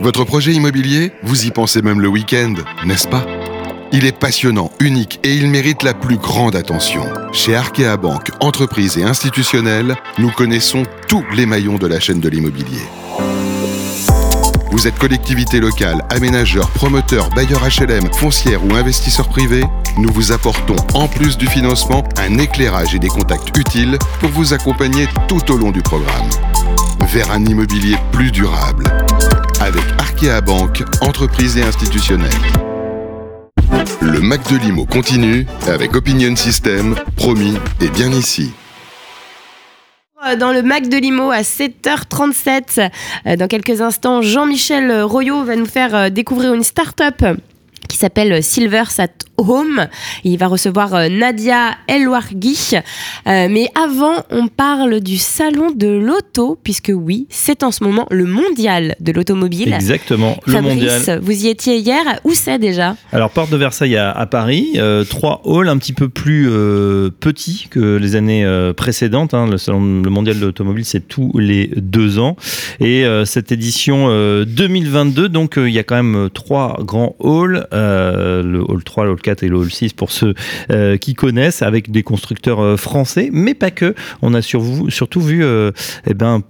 Votre 0.01 0.23
projet 0.23 0.53
immobilier, 0.53 1.11
vous 1.23 1.45
y 1.45 1.51
pensez 1.51 1.81
même 1.81 2.01
le 2.01 2.07
week-end, 2.07 2.55
n'est-ce 2.85 3.07
pas? 3.07 3.25
Il 3.91 4.05
est 4.05 4.17
passionnant, 4.17 4.71
unique 4.79 5.19
et 5.23 5.35
il 5.35 5.47
mérite 5.47 5.83
la 5.83 5.93
plus 5.93 6.17
grande 6.17 6.55
attention. 6.55 7.03
Chez 7.31 7.55
Arkea 7.55 7.95
Banque, 7.95 8.31
entreprise 8.39 8.97
et 8.97 9.03
institutionnelle, 9.03 9.95
nous 10.17 10.31
connaissons 10.31 10.83
tous 11.07 11.23
les 11.35 11.45
maillons 11.45 11.77
de 11.77 11.87
la 11.87 11.99
chaîne 11.99 12.19
de 12.19 12.29
l'immobilier. 12.29 12.81
Vous 14.71 14.87
êtes 14.87 14.97
collectivité 14.97 15.59
locale, 15.59 16.05
aménageur, 16.09 16.69
promoteur, 16.71 17.29
bailleur 17.31 17.61
HLM, 17.61 18.13
foncière 18.13 18.63
ou 18.63 18.75
investisseur 18.75 19.27
privé 19.27 19.63
Nous 19.97 20.11
vous 20.13 20.31
apportons, 20.31 20.75
en 20.93 21.07
plus 21.07 21.37
du 21.37 21.47
financement, 21.47 22.03
un 22.17 22.37
éclairage 22.37 22.95
et 22.95 22.99
des 22.99 23.07
contacts 23.07 23.55
utiles 23.57 23.97
pour 24.19 24.29
vous 24.29 24.53
accompagner 24.53 25.07
tout 25.27 25.51
au 25.51 25.57
long 25.57 25.71
du 25.71 25.81
programme. 25.81 26.29
Vers 27.07 27.31
un 27.31 27.43
immobilier 27.45 27.95
plus 28.11 28.31
durable. 28.31 28.85
Avec 29.61 29.83
Arkea 29.97 30.41
Banque, 30.41 30.83
entreprise 31.01 31.57
et 31.57 31.63
institutionnelle. 31.63 32.29
Le 34.01 34.19
Mac 34.19 34.49
de 34.51 34.57
Limo 34.57 34.85
continue 34.85 35.45
avec 35.67 35.95
Opinion 35.95 36.35
System, 36.35 36.95
promis 37.15 37.55
et 37.81 37.89
bien 37.89 38.11
ici. 38.11 38.51
Euh, 40.27 40.35
Dans 40.35 40.51
le 40.51 40.61
Mac 40.61 40.87
de 40.89 40.97
Limo 40.97 41.31
à 41.31 41.41
7h37, 41.41 42.91
euh, 43.25 43.35
dans 43.35 43.47
quelques 43.47 43.81
instants, 43.81 44.21
Jean-Michel 44.21 45.01
Royot 45.01 45.43
va 45.43 45.55
nous 45.55 45.65
faire 45.65 45.95
euh, 45.95 46.09
découvrir 46.09 46.53
une 46.53 46.63
start-up 46.63 47.23
qui 47.89 47.97
s'appelle 47.97 48.41
Silvers 48.41 48.91
at 48.99 49.07
Home. 49.37 49.87
Il 50.23 50.37
va 50.37 50.47
recevoir 50.47 50.93
euh, 50.95 51.09
Nadia 51.09 51.71
Elwargui. 51.87 52.71
Euh, 53.27 53.47
mais 53.49 53.67
avant, 53.75 54.23
on 54.31 54.47
parle 54.47 55.01
du 55.01 55.17
salon 55.17 55.71
de 55.71 55.87
l'auto, 55.87 56.57
puisque 56.63 56.91
oui, 56.93 57.25
c'est 57.29 57.63
en 57.63 57.71
ce 57.71 57.83
moment 57.83 58.05
le 58.11 58.25
mondial 58.25 58.95
de 59.01 59.11
l'automobile. 59.11 59.73
Exactement, 59.73 60.37
le 60.45 60.53
Fabrice, 60.53 60.73
mondial. 60.75 61.19
vous 61.21 61.45
y 61.45 61.47
étiez 61.49 61.77
hier. 61.77 62.03
Où 62.23 62.33
c'est 62.33 62.59
déjà? 62.59 62.95
Alors, 63.11 63.31
porte 63.31 63.49
de 63.49 63.57
Versailles 63.57 63.97
à, 63.97 64.11
à 64.11 64.25
Paris, 64.27 64.73
euh, 64.77 65.03
trois 65.03 65.41
halls 65.45 65.67
un 65.69 65.77
petit 65.77 65.93
peu 65.93 66.09
plus 66.09 66.47
euh, 66.49 67.09
petits 67.19 67.67
que 67.69 67.97
les 67.97 68.15
années 68.15 68.45
précédentes. 68.77 69.33
hein. 69.33 69.47
Le 69.49 69.57
salon 69.57 69.79
le 70.03 70.09
mondial 70.09 70.39
de 70.39 70.45
l'automobile, 70.45 70.85
c'est 70.85 71.07
tous 71.07 71.31
les 71.37 71.67
deux 71.75 72.19
ans. 72.19 72.35
Et 72.79 73.03
cette 73.25 73.51
édition 73.51 74.07
euh, 74.09 74.45
2022, 74.45 75.29
donc 75.29 75.55
il 75.57 75.69
y 75.71 75.79
a 75.79 75.83
quand 75.83 75.95
même 75.95 76.29
trois 76.33 76.77
grands 76.83 77.15
halls, 77.23 77.67
euh, 77.79 78.43
le 78.43 78.61
hall 78.61 78.83
3, 78.83 79.05
le 79.05 79.11
hall 79.11 79.21
4 79.21 79.43
et 79.43 79.47
le 79.47 79.57
hall 79.57 79.71
6 79.71 79.93
pour 79.93 80.11
ceux 80.11 80.33
euh, 80.71 80.97
qui 80.97 81.13
connaissent, 81.13 81.61
avec 81.61 81.91
des 81.91 82.03
constructeurs 82.03 82.61
euh, 82.61 82.77
français, 82.77 83.29
mais 83.31 83.53
pas 83.53 83.71
que. 83.71 83.95
On 84.21 84.33
a 84.33 84.41
surtout 84.41 85.21
vu 85.21 85.43
euh, 85.43 85.71
eh 86.05 86.13
ben, 86.13 86.41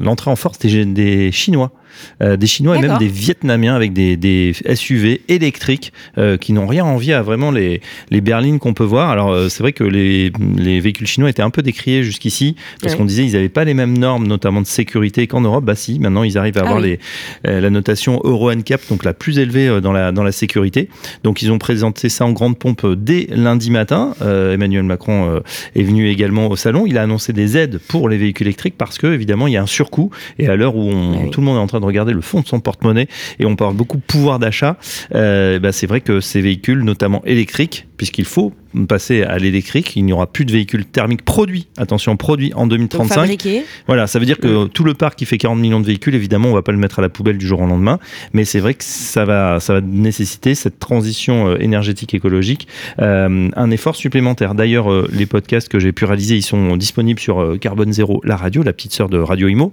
l'entrée 0.00 0.30
en 0.30 0.36
force 0.36 0.58
des, 0.58 0.84
des 0.84 1.32
Chinois. 1.32 1.72
Euh, 2.22 2.36
des 2.36 2.46
Chinois 2.46 2.76
et 2.76 2.80
même 2.80 2.98
des 2.98 3.08
Vietnamiens 3.08 3.74
avec 3.74 3.92
des, 3.92 4.16
des 4.16 4.52
SUV 4.74 5.22
électriques 5.28 5.92
euh, 6.18 6.36
qui 6.36 6.52
n'ont 6.52 6.66
rien 6.66 6.84
envie 6.84 7.12
à 7.12 7.22
vraiment 7.22 7.50
les, 7.50 7.80
les 8.10 8.20
berlines 8.20 8.58
qu'on 8.58 8.74
peut 8.74 8.84
voir. 8.84 9.10
Alors 9.10 9.30
euh, 9.30 9.48
c'est 9.48 9.62
vrai 9.62 9.72
que 9.72 9.84
les, 9.84 10.32
les 10.56 10.80
véhicules 10.80 11.06
chinois 11.06 11.30
étaient 11.30 11.42
un 11.42 11.50
peu 11.50 11.62
décriés 11.62 12.02
jusqu'ici 12.02 12.56
parce 12.82 12.94
qu'on 12.94 13.04
disait 13.04 13.24
ils 13.24 13.32
n'avaient 13.32 13.48
pas 13.48 13.64
les 13.64 13.74
mêmes 13.74 13.96
normes, 13.98 14.26
notamment 14.26 14.60
de 14.60 14.66
sécurité 14.66 15.26
qu'en 15.26 15.40
Europe. 15.40 15.64
Bah 15.64 15.74
si, 15.74 15.98
maintenant 15.98 16.22
ils 16.22 16.38
arrivent 16.38 16.58
à 16.58 16.62
Ah 16.62 16.68
avoir 16.68 16.80
oui. 16.82 16.98
les, 17.44 17.60
la 17.60 17.70
notation 17.70 18.20
Euro 18.24 18.52
NCAP, 18.52 18.80
donc 18.90 19.04
la 19.04 19.14
plus 19.14 19.38
élevée 19.38 19.80
dans 19.80 19.92
la, 19.92 20.12
dans 20.12 20.22
la 20.24 20.32
sécurité. 20.32 20.88
Donc 21.24 21.42
ils 21.42 21.50
ont 21.52 21.58
présenté 21.58 22.08
ça 22.08 22.24
en 22.24 22.32
grande 22.32 22.58
pompe 22.58 22.86
dès 22.96 23.26
lundi 23.30 23.70
matin. 23.70 24.14
Emmanuel 24.20 24.82
Macron 24.84 25.40
est 25.74 25.82
venu 25.82 26.08
également 26.08 26.48
au 26.48 26.56
salon. 26.56 26.84
Il 26.86 26.98
a 26.98 27.02
annoncé 27.02 27.32
des 27.32 27.56
aides 27.56 27.78
pour 27.88 28.08
les 28.08 28.16
véhicules 28.18 28.46
électriques 28.46 28.74
parce 28.78 28.98
que 28.98 29.06
évidemment 29.08 29.46
il 29.46 29.52
y 29.54 29.56
a 29.56 29.62
un 29.62 29.66
surcoût 29.66 30.10
et 30.38 30.48
à 30.48 30.56
l'heure 30.56 30.76
où 30.76 30.90
on- 30.90 31.24
oui. 31.24 31.30
tout 31.30 31.40
le 31.40 31.46
monde 31.46 31.56
est 31.56 31.60
en 31.60 31.66
train 31.66 31.80
de 31.80 31.84
regarder 31.88 32.12
le 32.12 32.20
fond 32.20 32.40
de 32.40 32.46
son 32.46 32.60
porte-monnaie 32.60 33.08
et 33.38 33.46
on 33.46 33.56
parle 33.56 33.74
beaucoup 33.74 33.96
de 33.96 34.02
pouvoir 34.02 34.38
d'achat, 34.38 34.76
euh, 35.14 35.58
bah, 35.58 35.72
c'est 35.72 35.86
vrai 35.86 36.00
que 36.00 36.20
ces 36.20 36.40
véhicules, 36.40 36.82
notamment 36.82 37.22
électriques, 37.24 37.86
puisqu'il 37.96 38.24
faut 38.24 38.52
passer 38.86 39.22
à 39.22 39.38
l'électrique, 39.38 39.94
il 39.96 40.04
n'y 40.04 40.12
aura 40.12 40.26
plus 40.26 40.44
de 40.44 40.52
véhicules 40.52 40.84
thermiques 40.84 41.24
produits, 41.24 41.66
attention, 41.76 42.16
produits 42.16 42.52
en 42.54 42.62
Donc 42.66 42.70
2035. 42.78 43.14
fabriqué. 43.14 43.62
Voilà, 43.86 44.06
ça 44.06 44.18
veut 44.18 44.26
dire 44.26 44.38
que 44.38 44.66
tout 44.66 44.84
le 44.84 44.94
parc 44.94 45.18
qui 45.18 45.24
fait 45.24 45.38
40 45.38 45.58
millions 45.58 45.80
de 45.80 45.86
véhicules, 45.86 46.14
évidemment, 46.14 46.48
on 46.48 46.54
va 46.54 46.62
pas 46.62 46.72
le 46.72 46.78
mettre 46.78 46.98
à 46.98 47.02
la 47.02 47.08
poubelle 47.08 47.38
du 47.38 47.46
jour 47.46 47.60
au 47.60 47.66
lendemain, 47.66 47.98
mais 48.32 48.44
c'est 48.44 48.60
vrai 48.60 48.74
que 48.74 48.84
ça 48.84 49.24
va, 49.24 49.60
ça 49.60 49.74
va 49.74 49.80
nécessiter 49.80 50.54
cette 50.54 50.78
transition 50.78 51.48
euh, 51.48 51.56
énergétique 51.60 52.14
écologique, 52.14 52.68
euh, 53.00 53.48
un 53.54 53.70
effort 53.70 53.96
supplémentaire. 53.96 54.54
D'ailleurs, 54.54 54.90
euh, 54.92 55.08
les 55.12 55.26
podcasts 55.26 55.68
que 55.68 55.78
j'ai 55.78 55.92
pu 55.92 56.04
réaliser, 56.04 56.36
ils 56.36 56.42
sont 56.42 56.76
disponibles 56.76 57.20
sur 57.20 57.40
euh, 57.40 57.56
Carbone 57.56 57.92
Zéro, 57.92 58.20
la 58.24 58.36
radio, 58.36 58.62
la 58.62 58.72
petite 58.72 58.92
sœur 58.92 59.08
de 59.08 59.18
Radio 59.18 59.48
Imo, 59.48 59.72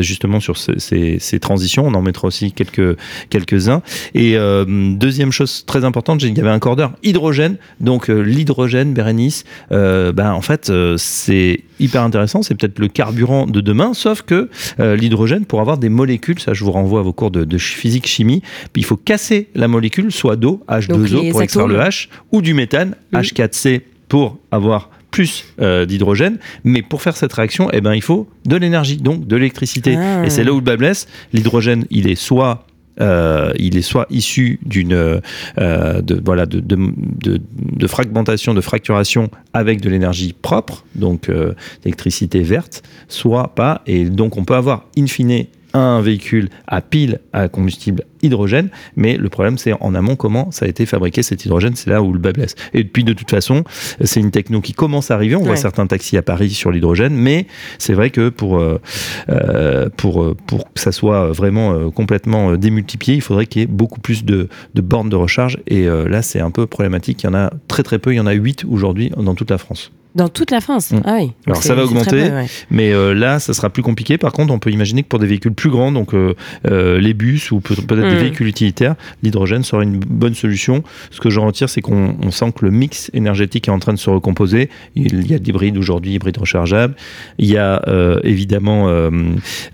justement 0.00 0.40
sur 0.40 0.56
ce- 0.56 0.78
ces, 0.78 1.18
ces 1.18 1.40
transitions. 1.40 1.86
On 1.86 1.94
en 1.94 2.02
mettra 2.02 2.26
aussi 2.28 2.52
quelques 2.52 2.96
quelques 3.30 3.68
uns. 3.68 3.82
Et 4.14 4.36
deuxième 4.66 5.32
chose 5.32 5.64
très 5.66 5.84
importante, 5.84 6.20
j'ai- 6.20 6.28
il 6.28 6.36
y 6.36 6.40
avait 6.40 6.50
un 6.50 6.58
cordeur 6.58 6.92
hydrogène, 7.02 7.56
donc 7.80 8.10
euh, 8.10 8.20
l'hydrogène, 8.42 8.92
Bérénice, 8.92 9.44
euh, 9.70 10.12
ben, 10.12 10.32
en 10.32 10.40
fait, 10.40 10.68
euh, 10.68 10.96
c'est 10.98 11.60
hyper 11.78 12.02
intéressant. 12.02 12.42
C'est 12.42 12.54
peut-être 12.54 12.78
le 12.78 12.88
carburant 12.88 13.46
de 13.46 13.60
demain, 13.60 13.94
sauf 13.94 14.22
que 14.22 14.50
euh, 14.80 14.96
l'hydrogène, 14.96 15.46
pour 15.46 15.60
avoir 15.60 15.78
des 15.78 15.88
molécules, 15.88 16.40
ça 16.40 16.54
je 16.54 16.64
vous 16.64 16.72
renvoie 16.72 17.00
à 17.00 17.02
vos 17.02 17.12
cours 17.12 17.30
de, 17.30 17.58
physique 17.58 18.06
chimie, 18.06 18.42
il 18.74 18.84
faut 18.84 18.96
casser 18.96 19.48
la 19.54 19.68
molécule, 19.68 20.10
soit 20.10 20.36
d'eau, 20.36 20.62
Donc, 20.68 21.06
H2O 21.06 21.22
les 21.22 21.30
pour 21.30 21.42
extraire 21.42 21.68
le 21.68 21.78
H, 21.78 22.08
ou 22.32 22.42
du 22.42 22.54
méthane, 22.54 22.96
Mm. 23.12 23.18
H4C 23.18 23.80
pour 24.08 24.38
avoir 24.50 24.90
plus 25.10 25.44
euh, 25.60 25.84
d'hydrogène, 25.84 26.38
mais 26.64 26.82
pour 26.82 27.02
faire 27.02 27.16
cette 27.16 27.32
réaction, 27.34 27.68
eh 27.72 27.80
ben, 27.80 27.94
il 27.94 28.02
faut 28.02 28.28
de 28.46 28.56
l'énergie, 28.56 28.96
donc 28.96 29.26
de 29.26 29.36
l'électricité. 29.36 29.96
Ah. 29.96 30.24
Et 30.24 30.30
c'est 30.30 30.42
là 30.42 30.52
où 30.52 30.56
le 30.56 30.62
bas 30.62 30.76
blesse. 30.76 31.06
L'hydrogène, 31.34 31.84
il 31.90 32.08
est 32.08 32.14
soit 32.14 32.66
euh, 33.00 33.52
il 33.58 33.76
est 33.76 33.82
soit 33.82 34.06
issu 34.10 34.58
d'une 34.64 34.92
euh, 34.92 36.02
de 36.02 36.20
voilà 36.24 36.46
de, 36.46 36.60
de, 36.60 37.86
fragmentation, 37.86 38.54
de 38.54 38.60
fracturation 38.60 39.30
avec 39.52 39.80
de 39.80 39.88
l'énergie 39.88 40.34
propre, 40.34 40.84
donc 40.94 41.28
euh, 41.28 41.54
d'électricité 41.82 42.40
verte, 42.40 42.82
soit 43.08 43.54
pas. 43.54 43.82
Et 43.86 44.04
donc 44.04 44.36
on 44.36 44.44
peut 44.44 44.54
avoir 44.54 44.84
in 44.96 45.06
fine 45.06 45.46
un 45.74 46.00
véhicule 46.00 46.48
à 46.66 46.80
pile 46.80 47.20
à 47.32 47.48
combustible 47.48 48.04
hydrogène, 48.22 48.68
mais 48.96 49.16
le 49.16 49.28
problème 49.28 49.58
c'est 49.58 49.72
en 49.80 49.94
amont 49.94 50.16
comment 50.16 50.50
ça 50.50 50.66
a 50.66 50.68
été 50.68 50.86
fabriqué 50.86 51.22
cet 51.22 51.44
hydrogène, 51.44 51.74
c'est 51.76 51.90
là 51.90 52.02
où 52.02 52.12
le 52.12 52.18
bas 52.18 52.32
blesse. 52.32 52.54
Et 52.72 52.84
puis 52.84 53.04
de 53.04 53.12
toute 53.12 53.30
façon, 53.30 53.64
c'est 54.02 54.20
une 54.20 54.30
techno 54.30 54.60
qui 54.60 54.72
commence 54.72 55.10
à 55.10 55.14
arriver, 55.14 55.36
on 55.36 55.42
voit 55.42 55.56
certains 55.56 55.86
taxis 55.86 56.16
à 56.16 56.22
Paris 56.22 56.50
sur 56.50 56.70
l'hydrogène, 56.70 57.14
mais 57.14 57.46
c'est 57.78 57.94
vrai 57.94 58.10
que 58.10 58.28
pour, 58.28 58.58
euh, 58.58 58.80
euh, 59.28 59.88
pour, 59.96 60.22
euh, 60.22 60.36
pour 60.46 60.72
que 60.72 60.80
ça 60.80 60.92
soit 60.92 61.32
vraiment 61.32 61.72
euh, 61.72 61.90
complètement 61.90 62.56
démultiplié, 62.56 63.16
il 63.16 63.22
faudrait 63.22 63.46
qu'il 63.46 63.60
y 63.60 63.64
ait 63.64 63.68
beaucoup 63.68 64.00
plus 64.00 64.24
de, 64.24 64.48
de 64.74 64.80
bornes 64.80 65.08
de 65.08 65.16
recharge, 65.16 65.58
et 65.66 65.88
euh, 65.88 66.08
là 66.08 66.22
c'est 66.22 66.40
un 66.40 66.50
peu 66.50 66.66
problématique, 66.66 67.22
il 67.22 67.26
y 67.26 67.28
en 67.28 67.34
a 67.34 67.52
très 67.68 67.82
très 67.82 67.98
peu, 67.98 68.12
il 68.12 68.16
y 68.16 68.20
en 68.20 68.26
a 68.26 68.32
8 68.32 68.64
aujourd'hui 68.68 69.10
dans 69.16 69.34
toute 69.34 69.50
la 69.50 69.58
France. 69.58 69.92
Dans 70.14 70.28
toute 70.28 70.50
la 70.50 70.60
France. 70.60 70.90
Mm. 70.92 71.00
Ah 71.04 71.16
oui. 71.20 71.32
Alors 71.46 71.62
ça 71.62 71.74
va 71.74 71.84
augmenter, 71.84 72.10
peu, 72.28 72.34
ouais. 72.34 72.46
mais 72.70 72.92
euh, 72.92 73.14
là, 73.14 73.38
ça 73.38 73.54
sera 73.54 73.70
plus 73.70 73.82
compliqué. 73.82 74.18
Par 74.18 74.32
contre, 74.32 74.52
on 74.52 74.58
peut 74.58 74.70
imaginer 74.70 75.02
que 75.02 75.08
pour 75.08 75.18
des 75.18 75.26
véhicules 75.26 75.54
plus 75.54 75.70
grands, 75.70 75.90
donc 75.92 76.12
euh, 76.14 76.34
euh, 76.70 76.98
les 77.00 77.14
bus 77.14 77.50
ou 77.50 77.60
peut- 77.60 77.74
peut-être 77.74 78.08
des 78.08 78.14
Mm. 78.16 78.18
véhicules 78.18 78.46
utilitaires, 78.46 78.94
l'hydrogène 79.22 79.62
sera 79.62 79.82
une 79.82 79.98
bonne 79.98 80.34
solution. 80.34 80.82
Ce 81.10 81.20
que 81.20 81.30
j'en 81.30 81.46
retire, 81.46 81.68
c'est 81.68 81.80
qu'on 81.80 82.16
on 82.22 82.30
sent 82.30 82.52
que 82.58 82.64
le 82.64 82.70
mix 82.70 83.10
énergétique 83.14 83.68
est 83.68 83.70
en 83.70 83.78
train 83.78 83.92
de 83.94 83.98
se 83.98 84.10
recomposer. 84.10 84.68
Il 84.96 85.30
y 85.30 85.34
a 85.34 85.38
de 85.38 85.44
l'hybride 85.44 85.76
aujourd'hui, 85.78 86.12
hybride 86.14 86.36
rechargeable. 86.38 86.94
Il 87.38 87.48
y 87.50 87.56
a 87.56 87.82
évidemment 88.24 88.86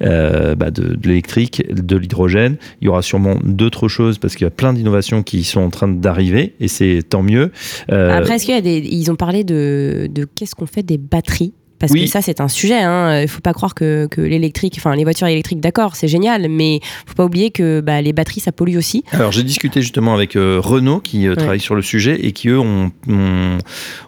bah, 0.01 0.71
de, 0.71 0.95
de 0.95 1.09
l'électrique, 1.09 1.63
de 1.73 1.97
l'hydrogène. 1.97 2.57
Il 2.81 2.87
y 2.87 2.89
aura 2.89 3.03
sûrement 3.03 3.37
d'autres 3.45 3.89
choses 3.89 4.19
parce 4.19 4.35
qu'il 4.37 4.45
y 4.45 4.49
a 4.49 4.51
plein 4.51 4.73
d'innovations 4.73 5.23
qui 5.23 5.45
sont 5.45 5.61
en 5.61 5.71
train 5.71 5.89
d'arriver 5.89 6.55
et 6.61 6.69
c'est 6.69 7.03
tant 7.09 7.23
mieux. 7.23 7.51
Après, 7.89 8.35
est-ce 8.37 8.45
qu'il 8.45 8.55
y 8.55 8.59
a 8.59 8.61
des. 8.61 8.79
Ils 8.79 9.11
ont 9.11 9.17
parlé 9.17 9.45
de, 9.45 10.09
de 10.11 10.28
qu'est-ce 10.35 10.55
qu'on 10.55 10.67
fait 10.67 10.83
des 10.83 10.99
batteries 10.99 11.53
parce 11.81 11.93
Oui. 11.93 12.07
que 12.07 12.11
ça, 12.11 12.21
c'est 12.23 12.41
un 12.41 12.49
sujet. 12.49 12.81
hein. 12.81 13.23
Il 13.23 13.29
faut 13.29 13.41
pas 13.41 13.53
croire 13.53 13.73
que, 13.73 14.09
que 14.11 14.21
l'électrique, 14.21 14.75
enfin 14.79 14.97
les 14.97 15.05
voitures 15.05 15.29
électriques, 15.29 15.61
d'accord, 15.61 15.95
c'est 15.95 16.09
génial, 16.09 16.49
mais 16.49 16.81
faut 17.07 17.15
pas 17.15 17.25
oublier 17.25 17.53
que 17.53 17.81
bah, 17.81 18.03
les 18.03 18.13
batteries, 18.13 18.41
ça 18.41 18.51
pollue 18.51 18.77
aussi. 18.77 19.05
Alors 19.13 19.31
j'ai 19.31 19.45
discuté 19.45 19.81
justement 19.81 20.13
avec 20.13 20.35
euh, 20.35 20.59
Renault 20.61 20.99
qui 20.99 21.29
euh, 21.29 21.37
travaille 21.37 21.61
sur 21.61 21.77
le 21.77 21.83
sujet 21.83 22.19
et 22.27 22.33
qui 22.33 22.49
eux 22.49 22.59
ont, 22.59 22.91
ont, 23.09 23.59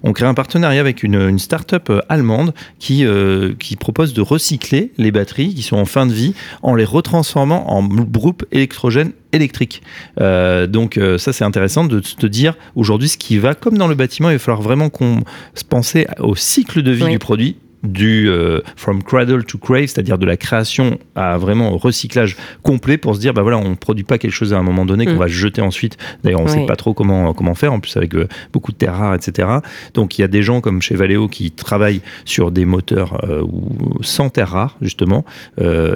ont 0.02 0.12
créé 0.12 0.26
un 0.26 0.34
partenariat 0.34 0.80
avec 0.80 1.04
une, 1.04 1.14
une 1.14 1.38
start-up 1.38 1.90
euh, 1.90 2.00
allemande 2.08 2.54
qui, 2.80 3.04
euh, 3.04 3.52
qui 3.56 3.76
propose 3.76 4.14
de 4.14 4.20
recycler 4.20 4.90
les 4.98 5.12
batteries 5.12 5.54
qui 5.54 5.62
sont 5.62 5.76
en 5.76 5.84
fin 5.84 6.06
de 6.06 6.12
vie 6.12 6.34
en 6.64 6.74
les 6.74 6.84
retransformant 6.84 7.70
en 7.72 7.84
groupe 7.86 8.44
électrogène 8.50 9.12
électrique. 9.33 9.83
Euh, 10.20 10.66
donc 10.66 10.97
euh, 10.97 11.18
ça 11.18 11.33
c'est 11.33 11.45
intéressant 11.45 11.85
de 11.85 12.01
se 12.03 12.26
dire 12.26 12.55
aujourd'hui 12.74 13.09
ce 13.09 13.18
qui 13.18 13.39
va 13.39 13.55
comme 13.55 13.78
dans 13.78 13.89
le 13.89 13.95
bâtiment, 13.95 14.31
il 14.31 14.35
va 14.35 14.39
falloir 14.39 14.62
vraiment 14.62 14.91
qu'on 14.91 15.22
se 15.55 15.64
penser 15.64 16.07
au 16.18 16.35
cycle 16.35 16.83
de 16.83 16.91
vie 16.91 17.05
Oui. 17.05 17.11
du 17.12 17.18
produit 17.18 17.57
du 17.83 18.28
euh, 18.28 18.61
from 18.76 19.03
cradle 19.03 19.45
to 19.45 19.57
grave, 19.59 19.87
c'est-à-dire 19.87 20.18
de 20.18 20.26
la 20.26 20.37
création 20.37 20.99
à 21.14 21.39
vraiment 21.39 21.76
recyclage 21.78 22.37
complet 22.62 22.99
pour 22.99 23.14
se 23.14 23.20
dire 23.20 23.33
bah 23.33 23.43
voilà 23.43 23.57
on 23.59 23.70
ne 23.70 23.74
produit 23.74 24.05
pas 24.05 24.18
quelque 24.18 24.33
chose 24.33 24.53
à 24.53 24.59
un 24.59 24.62
moment 24.62 24.85
donné 24.85 25.07
qu'on 25.07 25.14
Mm. 25.14 25.18
va 25.18 25.26
jeter 25.28 25.62
ensuite. 25.62 25.97
D'ailleurs 26.22 26.41
on 26.41 26.45
ne 26.45 26.51
Oui. 26.51 26.55
sait 26.61 26.66
pas 26.66 26.76
trop 26.76 26.93
comment 26.95 27.33
comment 27.33 27.55
faire 27.55 27.72
en 27.72 27.81
plus 27.81 27.97
avec 27.97 28.14
euh, 28.14 28.28
beaucoup 28.53 28.72
de 28.72 28.76
terres 28.76 28.97
rares 28.97 29.14
etc. 29.14 29.49
Donc 29.95 30.18
il 30.18 30.22
y 30.22 30.24
a 30.24 30.28
des 30.28 30.43
gens 30.43 30.61
comme 30.61 30.83
chez 30.83 30.95
Valeo 30.95 31.28
qui 31.28 31.51
travaillent 31.53 32.03
sur 32.26 32.51
des 32.51 32.64
moteurs 32.66 33.24
euh, 33.28 33.45
sans 34.03 34.28
terres 34.28 34.51
rares 34.51 34.76
justement 34.83 35.24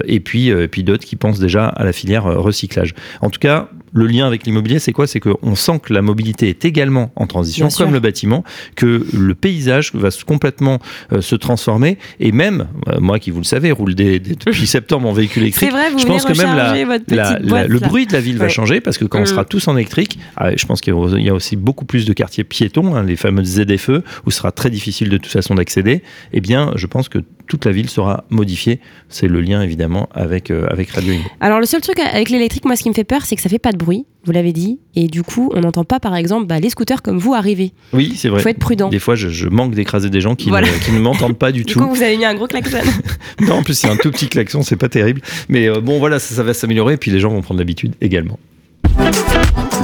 et 0.07 0.19
puis 0.19 0.47
et 0.49 0.67
puis 0.67 0.83
d'autres 0.83 1.05
qui 1.05 1.15
pensent 1.15 1.39
déjà 1.39 1.67
à 1.67 1.83
la 1.83 1.93
filière 1.93 2.23
recyclage. 2.25 2.93
En 3.21 3.29
tout 3.29 3.39
cas 3.39 3.69
le 3.93 4.07
lien 4.07 4.27
avec 4.27 4.45
l'immobilier 4.45 4.79
c'est 4.79 4.91
quoi? 4.91 5.07
C'est 5.07 5.19
qu'on 5.21 5.55
sent 5.55 5.79
que 5.81 5.93
la 5.93 6.01
mobilité 6.01 6.49
est 6.49 6.65
également 6.65 7.11
en 7.15 7.27
transition 7.27 7.67
Bien 7.67 7.69
sûr. 7.69 7.85
comme 7.85 7.93
le 7.93 7.99
bâtiment, 8.01 8.43
que 8.75 9.05
le 9.13 9.35
paysage 9.35 9.91
va 9.93 10.09
complètement 10.25 10.79
se 11.21 11.35
transformer 11.35 11.74
et 12.19 12.31
même 12.31 12.67
euh, 12.89 12.99
moi 12.99 13.19
qui 13.19 13.31
vous 13.31 13.39
le 13.39 13.43
savez 13.45 13.71
roule 13.71 13.95
des- 13.95 14.19
des- 14.19 14.35
depuis 14.35 14.67
septembre 14.77 15.07
en 15.09 15.13
véhicule 15.13 15.43
électrique. 15.43 15.69
C'est 15.69 15.75
vrai, 15.75 15.89
vous 15.91 15.99
je 15.99 16.05
pense 16.05 16.25
que 16.25 16.37
même 16.37 16.55
la, 16.55 16.85
votre 16.85 17.03
la- 17.09 17.39
la- 17.41 17.67
le 17.67 17.79
bruit 17.79 18.05
de 18.07 18.13
la 18.13 18.19
ville 18.21 18.37
va 18.37 18.49
changer 18.49 18.81
parce 18.81 18.97
que 18.97 19.05
quand 19.05 19.19
on 19.19 19.23
Mm. 19.23 19.27
sera 19.27 19.45
tous 19.45 19.67
en 19.67 19.75
électrique, 19.75 20.19
ah, 20.37 20.55
je 20.55 20.65
pense 20.65 20.81
qu'il 20.81 20.93
y 20.93 20.97
a- 20.97 21.17
il 21.17 21.25
y 21.25 21.29
a 21.29 21.33
aussi 21.33 21.55
beaucoup 21.55 21.85
plus 21.85 22.05
de 22.05 22.13
quartiers 22.13 22.43
piétons, 22.43 22.95
hein, 22.95 23.03
les 23.03 23.15
fameuses 23.15 23.59
ZFE, 23.61 24.03
où 24.25 24.31
ce 24.31 24.37
sera 24.37 24.51
très 24.51 24.69
difficile 24.69 25.09
de 25.09 25.17
toute 25.17 25.31
façon 25.31 25.55
d'accéder. 25.55 26.03
Eh 26.33 26.41
bien, 26.41 26.71
je 26.75 26.87
pense 26.87 27.09
que 27.09 27.19
toute 27.47 27.65
la 27.65 27.71
ville 27.71 27.89
sera 27.89 28.23
modifiée. 28.29 28.79
C'est 29.09 29.27
le 29.27 29.41
lien 29.41 29.61
évidemment 29.61 30.09
avec, 30.13 30.51
euh, 30.51 30.67
avec 30.69 30.89
Radio 30.91 31.13
Imo. 31.13 31.23
Alors 31.39 31.59
le 31.59 31.65
seul 31.65 31.81
truc 31.81 31.99
avec 31.99 32.29
l'électrique, 32.29 32.65
moi, 32.65 32.75
ce 32.75 32.83
qui 32.83 32.89
me 32.89 32.93
fait 32.93 33.03
peur, 33.03 33.21
c'est 33.25 33.35
que 33.35 33.41
ça 33.41 33.49
fait 33.49 33.59
pas 33.59 33.71
de 33.71 33.77
bruit. 33.77 34.05
Vous 34.25 34.31
l'avez 34.31 34.53
dit, 34.53 34.79
et 34.95 35.05
du 35.07 35.21
coup, 35.21 35.51
on 35.53 35.59
n'entend 35.61 35.83
pas, 35.83 35.99
par 35.99 36.15
exemple, 36.15 36.47
bah, 36.47 36.59
les 36.59 36.69
scooters 36.71 37.03
comme 37.03 37.19
vous 37.19 37.35
arriver. 37.35 37.73
Oui, 37.93 38.13
c'est 38.17 38.27
vrai. 38.29 38.41
Faut 38.41 38.49
être 38.49 38.57
prudent. 38.57 38.89
Des 38.89 38.97
fois, 38.97 39.13
je, 39.13 39.29
je 39.29 39.47
manque 39.47 39.75
d'écraser 39.75 40.09
des 40.09 40.19
gens 40.19 40.33
qui, 40.33 40.49
Voilà. 40.49 40.67
ne, 40.67 40.77
qui 40.83 40.91
ne 40.93 40.99
m'entendent 40.99 41.37
pas 41.37 41.51
du, 41.51 41.63
Du 41.63 41.73
tout. 41.73 41.79
coup, 41.79 41.93
vous 41.93 42.01
avez 42.01 42.17
mis 42.17 42.25
un 42.25 42.33
gros 42.33 42.47
klaxon. 42.47 42.77
Non, 43.41 43.55
en 43.57 43.63
plus, 43.63 43.75
c'est 43.75 43.87
un 43.89 43.97
tout 43.97 44.09
petit 44.09 44.27
klaxon, 44.27 44.63
c'est 44.63 44.77
pas 44.77 44.89
terrible. 44.89 45.21
Mais 45.47 45.67
euh, 45.69 45.79
bon, 45.79 45.99
voilà, 45.99 46.17
ça, 46.17 46.33
ça 46.33 46.41
va 46.41 46.55
s'améliorer. 46.55 46.95
Et 46.95 46.97
puis, 46.97 47.11
les 47.11 47.19
gens 47.19 47.29
vont 47.29 47.41
prendre 47.43 47.59
l'habitude 47.59 47.93
également. 48.01 48.39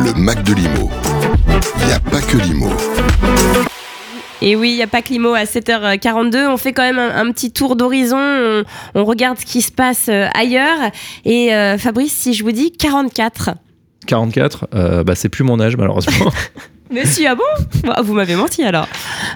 Le 0.03 0.13
Mac 0.19 0.41
de 0.43 0.53
l'IMO. 0.53 0.89
Il 1.81 1.85
n'y 1.87 1.93
a 1.93 1.99
pas 1.99 2.21
que 2.21 2.37
l'IMO. 2.37 2.69
Et 4.41 4.55
oui, 4.55 4.71
il 4.71 4.75
n'y 4.75 4.81
a 4.81 4.87
pas 4.87 5.01
que 5.01 5.09
l'IMO 5.09 5.33
à 5.33 5.43
7h42. 5.43 6.47
On 6.47 6.57
fait 6.57 6.73
quand 6.73 6.81
même 6.81 6.97
un, 6.97 7.15
un 7.15 7.31
petit 7.31 7.51
tour 7.51 7.75
d'horizon. 7.75 8.17
On, 8.17 8.63
on 8.95 9.05
regarde 9.05 9.37
ce 9.37 9.45
qui 9.45 9.61
se 9.61 9.71
passe 9.71 10.07
euh, 10.09 10.27
ailleurs. 10.33 10.79
Et 11.25 11.53
euh, 11.53 11.77
Fabrice, 11.77 12.13
si 12.13 12.33
je 12.33 12.43
vous 12.43 12.51
dis 12.51 12.71
44. 12.71 13.51
44, 14.07 14.67
euh, 14.73 15.03
bah, 15.03 15.13
c'est 15.15 15.29
plus 15.29 15.43
mon 15.43 15.59
âge, 15.59 15.77
malheureusement. 15.77 16.31
Monsieur, 16.91 17.25
ah 17.29 17.35
bon 17.35 17.43
Bon, 17.83 17.93
Vous 18.03 18.13
m'avez 18.13 18.35
menti 18.35 18.63
alors. 18.63 18.87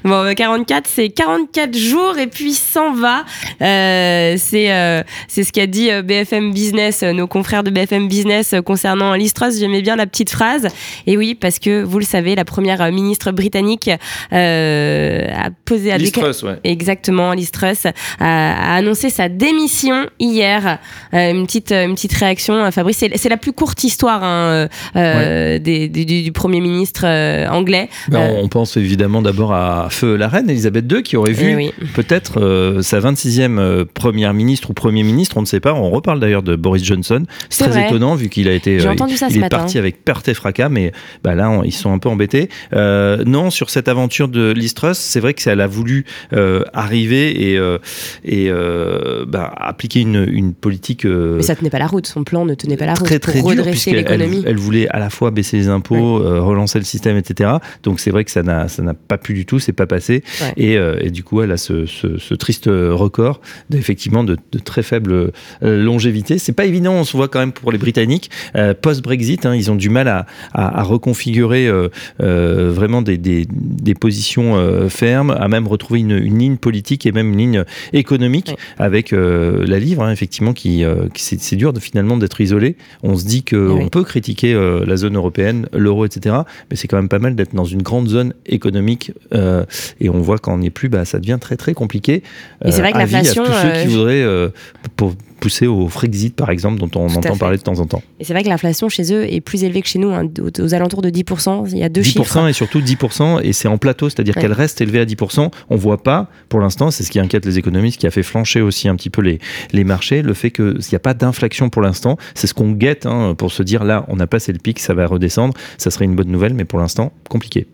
Bon, 0.04 0.24
euh, 0.26 0.34
44, 0.34 0.88
c'est 0.94 1.10
44 1.10 1.76
jours 1.78 2.18
et 2.18 2.28
puis 2.28 2.54
s'en 2.54 2.94
va. 2.94 3.24
Euh, 3.62 4.36
c'est 4.38 4.72
euh, 4.74 5.02
c'est 5.28 5.44
ce 5.44 5.54
qu'a 5.54 5.66
dit 5.66 5.90
euh, 5.90 6.02
BFM 6.02 6.52
Business, 6.54 7.02
euh, 7.02 7.14
nos 7.14 7.28
confrères 7.28 7.64
de 7.64 7.70
BFM 7.72 8.08
Business 8.08 8.54
euh, 8.54 8.62
concernant 8.62 9.14
Listros. 9.14 9.52
J'aimais 9.58 9.82
bien 9.82 9.96
la 9.96 10.06
petite 10.06 10.30
phrase. 10.30 10.68
Et 11.08 11.16
oui, 11.18 11.34
parce 11.34 11.60
que 11.60 11.82
vous 11.82 11.98
le 12.00 12.06
savez, 12.06 12.36
la 12.36 12.44
première 12.46 12.82
euh, 12.82 12.92
ministre 12.92 13.32
britannique 13.32 13.90
euh, 14.34 15.28
a 15.34 15.50
posé 15.64 15.92
à 15.92 15.98
Liz 15.98 16.12
Truss, 16.12 16.44
ouais. 16.44 16.60
Exactement, 16.64 17.32
Liz 17.34 17.52
Truss 17.52 17.86
a, 17.86 17.92
a 18.20 18.76
annoncé 18.76 19.10
sa 19.10 19.30
démission 19.30 20.06
hier. 20.20 20.80
Euh, 21.14 21.32
une 21.32 21.46
petite 21.46 21.72
une 21.72 21.96
petite 21.96 22.14
réaction, 22.14 22.56
euh, 22.56 22.72
Fabrice. 22.72 22.98
C'est 22.98 23.18
c'est 23.18 23.30
la 23.30 23.38
plus 23.38 23.54
courte 23.54 23.84
histoire 23.84 24.24
hein, 24.24 24.50
euh, 24.52 24.68
euh, 24.98 25.60
des- 25.60 25.88
du, 25.88 26.06
du- 26.06 26.22
du 26.24 26.32
premier 26.32 26.60
ministre 26.60 27.04
euh, 27.06 27.45
anglais. 27.48 27.90
Ben, 28.10 28.20
Euh, 28.20 28.42
On 28.44 28.48
pense 28.48 28.78
évidemment 28.78 29.22
d'abord 29.22 29.54
à 29.54 29.88
Feu 29.90 30.16
la 30.16 30.28
reine 30.28 30.50
Elisabeth 30.50 30.92
II 30.92 31.04
qui 31.04 31.18
aurait 31.18 31.32
vu 31.34 31.48
Eh 31.52 31.56
oui. 31.56 31.72
peut-être 31.94 32.40
euh, 32.42 32.82
sa 32.82 33.00
26e 33.00 33.58
euh, 33.60 33.86
première 33.94 34.34
ministre 34.34 34.70
ou 34.70 34.74
premier 34.74 35.04
ministre, 35.04 35.38
on 35.38 35.42
ne 35.42 35.46
sait 35.46 35.60
pas. 35.60 35.74
On 35.74 35.90
reparle 35.90 36.20
d'ailleurs 36.20 36.44
de 36.44 36.56
Boris 36.56 36.84
Johnson. 36.84 37.24
C'est 37.50 37.66
très 37.66 37.74
vrai. 37.74 37.88
étonnant 37.88 38.16
vu 38.16 38.30
qu'il 38.30 38.48
a 38.48 38.54
été. 38.54 38.80
J'ai 38.80 38.88
euh, 38.88 38.92
entendu 38.92 39.16
ça 39.18 39.28
il 39.30 39.34
ce 39.34 39.38
est 39.38 39.42
matin. 39.42 39.58
parti 39.58 39.78
avec 39.78 40.04
perte 40.04 40.28
et 40.28 40.34
fracas, 40.34 40.70
mais 40.70 40.92
bah, 41.24 41.36
là 41.36 41.50
on- 41.50 41.64
ils 41.64 41.72
sont 41.74 41.92
un 41.92 41.98
peu 42.00 42.10
embêtés. 42.10 42.50
Euh, 42.74 43.24
non, 43.26 43.50
sur 43.50 43.70
cette 43.70 43.88
aventure 43.88 44.28
de 44.28 44.52
Liz 44.52 44.74
Truss, 44.74 44.98
c'est 44.98 45.20
vrai 45.20 45.34
que 45.34 45.42
ça, 45.42 45.52
a 45.52 45.68
voulu 45.68 46.06
euh, 46.34 46.64
arriver 46.74 47.52
et, 47.52 47.58
euh, 47.58 47.78
et 48.24 48.50
euh, 48.50 49.26
bah, 49.28 49.54
appliquer 49.58 50.02
une, 50.02 50.26
une 50.32 50.54
politique. 50.54 51.06
euh, 51.06 51.38
Mais 51.38 51.44
ça 51.44 51.56
tenait 51.56 51.70
pas 51.70 51.80
la 51.80 51.88
route. 51.88 52.08
Son 52.08 52.24
plan 52.24 52.46
ne 52.46 52.54
tenait 52.56 52.78
pas 52.78 52.86
la 52.86 52.94
route 52.94 53.06
très 53.08 53.20
pour 53.20 53.34
dur 53.34 53.46
redresser 53.46 53.92
l'économie. 53.94 54.42
elle, 54.46 54.52
elle 54.52 54.58
voulait 54.58 54.88
à 54.90 55.00
la 55.00 55.10
fois 55.10 55.32
baisser 55.32 55.58
les 55.58 55.70
impôts, 55.70 56.20
euh, 56.24 56.42
relancer 56.42 56.78
le 56.80 56.86
système, 56.86 57.18
etc. 57.18 57.35
Donc 57.84 58.00
c'est 58.00 58.12
vrai 58.12 58.24
que 58.24 58.32
ça 58.32 58.44
n'a 58.44 58.68
pas 59.08 59.18
pu 59.18 59.34
du 59.34 59.46
tout, 59.46 59.60
c'est 59.60 59.74
pas 59.74 59.86
passé. 59.88 60.24
Ouais. 60.42 60.54
Et, 60.58 60.78
euh, 60.78 60.98
et 61.02 61.12
du 61.12 61.24
coup, 61.24 61.42
elle 61.42 61.52
a 61.52 61.58
ce, 61.58 61.86
ce- 61.86 62.18
ce 62.18 62.34
triste 62.34 62.66
record 62.68 63.42
d'effectivement 63.70 64.24
de, 64.24 64.38
de 64.52 64.60
très 64.60 64.84
faible 64.84 65.12
euh, 65.14 65.32
longévité. 65.62 66.38
C'est 66.38 66.54
pas 66.54 66.66
évident, 66.66 66.94
on 66.94 67.04
se 67.04 67.16
voit 67.18 67.28
quand 67.28 67.40
même 67.40 67.52
pour 67.52 67.72
les 67.72 67.78
Britanniques 67.78 68.30
euh, 68.56 68.74
post 68.74 69.04
Brexit, 69.04 69.46
hein, 69.46 69.56
ils 69.56 69.72
ont 69.72 69.76
du 69.76 69.90
mal 69.90 70.08
à, 70.08 70.26
à- 70.54 70.80
à 70.80 70.84
reconfigurer 70.84 71.68
euh, 71.68 71.90
vraiment 72.20 73.02
des, 73.02 73.18
des- 73.18 73.48
des 73.50 73.94
positions 73.96 74.56
fermes, 74.90 75.32
à 75.32 75.48
même 75.48 75.68
retrouver 75.68 76.00
une, 76.00 76.12
une 76.12 76.40
ligne 76.40 76.58
politique 76.58 77.06
et 77.06 77.12
même 77.12 77.32
une 77.34 77.38
ligne 77.38 77.64
économique 77.94 78.36
Ouais. 78.50 78.56
avec 78.78 79.12
la 79.12 79.80
livre, 79.80 80.04
hein, 80.04 80.12
effectivement, 80.12 80.54
qui, 80.54 80.84
qui- 81.14 81.38
c'est 81.40 81.56
dur 81.56 81.74
de, 81.74 81.80
finalement 81.80 82.18
d'être 82.18 82.40
isolé. 82.42 82.76
On 83.04 83.16
se 83.16 83.26
dit 83.26 83.44
que 83.44 83.56
Oui. 83.56 83.82
on 83.84 83.90
peut 83.90 84.04
critiquer 84.04 84.54
la 84.86 84.98
zone 84.98 85.16
européenne, 85.16 85.68
l'euro, 85.74 86.06
etc. 86.06 86.36
Mais 86.70 86.76
c'est 86.76 86.88
quand 86.88 86.98
même 86.98 87.10
pas 87.10 87.20
mal 87.20 87.25
d'être 87.32 87.56
dans 87.56 87.66
une 87.66 87.82
grande 87.82 88.08
zone 88.08 88.34
économique. 88.46 89.12
euh, 89.34 89.66
et 90.00 90.10
on 90.10 90.22
voit 90.22 90.38
quand 90.38 90.54
on 90.54 90.60
n'y 90.60 90.68
est 90.68 90.72
plus, 90.72 90.90
bah, 90.90 91.06
ça 91.06 91.20
devient 91.20 91.38
très 91.40 91.58
très 91.58 91.74
compliqué. 91.74 92.24
Et 92.64 92.72
c'est 92.72 92.82
vrai 92.82 92.92
que 92.92 92.98
avis 92.98 93.14
l'inflation, 93.14 93.44
tous 93.44 93.52
ceux 93.52 93.72
qui 93.72 93.88
euh, 93.88 93.90
voudraient 93.90 94.24
euh, 94.24 94.50
pour 94.96 95.16
pousser 95.46 95.68
au 95.68 95.88
Frexit, 95.90 96.36
par 96.36 96.50
exemple, 96.50 96.80
dont 96.80 96.90
on 97.00 97.08
Tout 97.08 97.18
entend 97.18 97.38
parler 97.38 97.58
de 97.58 97.62
temps 97.62 97.80
en 97.80 97.86
temps. 97.86 98.02
Et 98.20 98.24
c'est 98.24 98.34
vrai 98.34 98.42
que 98.42 98.50
l'inflation 98.50 98.90
chez 98.90 99.14
eux 99.14 99.32
est 99.32 99.42
plus 99.42 99.64
élevée 99.64 99.84
que 99.84 99.88
chez 99.88 100.00
nous, 100.00 100.10
hein, 100.12 100.24
aux, 100.42 100.62
aux 100.64 100.74
alentours 100.74 101.04
de 101.04 101.12
10%. 101.12 101.70
Il 101.72 101.78
y 101.78 101.84
a 101.84 101.90
deux 101.90 102.02
10% 102.02 102.04
chiffres. 102.04 102.48
et 102.48 102.54
surtout 102.54 102.82
10% 102.82 103.42
et 103.44 103.54
c'est 103.54 103.68
en 103.68 103.78
plateau, 103.78 104.10
c'est-à-dire 104.10 104.36
Ouais. 104.36 104.42
qu'elle 104.42 104.54
reste 104.54 104.82
élevée 104.82 105.00
à 105.02 105.06
10%. 105.06 105.52
On 105.70 105.76
voit 105.76 106.02
pas, 106.02 106.30
pour 106.50 106.60
l'instant, 106.62 106.90
c'est 106.90 107.04
ce 107.04 107.12
qui 107.12 107.20
inquiète 107.20 107.46
les 107.46 107.60
économistes, 107.60 108.00
qui 108.00 108.08
a 108.08 108.12
fait 108.12 108.24
flancher 108.24 108.62
aussi 108.62 108.88
un 108.88 108.96
petit 108.96 109.12
peu 109.12 109.22
les, 109.22 109.38
les 109.72 109.84
marchés, 109.84 110.24
le 110.24 110.34
fait 110.34 110.50
qu'il 110.50 110.80
n'y 110.92 110.96
a 110.96 111.00
pas 111.00 111.14
d'inflation 111.14 111.70
pour 111.70 111.84
l'instant. 111.84 112.18
C'est 112.34 112.48
ce 112.48 112.56
qu'on 112.56 112.72
guette 112.72 113.06
hein, 113.06 113.36
pour 113.38 113.52
se 113.52 113.62
dire 113.62 113.84
là, 113.84 114.04
on 114.08 114.20
a 114.20 114.26
passé 114.26 114.52
le 114.52 114.58
pic, 114.60 114.80
ça 114.80 114.96
va 114.96 115.06
redescendre. 115.06 115.54
Ça 115.78 115.92
serait 115.92 116.06
une 116.06 116.16
bonne 116.16 116.30
nouvelle, 116.32 116.56
mais 116.56 116.66
pour 116.66 116.80
l'instant, 116.80 117.12
compliqué. 117.30 117.68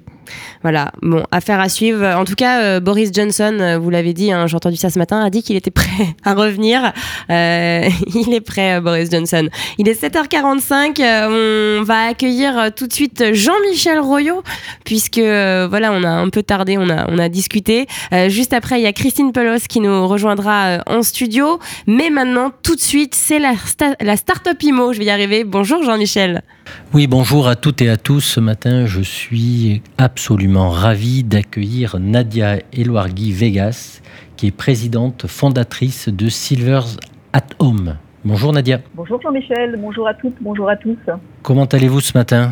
Voilà, 0.61 0.91
bon, 1.01 1.24
affaire 1.32 1.59
à 1.59 1.69
suivre. 1.69 2.05
En 2.05 2.26
tout 2.26 2.36
cas, 2.36 2.61
euh, 2.61 2.80
Boris 2.80 3.11
Johnson, 3.13 3.57
euh, 3.59 3.80
vous 3.80 3.89
l'avez 3.89 4.13
dit, 4.13 4.32
hein, 4.32 4.45
j'ai 4.47 4.55
entendu 4.55 4.76
ça 4.76 4.89
ce 4.89 4.99
matin, 4.99 5.19
a 5.24 5.30
dit 5.30 5.41
qu'il 5.41 5.55
était 5.55 5.72
prêt 5.72 6.07
à 6.24 6.34
revenir. 6.34 6.93
Euh, 7.30 7.89
il 8.15 8.34
est 8.34 8.41
prêt, 8.41 8.80
Boris 8.80 9.09
Johnson. 9.11 9.47
Il 9.78 9.89
est 9.89 10.01
7h45. 10.01 11.01
euh, 11.01 11.80
on 11.80 11.84
va 11.84 12.07
accueillir 12.07 12.72
tout 12.76 12.88
de 12.88 12.93
suite 12.93 13.34
Jean-Michel 13.34 13.99
Royot, 13.99 14.43
puisque 14.86 15.19
voilà, 15.19 15.91
on 15.91 16.03
a 16.03 16.09
un 16.09 16.30
peu 16.30 16.43
tardé, 16.43 16.78
on 16.78 16.89
a, 16.89 17.09
on 17.09 17.17
a 17.17 17.30
discuté. 17.30 17.88
Juste 18.28 18.53
après, 18.53 18.80
il 18.80 18.84
y 18.84 18.88
a 18.88 18.93
Christine 18.93 19.32
Pelos 19.32 19.67
qui 19.67 19.80
nous 19.80 20.07
rejoindra 20.07 20.84
en 20.86 21.01
studio. 21.01 21.59
Mais 21.88 22.09
maintenant, 22.09 22.51
tout 22.63 22.76
de 22.76 22.82
suite, 22.82 23.15
c'est 23.15 23.39
la, 23.39 23.53
la 23.99 24.17
Startup 24.17 24.61
Imo. 24.61 24.93
Je 24.93 24.99
vais 24.99 25.05
y 25.05 25.09
arriver. 25.09 25.43
Bonjour 25.43 25.84
Jean-Michel. 25.84 26.43
Oui, 26.93 27.07
bonjour 27.07 27.47
à 27.47 27.55
toutes 27.55 27.82
et 27.82 27.89
à 27.89 27.97
tous. 27.97 28.22
Ce 28.22 28.39
matin, 28.39 28.86
je 28.86 29.01
suis 29.01 29.82
absolument 29.97 30.70
ravi 30.70 31.24
d'accueillir 31.24 31.97
Nadia 31.99 32.57
Eloargui 32.74 33.32
Vegas, 33.32 34.01
qui 34.38 34.47
est 34.47 34.51
présidente 34.51 35.28
fondatrice 35.28 36.09
de 36.09 36.30
Silvers 36.30 36.97
at 37.34 37.45
Home. 37.59 37.97
Bonjour 38.24 38.53
Nadia. 38.53 38.80
Bonjour 38.93 39.22
Jean-Michel, 39.22 39.78
bonjour 39.80 40.07
à 40.07 40.14
toutes, 40.14 40.36
bonjour 40.41 40.70
à 40.70 40.76
tous. 40.76 40.97
Comment 41.41 41.66
allez-vous 41.66 42.01
ce 42.01 42.18
matin? 42.18 42.51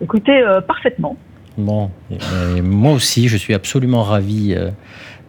Écoutez, 0.00 0.38
euh, 0.42 0.60
parfaitement. 0.60 1.16
Bon, 1.58 1.90
moi 2.62 2.92
aussi, 2.92 3.28
je 3.28 3.36
suis 3.36 3.52
absolument 3.52 4.02
ravi 4.02 4.54
euh, 4.56 4.70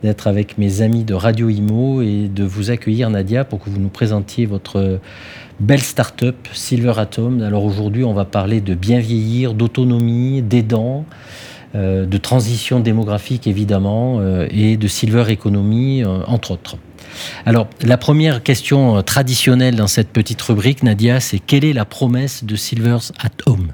d'être 0.03 0.27
avec 0.27 0.57
mes 0.57 0.81
amis 0.81 1.03
de 1.03 1.13
Radio 1.13 1.49
Imo 1.49 2.01
et 2.01 2.29
de 2.29 2.43
vous 2.43 2.71
accueillir, 2.71 3.09
Nadia, 3.09 3.43
pour 3.43 3.59
que 3.59 3.69
vous 3.69 3.79
nous 3.79 3.89
présentiez 3.89 4.45
votre 4.45 4.99
belle 5.59 5.81
start-up 5.81 6.35
Silver 6.51 6.93
Atom. 6.97 7.41
Alors 7.41 7.63
aujourd'hui, 7.63 8.03
on 8.03 8.13
va 8.13 8.25
parler 8.25 8.61
de 8.61 8.75
bien 8.75 8.99
vieillir, 8.99 9.53
d'autonomie, 9.53 10.41
d'aidants, 10.41 11.05
euh, 11.75 12.05
de 12.05 12.17
transition 12.17 12.79
démographique 12.79 13.47
évidemment, 13.47 14.19
euh, 14.19 14.47
et 14.51 14.77
de 14.77 14.87
Silver 14.87 15.31
Economy, 15.31 16.03
euh, 16.03 16.19
entre 16.27 16.51
autres. 16.51 16.77
Alors, 17.45 17.67
la 17.85 17.97
première 17.97 18.41
question 18.41 19.01
traditionnelle 19.03 19.75
dans 19.75 19.87
cette 19.87 20.09
petite 20.09 20.41
rubrique, 20.41 20.81
Nadia, 20.81 21.19
c'est 21.19 21.39
quelle 21.39 21.63
est 21.63 21.73
la 21.73 21.85
promesse 21.85 22.43
de 22.43 22.55
Silvers 22.55 23.11
at 23.23 23.29
Home 23.45 23.67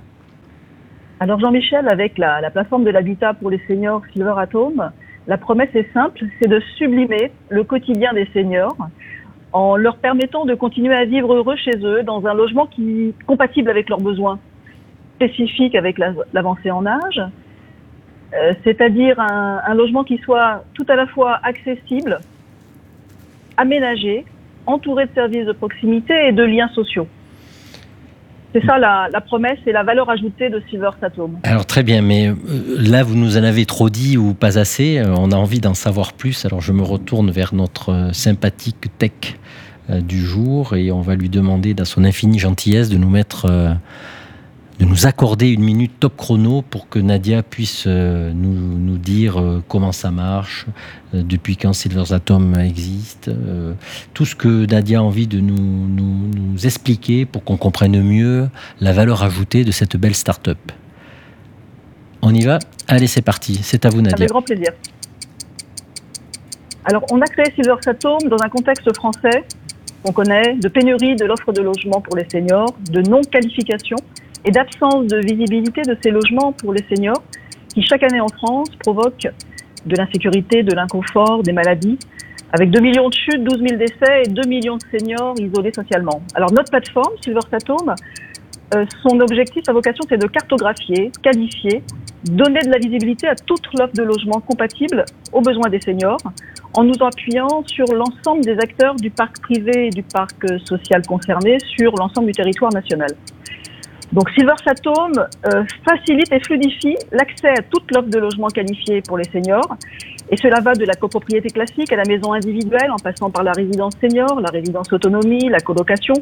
Alors 1.22 1.40
Jean-Michel, 1.40 1.88
avec 1.90 2.18
la 2.18 2.50
plateforme 2.52 2.84
de 2.84 2.90
l'habitat 2.90 3.34
pour 3.34 3.50
les 3.50 3.62
seniors 3.66 4.02
Silver 4.14 4.34
Atom, 4.38 4.92
la 5.28 5.38
promesse 5.38 5.70
est 5.76 5.88
simple, 5.94 6.26
c'est 6.42 6.50
de 6.50 6.60
sublimer 6.78 7.32
le 7.50 7.64
quotidien 7.64 8.12
des 8.14 8.28
seniors 8.34 8.76
en 9.52 9.76
leur 9.76 9.98
permettant 9.98 10.46
de 10.46 10.56
continuer 10.56 10.96
à 10.96 11.06
vivre 11.06 11.34
heureux 11.34 11.56
chez 11.56 11.78
eux 11.84 12.04
dans 12.04 12.26
un 12.28 12.34
logement 12.34 12.68
qui 12.68 13.14
compatible 13.26 13.70
avec 13.70 13.90
leurs 13.90 14.02
besoins 14.02 14.40
spécifiques 15.16 15.76
avec 15.76 15.98
la- 15.98 16.14
l'avancée 16.34 16.72
en 16.72 16.86
âge, 16.86 17.22
euh, 18.34 18.54
c'est-à-dire 18.64 19.20
un 19.20 19.74
logement 19.74 20.04
qui 20.04 20.18
soit 20.20 20.64
tout 20.74 20.86
à 20.88 20.96
la 20.96 21.08
fois 21.08 21.40
accessible, 21.44 22.20
aménagé, 23.58 24.26
entouré 24.66 25.08
de 25.08 25.14
services 25.14 25.46
de 25.46 25.52
proximité 25.52 26.14
et 26.28 26.32
de 26.32 26.44
liens 26.44 26.70
sociaux. 26.70 27.08
C'est 28.54 28.66
ça 28.66 28.80
la, 28.80 29.22
promesse 29.22 29.60
et 29.68 29.72
la 29.72 29.84
valeur 29.84 30.10
ajoutée 30.10 30.50
de 30.50 30.62
Silver 30.70 30.90
Atom. 31.02 31.38
Alors 31.44 31.68
très 31.68 31.84
bien, 31.84 32.02
mais 32.02 32.30
euh, 32.30 32.36
là 32.80 33.04
vous 33.04 33.16
nous 33.16 33.38
en 33.38 33.44
avez 33.44 33.66
trop 33.66 33.90
dit 33.90 34.18
ou 34.18 34.34
pas 34.34 34.58
assez. 34.58 34.98
Euh, 34.98 35.14
On 35.18 35.32
a 35.32 35.36
envie 35.36 35.60
d'en 35.60 35.76
savoir 35.76 36.14
plus. 36.14 36.46
Alors 36.46 36.60
je 36.60 36.74
me 36.74 36.82
retourne 36.82 37.30
vers 37.30 37.54
notre 37.54 37.90
euh, 37.92 38.14
sympathique 38.14 38.88
tech 38.98 39.12
du 39.90 40.20
jour 40.20 40.76
et 40.76 40.92
on 40.92 41.02
va 41.02 41.16
lui 41.16 41.30
demander, 41.30 41.74
dans 41.74 41.86
son 41.86 42.04
infinie 42.04 42.38
gentillesse, 42.38 42.90
de 42.90 42.98
nous 42.98 43.10
mettre, 43.10 43.48
de 44.80 44.86
nous 44.86 45.06
accorder 45.06 45.50
une 45.50 45.64
minute 45.64 45.92
top 46.00 46.16
chrono 46.16 46.62
pour 46.62 46.88
que 46.88 47.00
Nadia 47.00 47.44
puisse 47.44 47.84
euh, 47.86 48.32
nous, 48.34 48.78
nous 48.78 48.98
dire 48.98 49.38
euh, 49.38 49.62
comment 49.68 49.92
ça 49.92 50.10
marche, 50.10 50.68
euh, 51.14 51.22
depuis 51.22 51.58
quand 51.58 51.74
Silver 51.74 52.14
Atom 52.14 52.58
existe, 52.58 53.30
tout 54.14 54.26
ce 54.26 54.36
que 54.36 54.66
Nadia 54.66 55.00
a 55.00 55.02
envie 55.02 55.28
de 55.28 55.42
nous, 55.42 55.58
nous, 55.58 56.66
expliquer 56.66 57.26
pour 57.26 57.44
qu'on 57.44 57.58
comprenne 57.58 58.02
mieux 58.02 58.50
la 58.80 58.94
valeur 58.94 59.24
ajoutée 59.24 59.64
de 59.64 59.72
cette 59.72 59.98
belle 59.98 60.16
start-up. 60.16 60.58
On 62.22 62.34
y 62.34 62.42
va? 62.42 62.60
Allez, 62.88 63.08
c'est 63.08 63.22
parti. 63.22 63.60
C'est 63.64 63.86
à 63.86 63.90
vous, 63.90 64.02
Nadia. 64.02 64.16
Avec 64.16 64.30
grand 64.30 64.42
plaisir. 64.42 64.72
Alors, 66.86 67.04
on 67.12 67.22
a 67.22 67.26
créé 67.26 67.46
Silver 67.56 67.76
Atom 67.86 68.18
dans 68.30 68.42
un 68.44 68.50
contexte 68.50 68.94
français 68.96 69.44
qu'on 70.04 70.14
connaît, 70.14 70.56
de 70.56 70.68
pénurie 70.70 71.16
de 71.16 71.26
l'offre 71.26 71.52
de 71.52 71.62
logement 71.62 72.02
pour 72.02 72.16
les 72.16 72.28
seniors, 72.30 72.74
de 72.92 73.02
non-qualification 73.02 73.98
et 74.46 74.52
d'absence 74.52 75.08
de 75.08 75.18
visibilité 75.18 75.82
de 75.82 75.98
ces 76.02 76.12
logements 76.12 76.54
pour 76.54 76.74
les 76.74 76.84
seniors 76.94 77.22
qui, 77.74 77.82
chaque 77.84 78.04
année 78.04 78.22
en 78.22 78.28
France, 78.28 78.70
provoquent 78.80 79.30
de 79.86 79.96
l'insécurité, 79.96 80.64
de 80.64 80.74
l'inconfort, 80.74 81.44
des 81.44 81.54
maladies, 81.54 81.98
avec 82.52 82.72
2 82.72 82.80
millions 82.80 83.10
de 83.10 83.14
chutes, 83.14 83.44
12 83.44 83.60
000 83.60 83.78
décès 83.78 84.24
et 84.26 84.30
2 84.30 84.48
millions 84.48 84.78
de 84.78 84.98
seniors 84.98 85.36
isolés 85.40 85.72
socialement. 85.74 86.22
Alors, 86.34 86.52
notre 86.52 86.72
plateforme, 86.72 87.14
Silver 87.22 87.40
Atom, 87.52 87.94
euh, 88.76 88.86
son 89.04 89.20
objectif, 89.20 89.64
sa 89.66 89.74
vocation, 89.74 90.04
c'est 90.10 90.18
de 90.18 90.28
cartographier, 90.28 91.12
qualifier, 91.22 91.84
donner 92.24 92.62
de 92.62 92.70
la 92.70 92.78
visibilité 92.78 93.28
à 93.28 93.36
toute 93.36 93.66
l'offre 93.78 93.94
de 93.94 94.04
logement 94.04 94.42
compatible 94.42 95.06
aux 95.32 95.42
besoins 95.42 95.70
des 95.70 95.80
seniors, 95.80 96.20
en 96.74 96.84
nous 96.84 97.02
appuyant 97.02 97.64
sur 97.66 97.86
l'ensemble 97.94 98.42
des 98.42 98.58
acteurs 98.60 98.96
du 98.96 99.10
parc 99.10 99.42
privé 99.42 99.88
et 99.88 99.90
du 99.90 100.04
parc 100.04 100.44
euh, 100.46 100.60
social 100.66 101.02
concerné 101.08 101.58
sur 101.78 101.96
l'ensemble 101.96 102.28
du 102.28 102.34
territoire 102.34 102.72
national. 102.72 103.10
Donc 104.12 104.30
Silver 104.32 104.54
Atom 104.66 105.12
euh, 105.18 105.64
facilite 105.88 106.32
et 106.32 106.40
fluidifie 106.40 106.96
l'accès 107.12 107.50
à 107.50 107.62
toute 107.70 107.92
l'offre 107.94 108.10
de 108.10 108.18
logement 108.18 108.48
qualifié 108.48 109.02
pour 109.02 109.18
les 109.18 109.26
seniors. 109.26 109.78
Et 110.32 110.38
cela 110.38 110.60
va 110.62 110.74
de 110.74 110.84
la 110.86 110.94
copropriété 110.94 111.50
classique 111.50 111.92
à 111.92 111.96
la 111.96 112.04
maison 112.08 112.34
individuelle, 112.34 112.90
en 112.92 112.98
passant 112.98 113.30
par 113.30 113.44
la 113.44 113.52
résidence 113.52 113.94
senior, 114.02 114.40
la 114.42 114.50
résidence 114.50 114.92
autonomie, 114.94 115.48
la 115.50 115.60
colocation, 115.60 116.14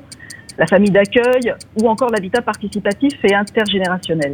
la 0.57 0.65
famille 0.65 0.91
d'accueil 0.91 1.53
ou 1.81 1.87
encore 1.87 2.09
l'habitat 2.09 2.41
participatif 2.41 3.13
et 3.23 3.33
intergénérationnel. 3.33 4.33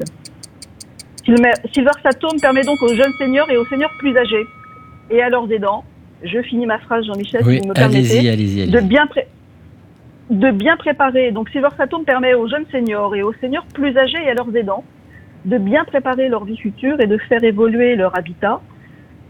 Silver 1.26 1.91
Atom 2.04 2.39
permet 2.41 2.62
donc 2.64 2.82
aux 2.82 2.93
jeunes 2.95 3.14
seniors 3.20 3.49
et 3.49 3.58
aux 3.58 3.66
seniors 3.66 3.91
plus 3.99 4.16
âgés 4.18 4.45
et 5.12 5.22
à 5.22 5.30
leurs 5.30 5.49
aidants, 5.51 5.84
je 6.24 6.41
finis 6.41 6.66
ma 6.66 6.80
phrase 6.80 7.06
Jean-Michel 7.06 7.41
Oui, 7.45 7.56
si 7.56 7.62
vous 7.62 7.68
me 7.70 7.74
permettez, 7.74 7.99
allez-y, 8.30 8.30
allez-y. 8.30 8.68
de 8.72 8.80
bien 8.80 9.06
pré- 9.08 9.28
de 10.30 10.52
bien 10.52 10.78
préparer. 10.78 11.32
Donc 11.32 11.50
Silver 11.50 11.70
Atom 11.78 12.06
permet 12.06 12.34
aux 12.34 12.48
jeunes 12.48 12.66
seniors 12.72 13.16
et 13.16 13.24
aux 13.24 13.34
seniors 13.34 13.66
plus 13.74 13.98
âgés 13.98 14.24
et 14.24 14.30
à 14.30 14.34
leurs 14.34 14.56
aidants 14.56 14.84
de 15.46 15.58
bien 15.58 15.84
préparer 15.84 16.30
leur 16.30 16.46
vie 16.46 16.58
future 16.58 17.00
et 17.02 17.08
de 17.08 17.18
faire 17.18 17.44
évoluer 17.44 17.96
leur 17.96 18.18
habitat 18.18 18.62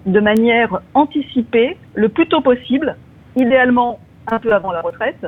de 0.06 0.20
manière 0.20 0.82
anticipée 0.94 1.78
le 1.96 2.10
plus 2.10 2.28
tôt 2.28 2.42
possible, 2.42 2.96
idéalement 3.36 4.00
un 4.28 4.40
peu 4.40 4.54
avant 4.54 4.72
la 4.72 4.82
retraite, 4.82 5.26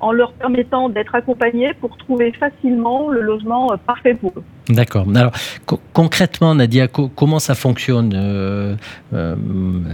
en 0.00 0.12
leur 0.12 0.32
permettant 0.32 0.88
d'être 0.88 1.14
accompagnés 1.14 1.72
pour 1.80 1.96
trouver 1.96 2.32
facilement 2.32 3.08
le 3.08 3.20
logement 3.20 3.72
euh, 3.72 3.76
parfait 3.76 4.14
pour 4.14 4.32
eux. 4.36 4.44
D'accord. 4.68 5.06
Alors 5.14 5.32
co- 5.66 5.80
concrètement, 5.92 6.54
Nadia, 6.54 6.88
co- 6.88 7.08
comment 7.14 7.38
ça 7.38 7.54
fonctionne 7.54 8.12
Euh, 8.14 8.74
euh, 9.14 9.34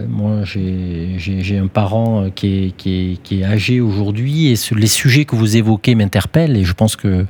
Moi, 0.08 0.40
j'ai 0.44 1.58
un 1.58 1.66
parent 1.68 2.24
euh, 2.24 2.28
qui 2.34 2.66
est, 2.66 2.70
qui 2.76 3.12
est, 3.12 3.22
qui 3.22 3.40
est 3.40 3.44
âgé 3.44 3.80
aujourd'hui 3.80 4.48
et 4.48 4.56
ce- 4.56 4.74
les 4.74 4.86
sujets 4.88 5.24
que 5.24 5.36
vous 5.36 5.56
évoquez 5.56 5.94
m'interpellent 5.94 6.56
et 6.56 6.64
je 6.64 6.72
pense 6.72 6.96
que 6.96 7.26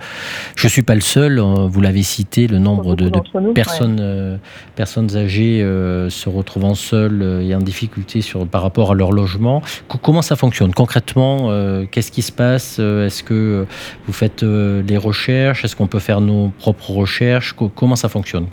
je 0.56 0.68
suis 0.68 0.82
pas 0.82 0.94
le 0.94 1.00
seul. 1.00 1.38
euh, 1.38 1.66
Vous 1.68 1.80
l'avez 1.80 2.02
cité, 2.02 2.46
le 2.46 2.58
nombre 2.58 2.94
de, 2.96 3.04
de 3.04 3.10
d'entre 3.10 3.40
nous, 3.40 3.52
personnes, 3.52 3.98
euh, 4.00 4.36
personnes 4.74 5.14
âgées 5.16 5.60
se 6.08 6.28
retrouvant 6.28 6.74
seules 6.74 7.42
et 7.42 7.54
en 7.54 7.60
difficulté 7.60 8.22
sur, 8.22 8.46
par 8.46 8.62
rapport 8.62 8.92
à 8.92 8.94
leur 8.94 9.12
logement. 9.12 9.62
Co- 9.88 9.98
comment 9.98 10.22
ça 10.22 10.36
fonctionne? 10.36 10.72
Concrètement 10.72 11.50
Qu'est-ce 11.90 12.10
qui 12.10 12.22
se 12.22 12.32
passe? 12.32 12.78
Est-ce 12.78 13.22
que 13.22 13.66
vous 14.06 14.12
faites 14.12 14.42
les 14.42 14.96
recherches? 14.96 15.64
Est-ce 15.64 15.76
qu'on 15.76 15.86
peut 15.86 15.98
faire 15.98 16.20
nos 16.20 16.48
propres 16.58 16.90
recherches? 16.90 17.33
Co- 17.56 17.68
Comment 17.68 17.96
ça 17.96 18.08
fonctionne? 18.08 18.46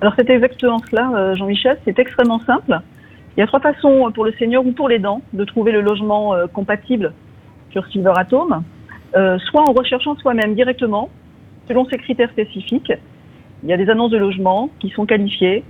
Alors 0.00 0.14
c'est 0.16 0.28
exactement 0.30 0.78
cela, 0.90 1.10
euh, 1.14 1.34
Jean-Michel. 1.34 1.78
C'est 1.84 1.98
extrêmement 1.98 2.40
simple. 2.46 2.78
Il 3.36 3.40
y 3.40 3.42
a 3.42 3.46
trois 3.46 3.60
façons 3.60 4.10
pour 4.14 4.24
le 4.24 4.32
senior 4.38 4.64
ou 4.66 4.72
pour 4.72 4.88
les 4.88 4.98
dents 4.98 5.22
de 5.32 5.44
trouver 5.44 5.72
le 5.72 5.80
logement 5.80 6.34
euh, 6.34 6.46
compatible 6.46 7.12
sur 7.70 7.86
Silver 7.88 8.12
Atom. 8.16 8.62
Euh, 9.16 9.38
soit 9.50 9.62
en 9.68 9.72
recherchant 9.72 10.16
soi-même 10.16 10.54
directement, 10.54 11.08
selon 11.66 11.86
ses 11.88 11.96
critères 11.98 12.30
spécifiques. 12.30 12.92
Il 13.62 13.68
y 13.68 13.72
a 13.72 13.76
des 13.76 13.88
annonces 13.90 14.10
de 14.10 14.18
logement 14.18 14.70
qui 14.80 14.90
sont 14.90 15.06
qualifiées, 15.06 15.64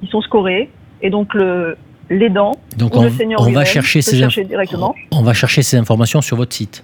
qui 0.00 0.08
sont 0.08 0.20
scorées, 0.22 0.70
et 1.02 1.10
donc 1.10 1.34
le 1.34 1.76
l'aidant 2.10 2.52
Donc 2.78 2.94
ou 2.94 3.00
on, 3.00 3.02
le 3.02 3.10
senior 3.10 3.46
on 3.46 3.52
va 3.52 3.66
chercher 3.66 4.00
ces 4.00 4.16
chercher 4.16 4.44
directement. 4.44 4.94
on 5.12 5.22
va 5.22 5.34
chercher 5.34 5.60
ces 5.62 5.76
informations 5.76 6.22
sur 6.22 6.38
votre 6.38 6.54
site. 6.54 6.82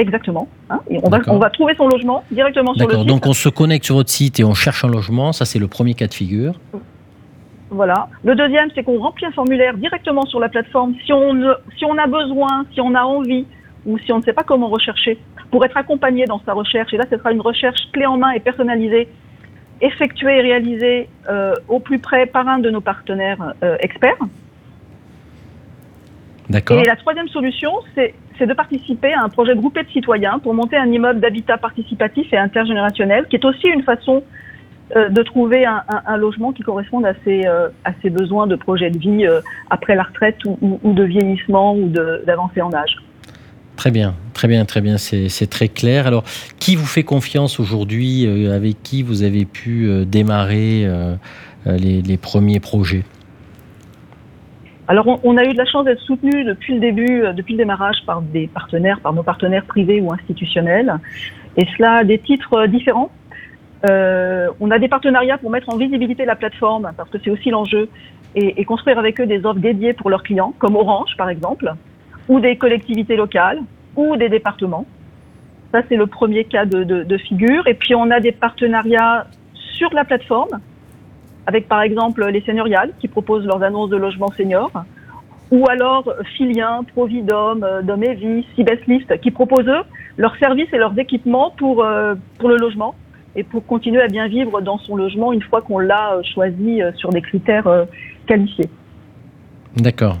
Exactement. 0.00 0.48
hein. 0.70 0.80
Et 0.88 0.98
on 1.02 1.10
va, 1.10 1.18
D'accord. 1.18 1.34
on 1.34 1.38
va 1.38 1.50
trouver 1.50 1.74
son 1.76 1.86
logement 1.88 2.24
directement 2.30 2.72
sur 2.74 2.82
le 2.82 2.86
D'accord. 2.88 3.02
site. 3.02 3.08
Donc 3.08 3.26
on 3.26 3.32
se 3.34 3.48
connecte 3.50 3.84
sur 3.84 3.96
votre 3.96 4.10
site 4.10 4.40
et 4.40 4.44
on 4.44 4.54
cherche 4.54 4.84
un 4.84 4.88
logement. 4.88 5.32
Ça 5.32 5.44
c'est 5.44 5.58
le 5.58 5.68
premier 5.68 5.94
cas 5.94 6.06
de 6.06 6.14
figure. 6.14 6.54
Voilà. 7.72 8.08
Le 8.24 8.34
deuxième, 8.34 8.68
c'est 8.74 8.82
qu'on 8.82 8.98
remplit 8.98 9.26
un 9.26 9.30
formulaire 9.32 9.76
directement 9.76 10.24
sur 10.26 10.40
la 10.40 10.48
plateforme 10.48 10.94
si 11.04 11.12
on, 11.12 11.34
ne- 11.34 11.54
si 11.78 11.84
on 11.84 11.96
a 11.98 12.06
besoin, 12.08 12.64
si 12.72 12.80
on 12.80 12.94
a 12.94 13.02
envie 13.02 13.46
ou 13.86 13.96
si 13.98 14.12
on 14.12 14.18
ne 14.18 14.22
sait 14.22 14.32
pas 14.32 14.42
comment 14.42 14.68
rechercher 14.68 15.18
pour 15.52 15.64
être 15.64 15.76
accompagné 15.76 16.24
dans 16.24 16.40
sa 16.44 16.52
recherche. 16.54 16.92
Et 16.94 16.96
là, 16.96 17.04
ce 17.10 17.16
sera 17.16 17.30
une 17.30 17.40
recherche 17.40 17.80
clé 17.92 18.06
en 18.06 18.16
main 18.16 18.30
et 18.32 18.40
personnalisée 18.40 19.06
effectuée 19.82 20.38
et 20.38 20.42
réalisée 20.42 21.08
euh, 21.28 21.54
au 21.68 21.78
plus 21.78 21.98
près 21.98 22.26
par 22.26 22.48
un 22.48 22.58
de 22.58 22.70
nos 22.70 22.80
partenaires 22.80 23.54
euh, 23.62 23.76
experts. 23.80 24.18
D'accord. 26.48 26.78
Et 26.80 26.84
la 26.84 26.96
troisième 26.96 27.28
solution, 27.28 27.70
c'est 27.94 28.14
c'est 28.40 28.46
de 28.46 28.54
participer 28.54 29.12
à 29.12 29.22
un 29.22 29.28
projet 29.28 29.54
groupé 29.54 29.82
de 29.82 29.90
citoyens 29.90 30.38
pour 30.38 30.54
monter 30.54 30.76
un 30.76 30.90
immeuble 30.90 31.20
d'habitat 31.20 31.58
participatif 31.58 32.32
et 32.32 32.38
intergénérationnel, 32.38 33.26
qui 33.28 33.36
est 33.36 33.44
aussi 33.44 33.68
une 33.68 33.82
façon 33.82 34.24
euh, 34.96 35.10
de 35.10 35.22
trouver 35.22 35.66
un, 35.66 36.16
logement 36.16 36.52
qui 36.52 36.62
corresponde 36.62 37.04
à 37.04 37.12
ses, 37.22 37.46
euh, 37.46 37.68
à 37.84 37.92
ses 38.02 38.08
besoins 38.08 38.46
de 38.46 38.56
projet 38.56 38.90
de 38.90 38.98
vie 38.98 39.26
euh, 39.26 39.40
après 39.68 39.94
la 39.94 40.04
retraite 40.04 40.38
ou, 40.46 40.80
de 40.82 41.04
vieillissement 41.04 41.76
ou 41.76 41.88
d'avancée 42.26 42.62
en 42.62 42.72
âge. 42.72 42.96
Très 43.76 43.90
bien, 43.90 44.14
très 44.32 44.48
bien, 44.48 44.64
très 44.64 44.80
bien, 44.80 44.96
c'est 44.96 45.50
très 45.50 45.68
clair. 45.68 46.06
Alors, 46.06 46.24
qui 46.58 46.76
vous 46.76 46.86
fait 46.86 47.02
confiance 47.02 47.60
aujourd'hui 47.60 48.26
Avec 48.50 48.82
qui 48.82 49.02
vous 49.02 49.22
avez 49.22 49.46
pu 49.46 50.04
démarrer 50.04 50.86
les 51.64 52.16
premiers 52.18 52.60
projets? 52.60 53.04
Alors, 54.90 55.20
on, 55.22 55.36
a 55.36 55.44
eu 55.44 55.52
de 55.52 55.56
la 55.56 55.66
chance 55.66 55.84
d'être 55.84 56.00
soutenu 56.00 56.42
depuis 56.42 56.74
le 56.74 56.80
début, 56.80 57.22
euh, 57.22 57.32
depuis 57.32 57.52
le 57.52 57.58
démarrage 57.58 57.98
par 58.06 58.22
des 58.22 58.48
partenaires, 58.48 58.98
par 58.98 59.12
nos 59.12 59.22
partenaires 59.22 59.64
privés 59.64 60.00
ou 60.00 60.12
institutionnels, 60.12 60.96
et 61.56 61.64
cela 61.76 61.98
à 61.98 62.04
des 62.04 62.18
titres 62.18 62.54
euh, 62.54 62.66
différents. 62.66 63.12
Euh, 63.88 64.48
on 64.58 64.68
a 64.72 64.80
des 64.80 64.88
partenariats 64.88 65.38
pour 65.38 65.48
mettre 65.48 65.68
en 65.68 65.76
visibilité 65.76 66.24
la 66.24 66.34
plateforme, 66.34 66.90
parce 66.96 67.08
que 67.08 67.18
c'est 67.22 67.30
aussi 67.30 67.50
l'enjeu, 67.50 67.88
et, 68.34 68.64
construire 68.64 68.98
avec 68.98 69.20
eux 69.20 69.26
des 69.26 69.46
offres 69.46 69.60
dédiées 69.60 69.92
pour 69.92 70.10
leurs 70.10 70.24
clients, 70.24 70.54
comme 70.58 70.74
Orange 70.74 71.16
par 71.16 71.28
exemple, 71.28 71.72
ou 72.28 72.40
des 72.40 72.56
collectivités 72.56 73.14
locales, 73.14 73.60
ou 73.94 74.16
des 74.16 74.28
départements. 74.28 74.86
Ça, 75.70 75.82
c'est 75.88 75.96
le 75.96 76.08
premier 76.08 76.42
cas 76.46 76.64
de 76.64 77.16
figure. 77.16 77.64
Et 77.68 77.74
puis, 77.74 77.94
on 77.94 78.10
a 78.10 78.18
des 78.18 78.32
partenariats 78.32 79.28
sur 79.54 79.94
la 79.94 80.04
plateforme, 80.04 80.58
avec 81.50 81.66
par 81.66 81.82
exemple 81.82 82.24
les 82.30 82.42
seigneuriales 82.42 82.92
qui 83.00 83.08
proposent 83.08 83.44
leurs 83.44 83.64
annonces 83.64 83.90
de 83.90 83.96
logements 83.96 84.30
seniors, 84.36 84.70
ou 85.50 85.68
alors 85.68 86.04
Filien, 86.36 86.84
Providom, 86.94 87.60
euh, 87.64 87.82
Dom 87.82 88.04
et 88.04 88.14
Vie, 88.14 88.46
Cibeslift, 88.54 89.20
qui 89.20 89.32
proposent 89.32 89.66
eux 89.66 89.82
leurs 90.16 90.36
services 90.36 90.68
et 90.72 90.78
leurs 90.78 90.96
équipements 90.96 91.52
pour, 91.58 91.82
euh, 91.82 92.14
pour 92.38 92.48
le 92.48 92.56
logement 92.56 92.94
et 93.34 93.42
pour 93.42 93.66
continuer 93.66 94.00
à 94.00 94.06
bien 94.06 94.28
vivre 94.28 94.60
dans 94.60 94.78
son 94.78 94.94
logement 94.94 95.32
une 95.32 95.42
fois 95.42 95.60
qu'on 95.60 95.80
l'a 95.80 96.12
euh, 96.12 96.22
choisi 96.34 96.80
sur 96.94 97.10
des 97.10 97.20
critères 97.20 97.68
qualifiés. 98.28 98.70
D'accord. 99.76 100.18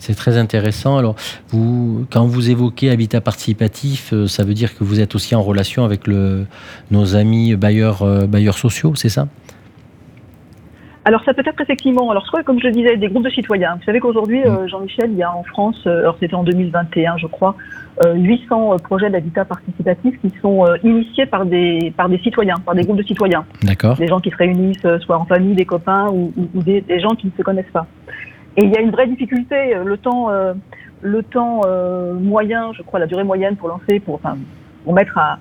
C'est 0.00 0.14
très 0.14 0.36
intéressant. 0.36 0.96
Alors, 0.96 1.14
vous, 1.50 2.06
quand 2.10 2.24
vous 2.24 2.50
évoquez 2.50 2.90
habitat 2.90 3.20
participatif, 3.20 4.12
ça 4.26 4.42
veut 4.42 4.54
dire 4.54 4.76
que 4.76 4.82
vous 4.82 4.98
êtes 4.98 5.14
aussi 5.14 5.36
en 5.36 5.42
relation 5.42 5.84
avec 5.84 6.08
nos 6.90 7.16
amis 7.16 7.54
bailleurs, 7.54 8.02
bailleurs 8.26 8.56
sociaux, 8.56 8.94
c'est 8.94 9.10
ça? 9.10 9.28
Alors 11.10 11.24
ça 11.24 11.34
peut 11.34 11.42
être 11.44 11.60
effectivement, 11.60 12.08
alors 12.12 12.24
soit 12.24 12.44
comme 12.44 12.60
je 12.60 12.66
le 12.68 12.70
disais, 12.72 12.96
des 12.96 13.08
groupes 13.08 13.24
de 13.24 13.30
citoyens. 13.30 13.74
Vous 13.78 13.82
savez 13.82 13.98
qu'aujourd'hui, 13.98 14.44
euh, 14.46 14.68
Jean-Michel, 14.68 15.10
il 15.10 15.16
y 15.18 15.24
a 15.24 15.34
en 15.34 15.42
France, 15.42 15.82
euh, 15.88 15.98
alors 16.02 16.16
c'était 16.20 16.34
en 16.36 16.44
2021 16.44 17.16
je 17.16 17.26
crois, 17.26 17.56
euh, 18.04 18.14
800 18.14 18.74
euh, 18.74 18.76
projets 18.76 19.10
d'habitat 19.10 19.44
participatif 19.44 20.20
qui 20.20 20.30
sont 20.40 20.64
initiés 20.84 21.26
par 21.26 21.46
des, 21.46 21.92
par 21.96 22.08
des 22.08 22.18
citoyens, 22.18 22.54
par 22.64 22.76
des 22.76 22.82
groupes 22.84 22.98
de 22.98 23.02
citoyens. 23.02 23.44
D'accord. 23.64 23.96
Des 23.96 24.06
gens 24.06 24.20
qui 24.20 24.30
se 24.30 24.36
réunissent, 24.36 24.86
soit 25.00 25.18
en 25.18 25.24
famille, 25.24 25.56
des 25.56 25.64
copains 25.64 26.06
ou, 26.12 26.32
ou- 26.36 26.48
ou 26.58 26.62
des, 26.62 26.80
des 26.80 27.00
gens 27.00 27.16
qui 27.16 27.26
ne 27.26 27.32
se 27.36 27.42
connaissent 27.42 27.72
pas. 27.72 27.86
Et 28.56 28.64
il 28.64 28.70
y 28.70 28.76
a 28.76 28.80
une 28.80 28.90
vraie 28.92 29.08
difficulté, 29.08 29.74
le 29.84 29.96
temps, 29.96 30.28
le 31.02 31.22
temps 31.24 31.62
moyen, 32.20 32.72
je 32.76 32.82
crois, 32.82 33.00
la 33.00 33.06
durée 33.08 33.24
moyenne 33.24 33.56
pour 33.56 33.66
lancer, 33.68 33.98
pour, 33.98 34.14
enfin, 34.14 34.36
pour 34.84 34.92
mettre 34.94 35.18
à, 35.18 35.38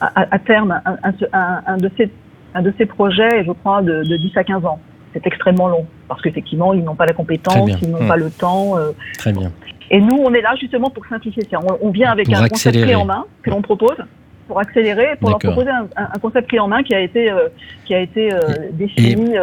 à, 0.00 0.26
à 0.34 0.38
terme 0.40 0.80
un, 0.84 0.96
un, 1.04 1.12
un- 1.32 1.62
un 1.66 1.76
de 1.76 1.88
ces, 1.96 2.10
un 2.54 2.62
de 2.62 2.72
ces 2.76 2.86
projets, 2.86 3.44
je 3.44 3.52
crois, 3.52 3.82
de, 3.82 4.02
de 4.02 4.16
10 4.16 4.36
à 4.36 4.42
15 4.44 4.64
ans. 4.64 4.80
C'est 5.12 5.26
extrêmement 5.26 5.68
long 5.68 5.86
parce 6.08 6.22
qu'effectivement, 6.22 6.72
ils 6.74 6.82
n'ont 6.82 6.94
pas 6.94 7.06
la 7.06 7.12
compétence, 7.12 7.70
ils 7.82 7.90
n'ont 7.90 8.02
Hmm. 8.04 8.08
pas 8.08 8.16
le 8.16 8.30
temps. 8.30 8.78
euh, 8.78 8.92
Très 9.18 9.32
bien. 9.32 9.52
et 9.90 10.00
nous, 10.00 10.16
on 10.16 10.32
est 10.32 10.40
là 10.40 10.54
justement 10.60 10.90
pour 10.90 11.04
simplifier 11.06 11.42
ça. 11.50 11.58
On, 11.62 11.88
on 11.88 11.90
vient 11.90 12.10
avec 12.10 12.26
Pour 12.26 12.36
un 12.36 12.48
concept 12.48 12.82
clé 12.82 12.94
en 12.94 13.04
main 13.04 13.24
que 13.42 13.50
l'on 13.50 13.60
propose 13.62 13.96
pour 14.48 14.58
accélérer, 14.58 15.16
pour 15.20 15.30
leur 15.30 15.38
proposer 15.38 15.70
un, 15.70 16.18
concept 16.20 16.48
clé 16.48 16.58
en 16.58 16.68
main 16.68 16.82
qui 16.82 16.94
a 16.94 17.00
été, 17.00 17.30
euh, 17.30 17.48
qui 17.84 17.94
a 17.94 18.00
été 18.00 18.32
euh, 18.32 18.38
défini 18.72 19.34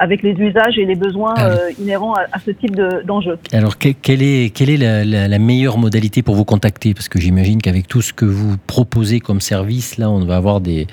avec 0.00 0.22
les 0.22 0.30
usages 0.32 0.78
et 0.78 0.84
les 0.84 0.94
besoins 0.94 1.34
Ah. 1.36 1.56
inhérents 1.78 2.14
à, 2.14 2.20
à 2.32 2.38
ce 2.38 2.52
type 2.52 2.76
de- 2.76 3.02
d'enjeu. 3.04 3.36
Alors, 3.52 3.78
que- 3.78 3.88
quelle 3.88 4.22
est, 4.22 4.54
quelle 4.54 4.70
est 4.70 4.76
la, 4.76 5.04
la- 5.04 5.26
la 5.26 5.38
meilleure 5.40 5.76
modalité 5.76 6.22
pour 6.22 6.36
vous 6.36 6.44
contacter? 6.44 6.94
Parce 6.94 7.08
que 7.08 7.18
j'imagine 7.18 7.60
qu'avec 7.60 7.88
tout 7.88 8.00
ce 8.00 8.12
que 8.12 8.24
vous 8.24 8.56
proposez 8.68 9.18
comme 9.18 9.40
service, 9.40 9.98
là, 9.98 10.08
on 10.08 10.24
va 10.24 10.36
avoir 10.36 10.60
des, 10.60 10.86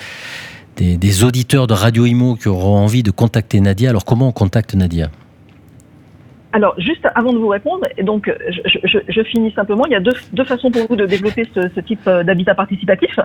des, 0.76 1.24
auditeurs 1.24 1.68
de 1.68 1.74
Radio 1.74 2.06
Imo 2.06 2.36
qui 2.36 2.48
auront 2.48 2.78
envie 2.78 3.04
de 3.04 3.12
contacter 3.12 3.60
Nadia. 3.60 3.90
Alors, 3.90 4.06
comment 4.06 4.28
on 4.30 4.32
contacte 4.32 4.76
Nadia? 4.76 5.10
Alors, 6.52 6.74
juste 6.80 7.06
avant 7.16 7.34
de 7.34 7.38
vous 7.38 7.50
répondre, 7.50 7.86
donc 8.02 8.34
je, 8.48 9.22
finis 9.24 9.52
simplement. 9.52 9.86
Il 9.88 9.92
y 9.92 9.96
a 9.96 10.00
deux, 10.00 10.46
façons 10.46 10.72
pour 10.72 10.88
vous 10.88 10.96
de 10.96 11.06
développer 11.06 11.46
ce, 11.54 11.80
type 11.82 12.08
euh, 12.08 12.24
d'habitat 12.24 12.56
participatif. 12.56 13.20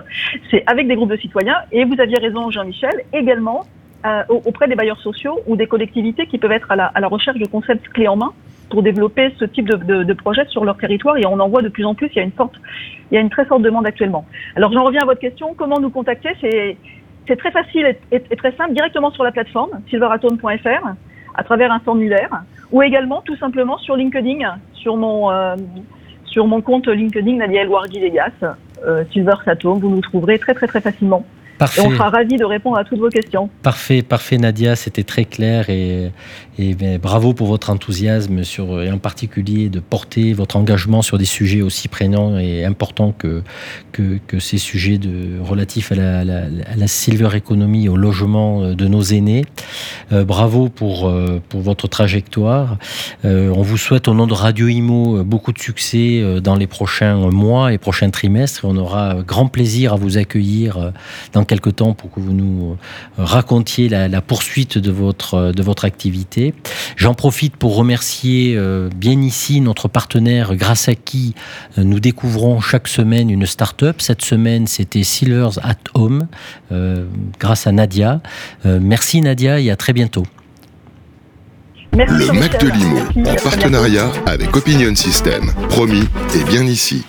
C'est 0.49 0.63
avec 0.67 0.87
des 0.87 0.95
groupes 0.95 1.11
de 1.11 1.17
citoyens, 1.17 1.55
et 1.71 1.85
vous 1.85 1.95
aviez 1.99 2.17
raison, 2.17 2.51
Jean-Michel, 2.51 2.91
également 3.13 3.65
euh, 4.05 4.23
au- 4.29 4.41
auprès 4.45 4.67
des 4.67 4.75
bailleurs 4.75 4.99
sociaux 4.99 5.39
ou 5.47 5.55
des 5.55 5.67
collectivités 5.67 6.25
qui 6.25 6.39
peuvent 6.39 6.51
être 6.51 6.71
à 6.71 6.75
la, 6.75 7.07
recherche 7.07 7.37
de 7.37 7.45
concepts 7.45 7.87
clés 7.89 8.07
en 8.07 8.17
main 8.17 8.33
pour 8.69 8.83
développer 8.83 9.33
ce 9.39 9.45
type 9.45 9.69
de, 9.69 10.13
projet 10.13 10.45
sur 10.49 10.65
leur 10.65 10.77
territoire. 10.77 11.17
Et 11.17 11.25
on 11.25 11.39
en 11.39 11.47
voit 11.47 11.61
de 11.61 11.69
plus 11.69 11.85
en 11.85 11.95
plus. 11.95 12.09
Il 12.13 12.17
y 12.17 12.19
a 12.19 12.23
une 12.23 12.31
il 13.11 13.15
y 13.15 13.17
a 13.17 13.21
une 13.21 13.29
très 13.29 13.45
forte 13.45 13.61
demande 13.61 13.85
actuellement. 13.85 14.25
Alors, 14.55 14.73
j'en 14.73 14.83
reviens 14.83 15.03
à 15.03 15.05
votre 15.05 15.19
question. 15.19 15.53
Comment 15.55 15.79
nous 15.79 15.89
contacter? 15.89 16.29
C'est 17.27 17.37
très 17.37 17.51
facile 17.51 17.85
et, 17.85 18.15
et- 18.15 18.23
et 18.31 18.35
très 18.35 18.51
simple, 18.53 18.73
directement 18.73 19.11
sur 19.11 19.23
la 19.23 19.31
plateforme 19.31 19.69
silveratome.fr, 19.89 20.87
à 21.35 21.43
travers 21.43 21.71
un 21.71 21.79
formulaire, 21.79 22.43
ou 22.71 22.81
également 22.81 23.21
tout 23.21 23.35
simplement 23.37 23.77
sur 23.77 23.95
LinkedIn, 23.95 24.57
sur 24.73 24.97
mon, 24.97 25.31
euh, 25.31 25.55
sur 26.25 26.47
mon 26.47 26.61
compte 26.61 26.87
LinkedIn 26.87 27.35
Nadia 27.37 27.61
Elwardi 27.61 27.99
Vegas, 27.99 28.31
euh, 28.85 29.03
Silver 29.11 29.35
Satome, 29.45 29.79
vous 29.79 29.89
nous 29.89 30.01
trouverez 30.01 30.39
très 30.39 30.53
très 30.53 30.67
très 30.67 30.81
facilement. 30.81 31.25
Parfait. 31.57 31.83
Et 31.83 31.85
on 31.85 31.91
sera 31.91 32.09
ravis 32.09 32.37
de 32.37 32.43
répondre 32.45 32.77
à 32.77 32.83
toutes 32.83 32.97
vos 32.97 33.09
questions. 33.09 33.47
Parfait, 33.61 34.01
parfait 34.01 34.37
Nadia, 34.39 34.75
c'était 34.75 35.03
très 35.03 35.25
clair 35.25 35.69
et, 35.69 36.11
ben, 36.73 36.97
bravo 36.97 37.33
pour 37.33 37.47
votre 37.47 37.69
enthousiasme 37.69 38.43
sur, 38.43 38.81
et 38.81 38.91
en 38.91 38.97
particulier 38.97 39.69
de 39.69 39.79
porter 39.79 40.33
votre 40.33 40.55
engagement 40.55 41.01
sur 41.01 41.17
des 41.17 41.25
sujets 41.25 41.61
aussi 41.61 41.87
prégnants 41.87 42.37
et 42.37 42.65
importants 42.65 43.13
que, 43.17 43.43
ces 44.39 44.57
sujets 44.57 44.99
relatifs 45.43 45.91
à 45.91 46.23
la, 46.23 46.87
silver 46.87 47.29
economy, 47.35 47.89
au 47.89 47.95
logement 47.95 48.63
euh, 48.63 48.73
de 48.73 48.87
nos 48.87 49.01
aînés. 49.01 49.45
Euh, 50.11 50.23
bravo 50.23 50.69
pour, 50.69 51.07
euh, 51.07 51.41
votre 51.53 51.87
trajectoire. 51.87 52.77
Euh, 53.25 53.53
on 53.55 53.61
vous 53.61 53.77
souhaite 53.77 54.07
au 54.07 54.13
nom 54.13 54.27
de 54.27 54.33
Radio 54.33 54.67
Imo 54.67 55.17
euh, 55.17 55.23
beaucoup 55.23 55.51
de 55.53 55.59
succès 55.59 56.19
euh, 56.21 56.39
dans 56.39 56.55
les 56.55 56.67
prochains 56.67 57.29
mois 57.29 57.73
et 57.73 57.77
prochains 57.77 58.09
trimestres. 58.09 58.65
On 58.65 58.77
aura 58.77 59.15
euh, 59.15 59.23
grand 59.23 59.47
plaisir 59.47 59.93
à 59.93 59.95
vous 59.95 60.17
accueillir 60.17 60.77
euh, 60.77 60.91
dans 61.33 61.45
quelques 61.45 61.75
temps 61.77 61.93
pour 61.93 62.11
que 62.11 62.19
vous 62.19 62.33
nous 62.33 62.71
euh, 62.71 63.23
racontiez 63.23 63.89
la, 63.89 64.21
poursuite 64.21 64.77
euh, 64.77 65.51
de 65.51 65.63
votre 65.63 65.85
activité. 65.85 66.50
J'en 66.97 67.13
profite 67.13 67.55
pour 67.55 67.75
remercier 67.75 68.55
euh, 68.57 68.89
bien 68.95 69.21
ici 69.21 69.61
notre 69.61 69.87
partenaire 69.87 70.55
grâce 70.55 70.87
à 70.87 70.95
qui 70.95 71.35
euh, 71.77 71.83
nous 71.83 71.99
découvrons 71.99 72.59
chaque 72.61 72.87
semaine 72.87 73.29
une 73.29 73.45
start-up. 73.45 74.01
Cette 74.01 74.21
semaine, 74.21 74.67
c'était 74.67 75.03
Silvers 75.03 75.59
at 75.63 75.75
Home 75.93 76.27
euh, 76.71 77.05
grâce 77.39 77.67
à 77.67 77.71
Nadia. 77.71 78.21
Euh, 78.65 78.79
merci 78.81 79.21
Nadia 79.21 79.59
et 79.59 79.69
à 79.71 79.75
très 79.75 79.93
bientôt. 79.93 80.25
Merci 81.95 82.27
Le 82.27 82.33
Mac 82.39 82.61
de 82.61 82.67
Jean-Michel. 82.67 82.79
Limo, 82.79 82.99
Merci, 83.15 83.47
en 83.47 83.49
partenariat 83.49 84.11
avec 84.25 84.55
Opinion 84.55 84.95
System. 84.95 85.51
Promis, 85.69 86.07
et 86.35 86.43
bien 86.45 86.63
ici. 86.63 87.03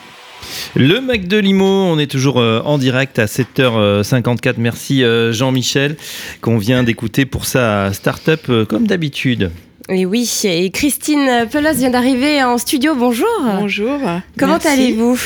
Le 0.75 1.01
Mac 1.01 1.27
de 1.27 1.39
Limo, 1.39 1.65
on 1.65 1.99
est 1.99 2.11
toujours 2.11 2.41
euh, 2.41 2.61
en 2.65 2.79
direct 2.79 3.19
à 3.19 3.27
7h54. 3.27 4.55
Merci 4.59 5.05
euh, 5.05 5.33
Jean-Michel 5.33 5.97
qu'on 6.41 6.59
vient 6.59 6.83
d'écouter 6.83 7.27
pour 7.27 7.47
sa 7.47 7.93
start-up 7.93 8.41
euh, 8.49 8.65
comme 8.65 8.87
d'habitude. 8.87 9.51
Et 9.89 10.07
oui, 10.07 10.31
et 10.45 10.71
Christine 10.71 11.47
Pelos 11.51 11.75
vient 11.75 11.91
d'arriver 11.91 12.43
en 12.43 12.57
studio. 12.57 12.95
Bonjour. 12.95 13.27
Bonjour. 13.59 13.99
Comment 14.39 14.59
allez-vous? 14.59 15.19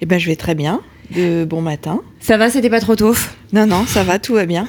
Eh 0.00 0.06
ben, 0.06 0.18
je 0.18 0.26
vais 0.26 0.36
très 0.36 0.54
bien. 0.54 0.80
De 1.14 1.44
bon 1.44 1.60
matin. 1.60 2.00
Ça 2.18 2.38
va, 2.38 2.48
c'était 2.48 2.70
pas 2.70 2.80
trop 2.80 2.96
tôt? 2.96 3.14
Non, 3.54 3.66
non, 3.68 3.86
ça 3.86 4.02
va, 4.02 4.18
tout 4.18 4.34
va 4.34 4.46
bien. 4.46 4.66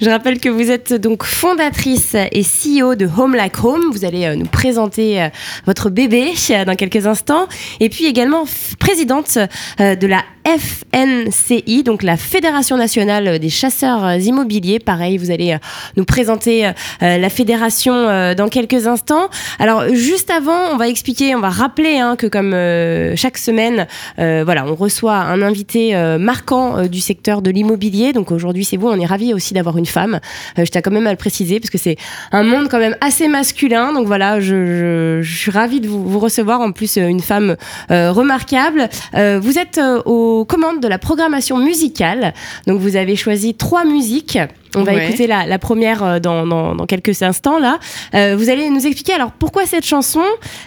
Je 0.00 0.10
rappelle 0.10 0.40
que 0.40 0.48
vous 0.48 0.70
êtes 0.70 0.92
donc 0.92 1.22
fondatrice 1.22 2.16
et 2.32 2.42
CEO 2.42 2.96
de 2.96 3.08
Home 3.16 3.36
Like 3.36 3.62
Home. 3.62 3.90
Vous 3.92 4.04
allez 4.04 4.24
euh, 4.24 4.34
nous 4.34 4.46
présenter 4.46 5.22
euh, 5.22 5.28
votre 5.66 5.88
bébé 5.88 6.32
euh, 6.50 6.64
dans 6.64 6.74
quelques 6.74 7.06
instants. 7.06 7.46
Et 7.78 7.88
puis 7.88 8.06
également 8.06 8.44
présidente 8.80 9.38
de 9.78 10.06
la 10.06 10.24
FNCI, 10.46 11.84
donc 11.84 12.02
la 12.02 12.16
Fédération 12.16 12.76
nationale 12.76 13.38
des 13.38 13.48
chasseurs 13.48 14.14
immobiliers. 14.16 14.78
Pareil, 14.78 15.16
vous 15.16 15.30
allez 15.30 15.56
nous 15.96 16.04
présenter 16.04 16.70
la 17.00 17.30
fédération 17.30 18.34
dans 18.34 18.48
quelques 18.48 18.86
instants. 18.86 19.28
Alors 19.58 19.88
juste 19.94 20.30
avant, 20.30 20.72
on 20.72 20.76
va 20.76 20.88
expliquer, 20.88 21.34
on 21.34 21.40
va 21.40 21.48
rappeler 21.48 21.98
hein, 21.98 22.16
que 22.16 22.26
comme 22.26 22.52
chaque 23.16 23.38
semaine, 23.38 23.86
voilà, 24.18 24.66
on 24.66 24.74
reçoit 24.74 25.16
un 25.16 25.40
invité 25.40 25.96
marquant 26.18 26.86
du 26.86 27.00
secteur 27.00 27.40
de 27.40 27.50
l'immobilier. 27.50 28.12
Donc 28.24 28.32
aujourd'hui, 28.32 28.64
c'est 28.64 28.78
vous. 28.78 28.88
On 28.88 28.98
est 28.98 29.04
ravis 29.04 29.34
aussi 29.34 29.52
d'avoir 29.52 29.76
une 29.76 29.84
femme. 29.84 30.18
Euh, 30.58 30.64
je 30.64 30.70
tiens 30.70 30.80
quand 30.80 30.90
même 30.90 31.06
à 31.06 31.10
le 31.10 31.18
préciser 31.18 31.60
parce 31.60 31.68
que 31.68 31.76
c'est 31.76 31.96
un 32.32 32.42
monde 32.42 32.68
quand 32.70 32.78
même 32.78 32.96
assez 33.02 33.28
masculin. 33.28 33.92
Donc 33.92 34.06
voilà, 34.06 34.40
je, 34.40 35.20
suis 35.22 35.50
ravie 35.50 35.82
de 35.82 35.88
vous, 35.88 36.18
recevoir. 36.18 36.62
En 36.62 36.72
plus, 36.72 36.96
euh, 36.96 37.06
une 37.06 37.20
femme 37.20 37.56
euh, 37.90 38.12
remarquable. 38.12 38.88
Vous 39.12 39.58
êtes 39.58 39.78
aux 40.06 40.46
commandes 40.46 40.80
de 40.80 40.88
la 40.88 40.98
programmation 40.98 41.58
musicale. 41.58 42.32
Donc 42.66 42.80
vous 42.80 42.96
avez 42.96 43.14
choisi 43.14 43.54
trois 43.54 43.84
musiques. 43.84 44.38
On 44.76 44.82
va 44.82 44.92
Ouais. 44.94 45.06
écouter 45.08 45.26
la, 45.26 45.46
la 45.46 45.58
première 45.58 46.02
euh, 46.02 46.18
dans, 46.18 46.46
dans, 46.46 46.74
dans 46.74 46.86
quelques 46.86 47.22
instants 47.22 47.58
là. 47.58 47.78
Euh, 48.14 48.34
vous 48.36 48.50
allez 48.50 48.70
nous 48.70 48.86
expliquer 48.86 49.12
alors 49.14 49.32
pourquoi 49.32 49.66
cette 49.66 49.84
chanson? 49.86 50.22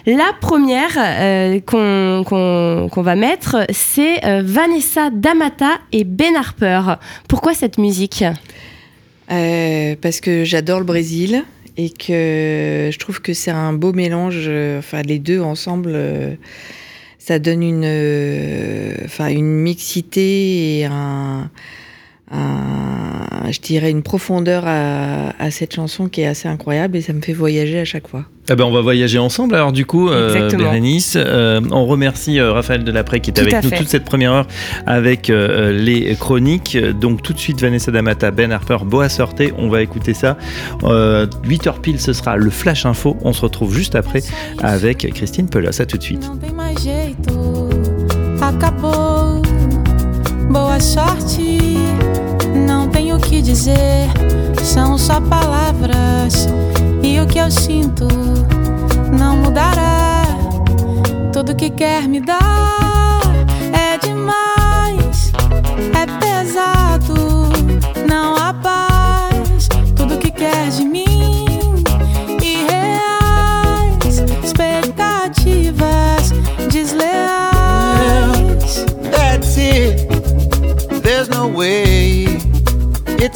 La 0.06 0.30
première 0.40 0.92
euh, 0.96 1.60
qu'on 1.60 3.02
va 3.02 3.14
mettre, 3.16 3.66
c'est 3.70 4.24
euh, 4.24 4.42
Vanessa 4.44 5.10
D'Amata 5.10 5.78
et 5.92 6.04
Ben 6.04 6.34
Harper. 6.36 6.80
Pourquoi 7.28 7.54
cette 7.54 7.78
musique? 7.78 8.24
Euh, 9.30 9.94
parce 10.00 10.20
que 10.20 10.44
j'adore 10.44 10.78
le 10.78 10.86
Brésil 10.86 11.44
et 11.76 11.90
que 11.90 12.88
je 12.92 12.98
trouve 12.98 13.20
que 13.20 13.34
c'est 13.34 13.50
un 13.50 13.72
beau 13.72 13.92
mélange. 13.92 14.44
euh, 14.48 14.78
Enfin, 14.78 15.02
les 15.02 15.18
deux 15.18 15.40
ensemble, 15.40 15.92
euh, 15.94 16.34
ça 17.18 17.38
donne 17.38 17.62
une, 17.62 17.82
euh, 17.84 18.94
enfin, 19.04 19.28
une 19.28 19.44
mixité 19.44 20.78
et 20.78 20.84
un, 20.86 21.50
un- 22.30 23.50
je 23.50 23.60
dirais 23.60 23.90
une 23.90 24.02
profondeur 24.02 24.64
à, 24.66 25.30
à 25.38 25.50
cette 25.50 25.74
chanson 25.74 26.08
qui 26.08 26.20
est 26.20 26.26
assez 26.26 26.48
incroyable 26.48 26.96
et 26.98 27.00
ça 27.00 27.12
me 27.14 27.22
fait 27.22 27.32
voyager 27.32 27.78
à 27.80 27.84
chaque 27.86 28.06
fois. 28.08 28.24
Eh 28.50 28.54
ben, 28.56 28.64
on 28.64 28.70
va 28.72 28.80
voyager 28.82 29.18
ensemble. 29.18 29.54
Alors 29.54 29.72
du 29.72 29.86
coup, 29.86 30.08
euh. 30.10 30.50
Bérénice, 30.50 31.14
euh, 31.16 31.60
on 31.70 31.86
remercie 31.86 32.38
euh, 32.40 32.52
Raphaël 32.52 32.84
Delapré 32.84 33.20
qui 33.20 33.30
est 33.30 33.34
Tout 33.34 33.40
avec 33.42 33.62
nous 33.62 33.70
fait. 33.70 33.76
toute 33.78 33.88
cette 33.88 34.04
première 34.04 34.32
heure 34.32 34.46
avec 34.86 35.30
euh, 35.30 35.72
les 35.72 36.14
chroniques. 36.16 36.76
Donc 37.00 37.22
tout 37.22 37.32
de 37.32 37.38
suite, 37.38 37.60
Vanessa 37.60 37.90
D'Amata, 37.90 38.30
Ben 38.30 38.52
Harper, 38.52 38.78
Boa 38.84 39.08
Sorte. 39.08 39.40
On 39.56 39.68
va 39.68 39.80
écouter 39.82 40.12
ça. 40.14 40.36
Euh, 40.84 41.26
8h 41.46 41.80
pile, 41.80 42.00
ce 42.00 42.12
sera 42.12 42.36
le 42.36 42.50
Flash 42.50 42.84
Info. 42.86 43.16
On 43.22 43.32
se 43.32 43.42
retrouve 43.42 43.74
juste 43.74 43.94
après 43.94 44.22
avec 44.62 45.10
Christine 45.14 45.48
Pelos. 45.48 45.80
À 45.80 45.86
tout 45.86 45.96
de 45.98 46.02
suite. 46.02 46.28
Boa 50.50 50.80
sorte, 50.80 51.38
dizer, 53.48 54.08
são 54.62 54.98
só 54.98 55.20
palavras. 55.22 56.46
E 57.02 57.18
o 57.18 57.26
que 57.26 57.38
eu 57.38 57.50
sinto 57.50 58.06
não 59.18 59.38
mudará. 59.38 60.22
Tudo 61.32 61.56
que 61.56 61.70
quer 61.70 62.06
me 62.06 62.20
dar 62.20 62.87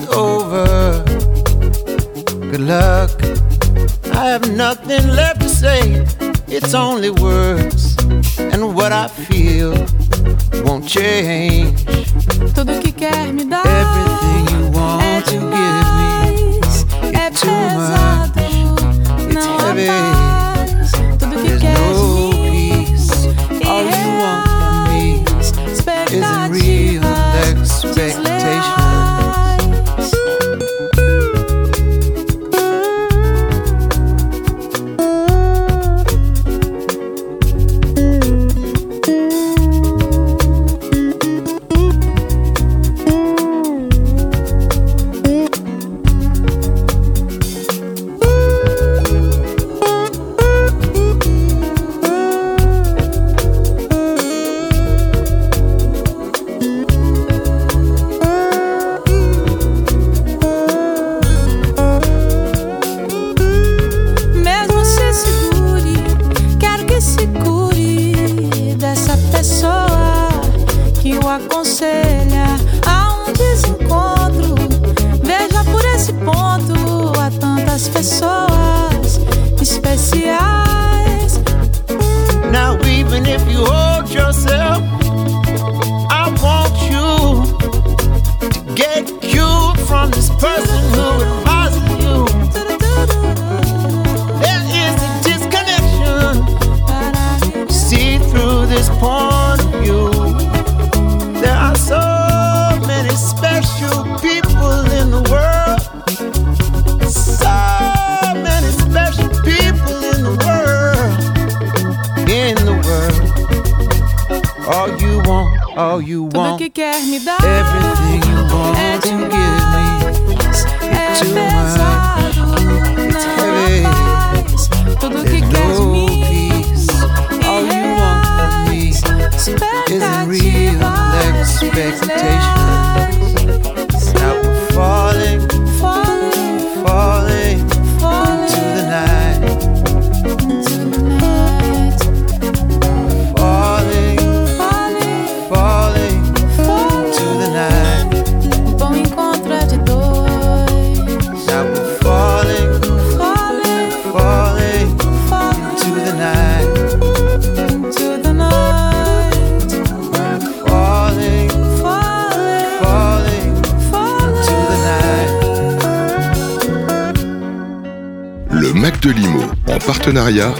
over. 0.08 1.02
Good 2.50 2.60
luck. 2.60 3.10
I 4.14 4.26
have 4.26 4.50
nothing 4.56 5.08
left 5.08 5.40
to 5.42 5.48
say. 5.48 6.04
It's 6.48 6.74
only 6.74 7.10
words. 7.10 7.96
And 8.38 8.74
what 8.74 8.92
I 8.92 9.08
feel 9.08 9.72
won't 10.64 10.86
change. 10.88 11.84
Tudo 12.54 12.80
que 12.80 12.92
quer 12.92 13.32
me 13.32 13.44
dar 13.44 13.64
Everything 13.66 14.48
you 14.54 14.70
want 14.70 15.02
é 15.02 15.20
to 15.22 15.30
give 15.30 15.42
me. 15.42 15.50
demais, 15.50 16.86
é 17.14 17.30
too 17.30 17.48
pesado, 17.48 18.40
não 19.32 19.58
há 19.58 19.68
heavy. 19.68 20.21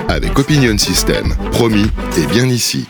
Avec 0.08 0.36
Opinion 0.40 0.76
System. 0.76 1.36
Promis, 1.52 1.86
et 2.18 2.26
bien 2.26 2.46
ici. 2.46 2.88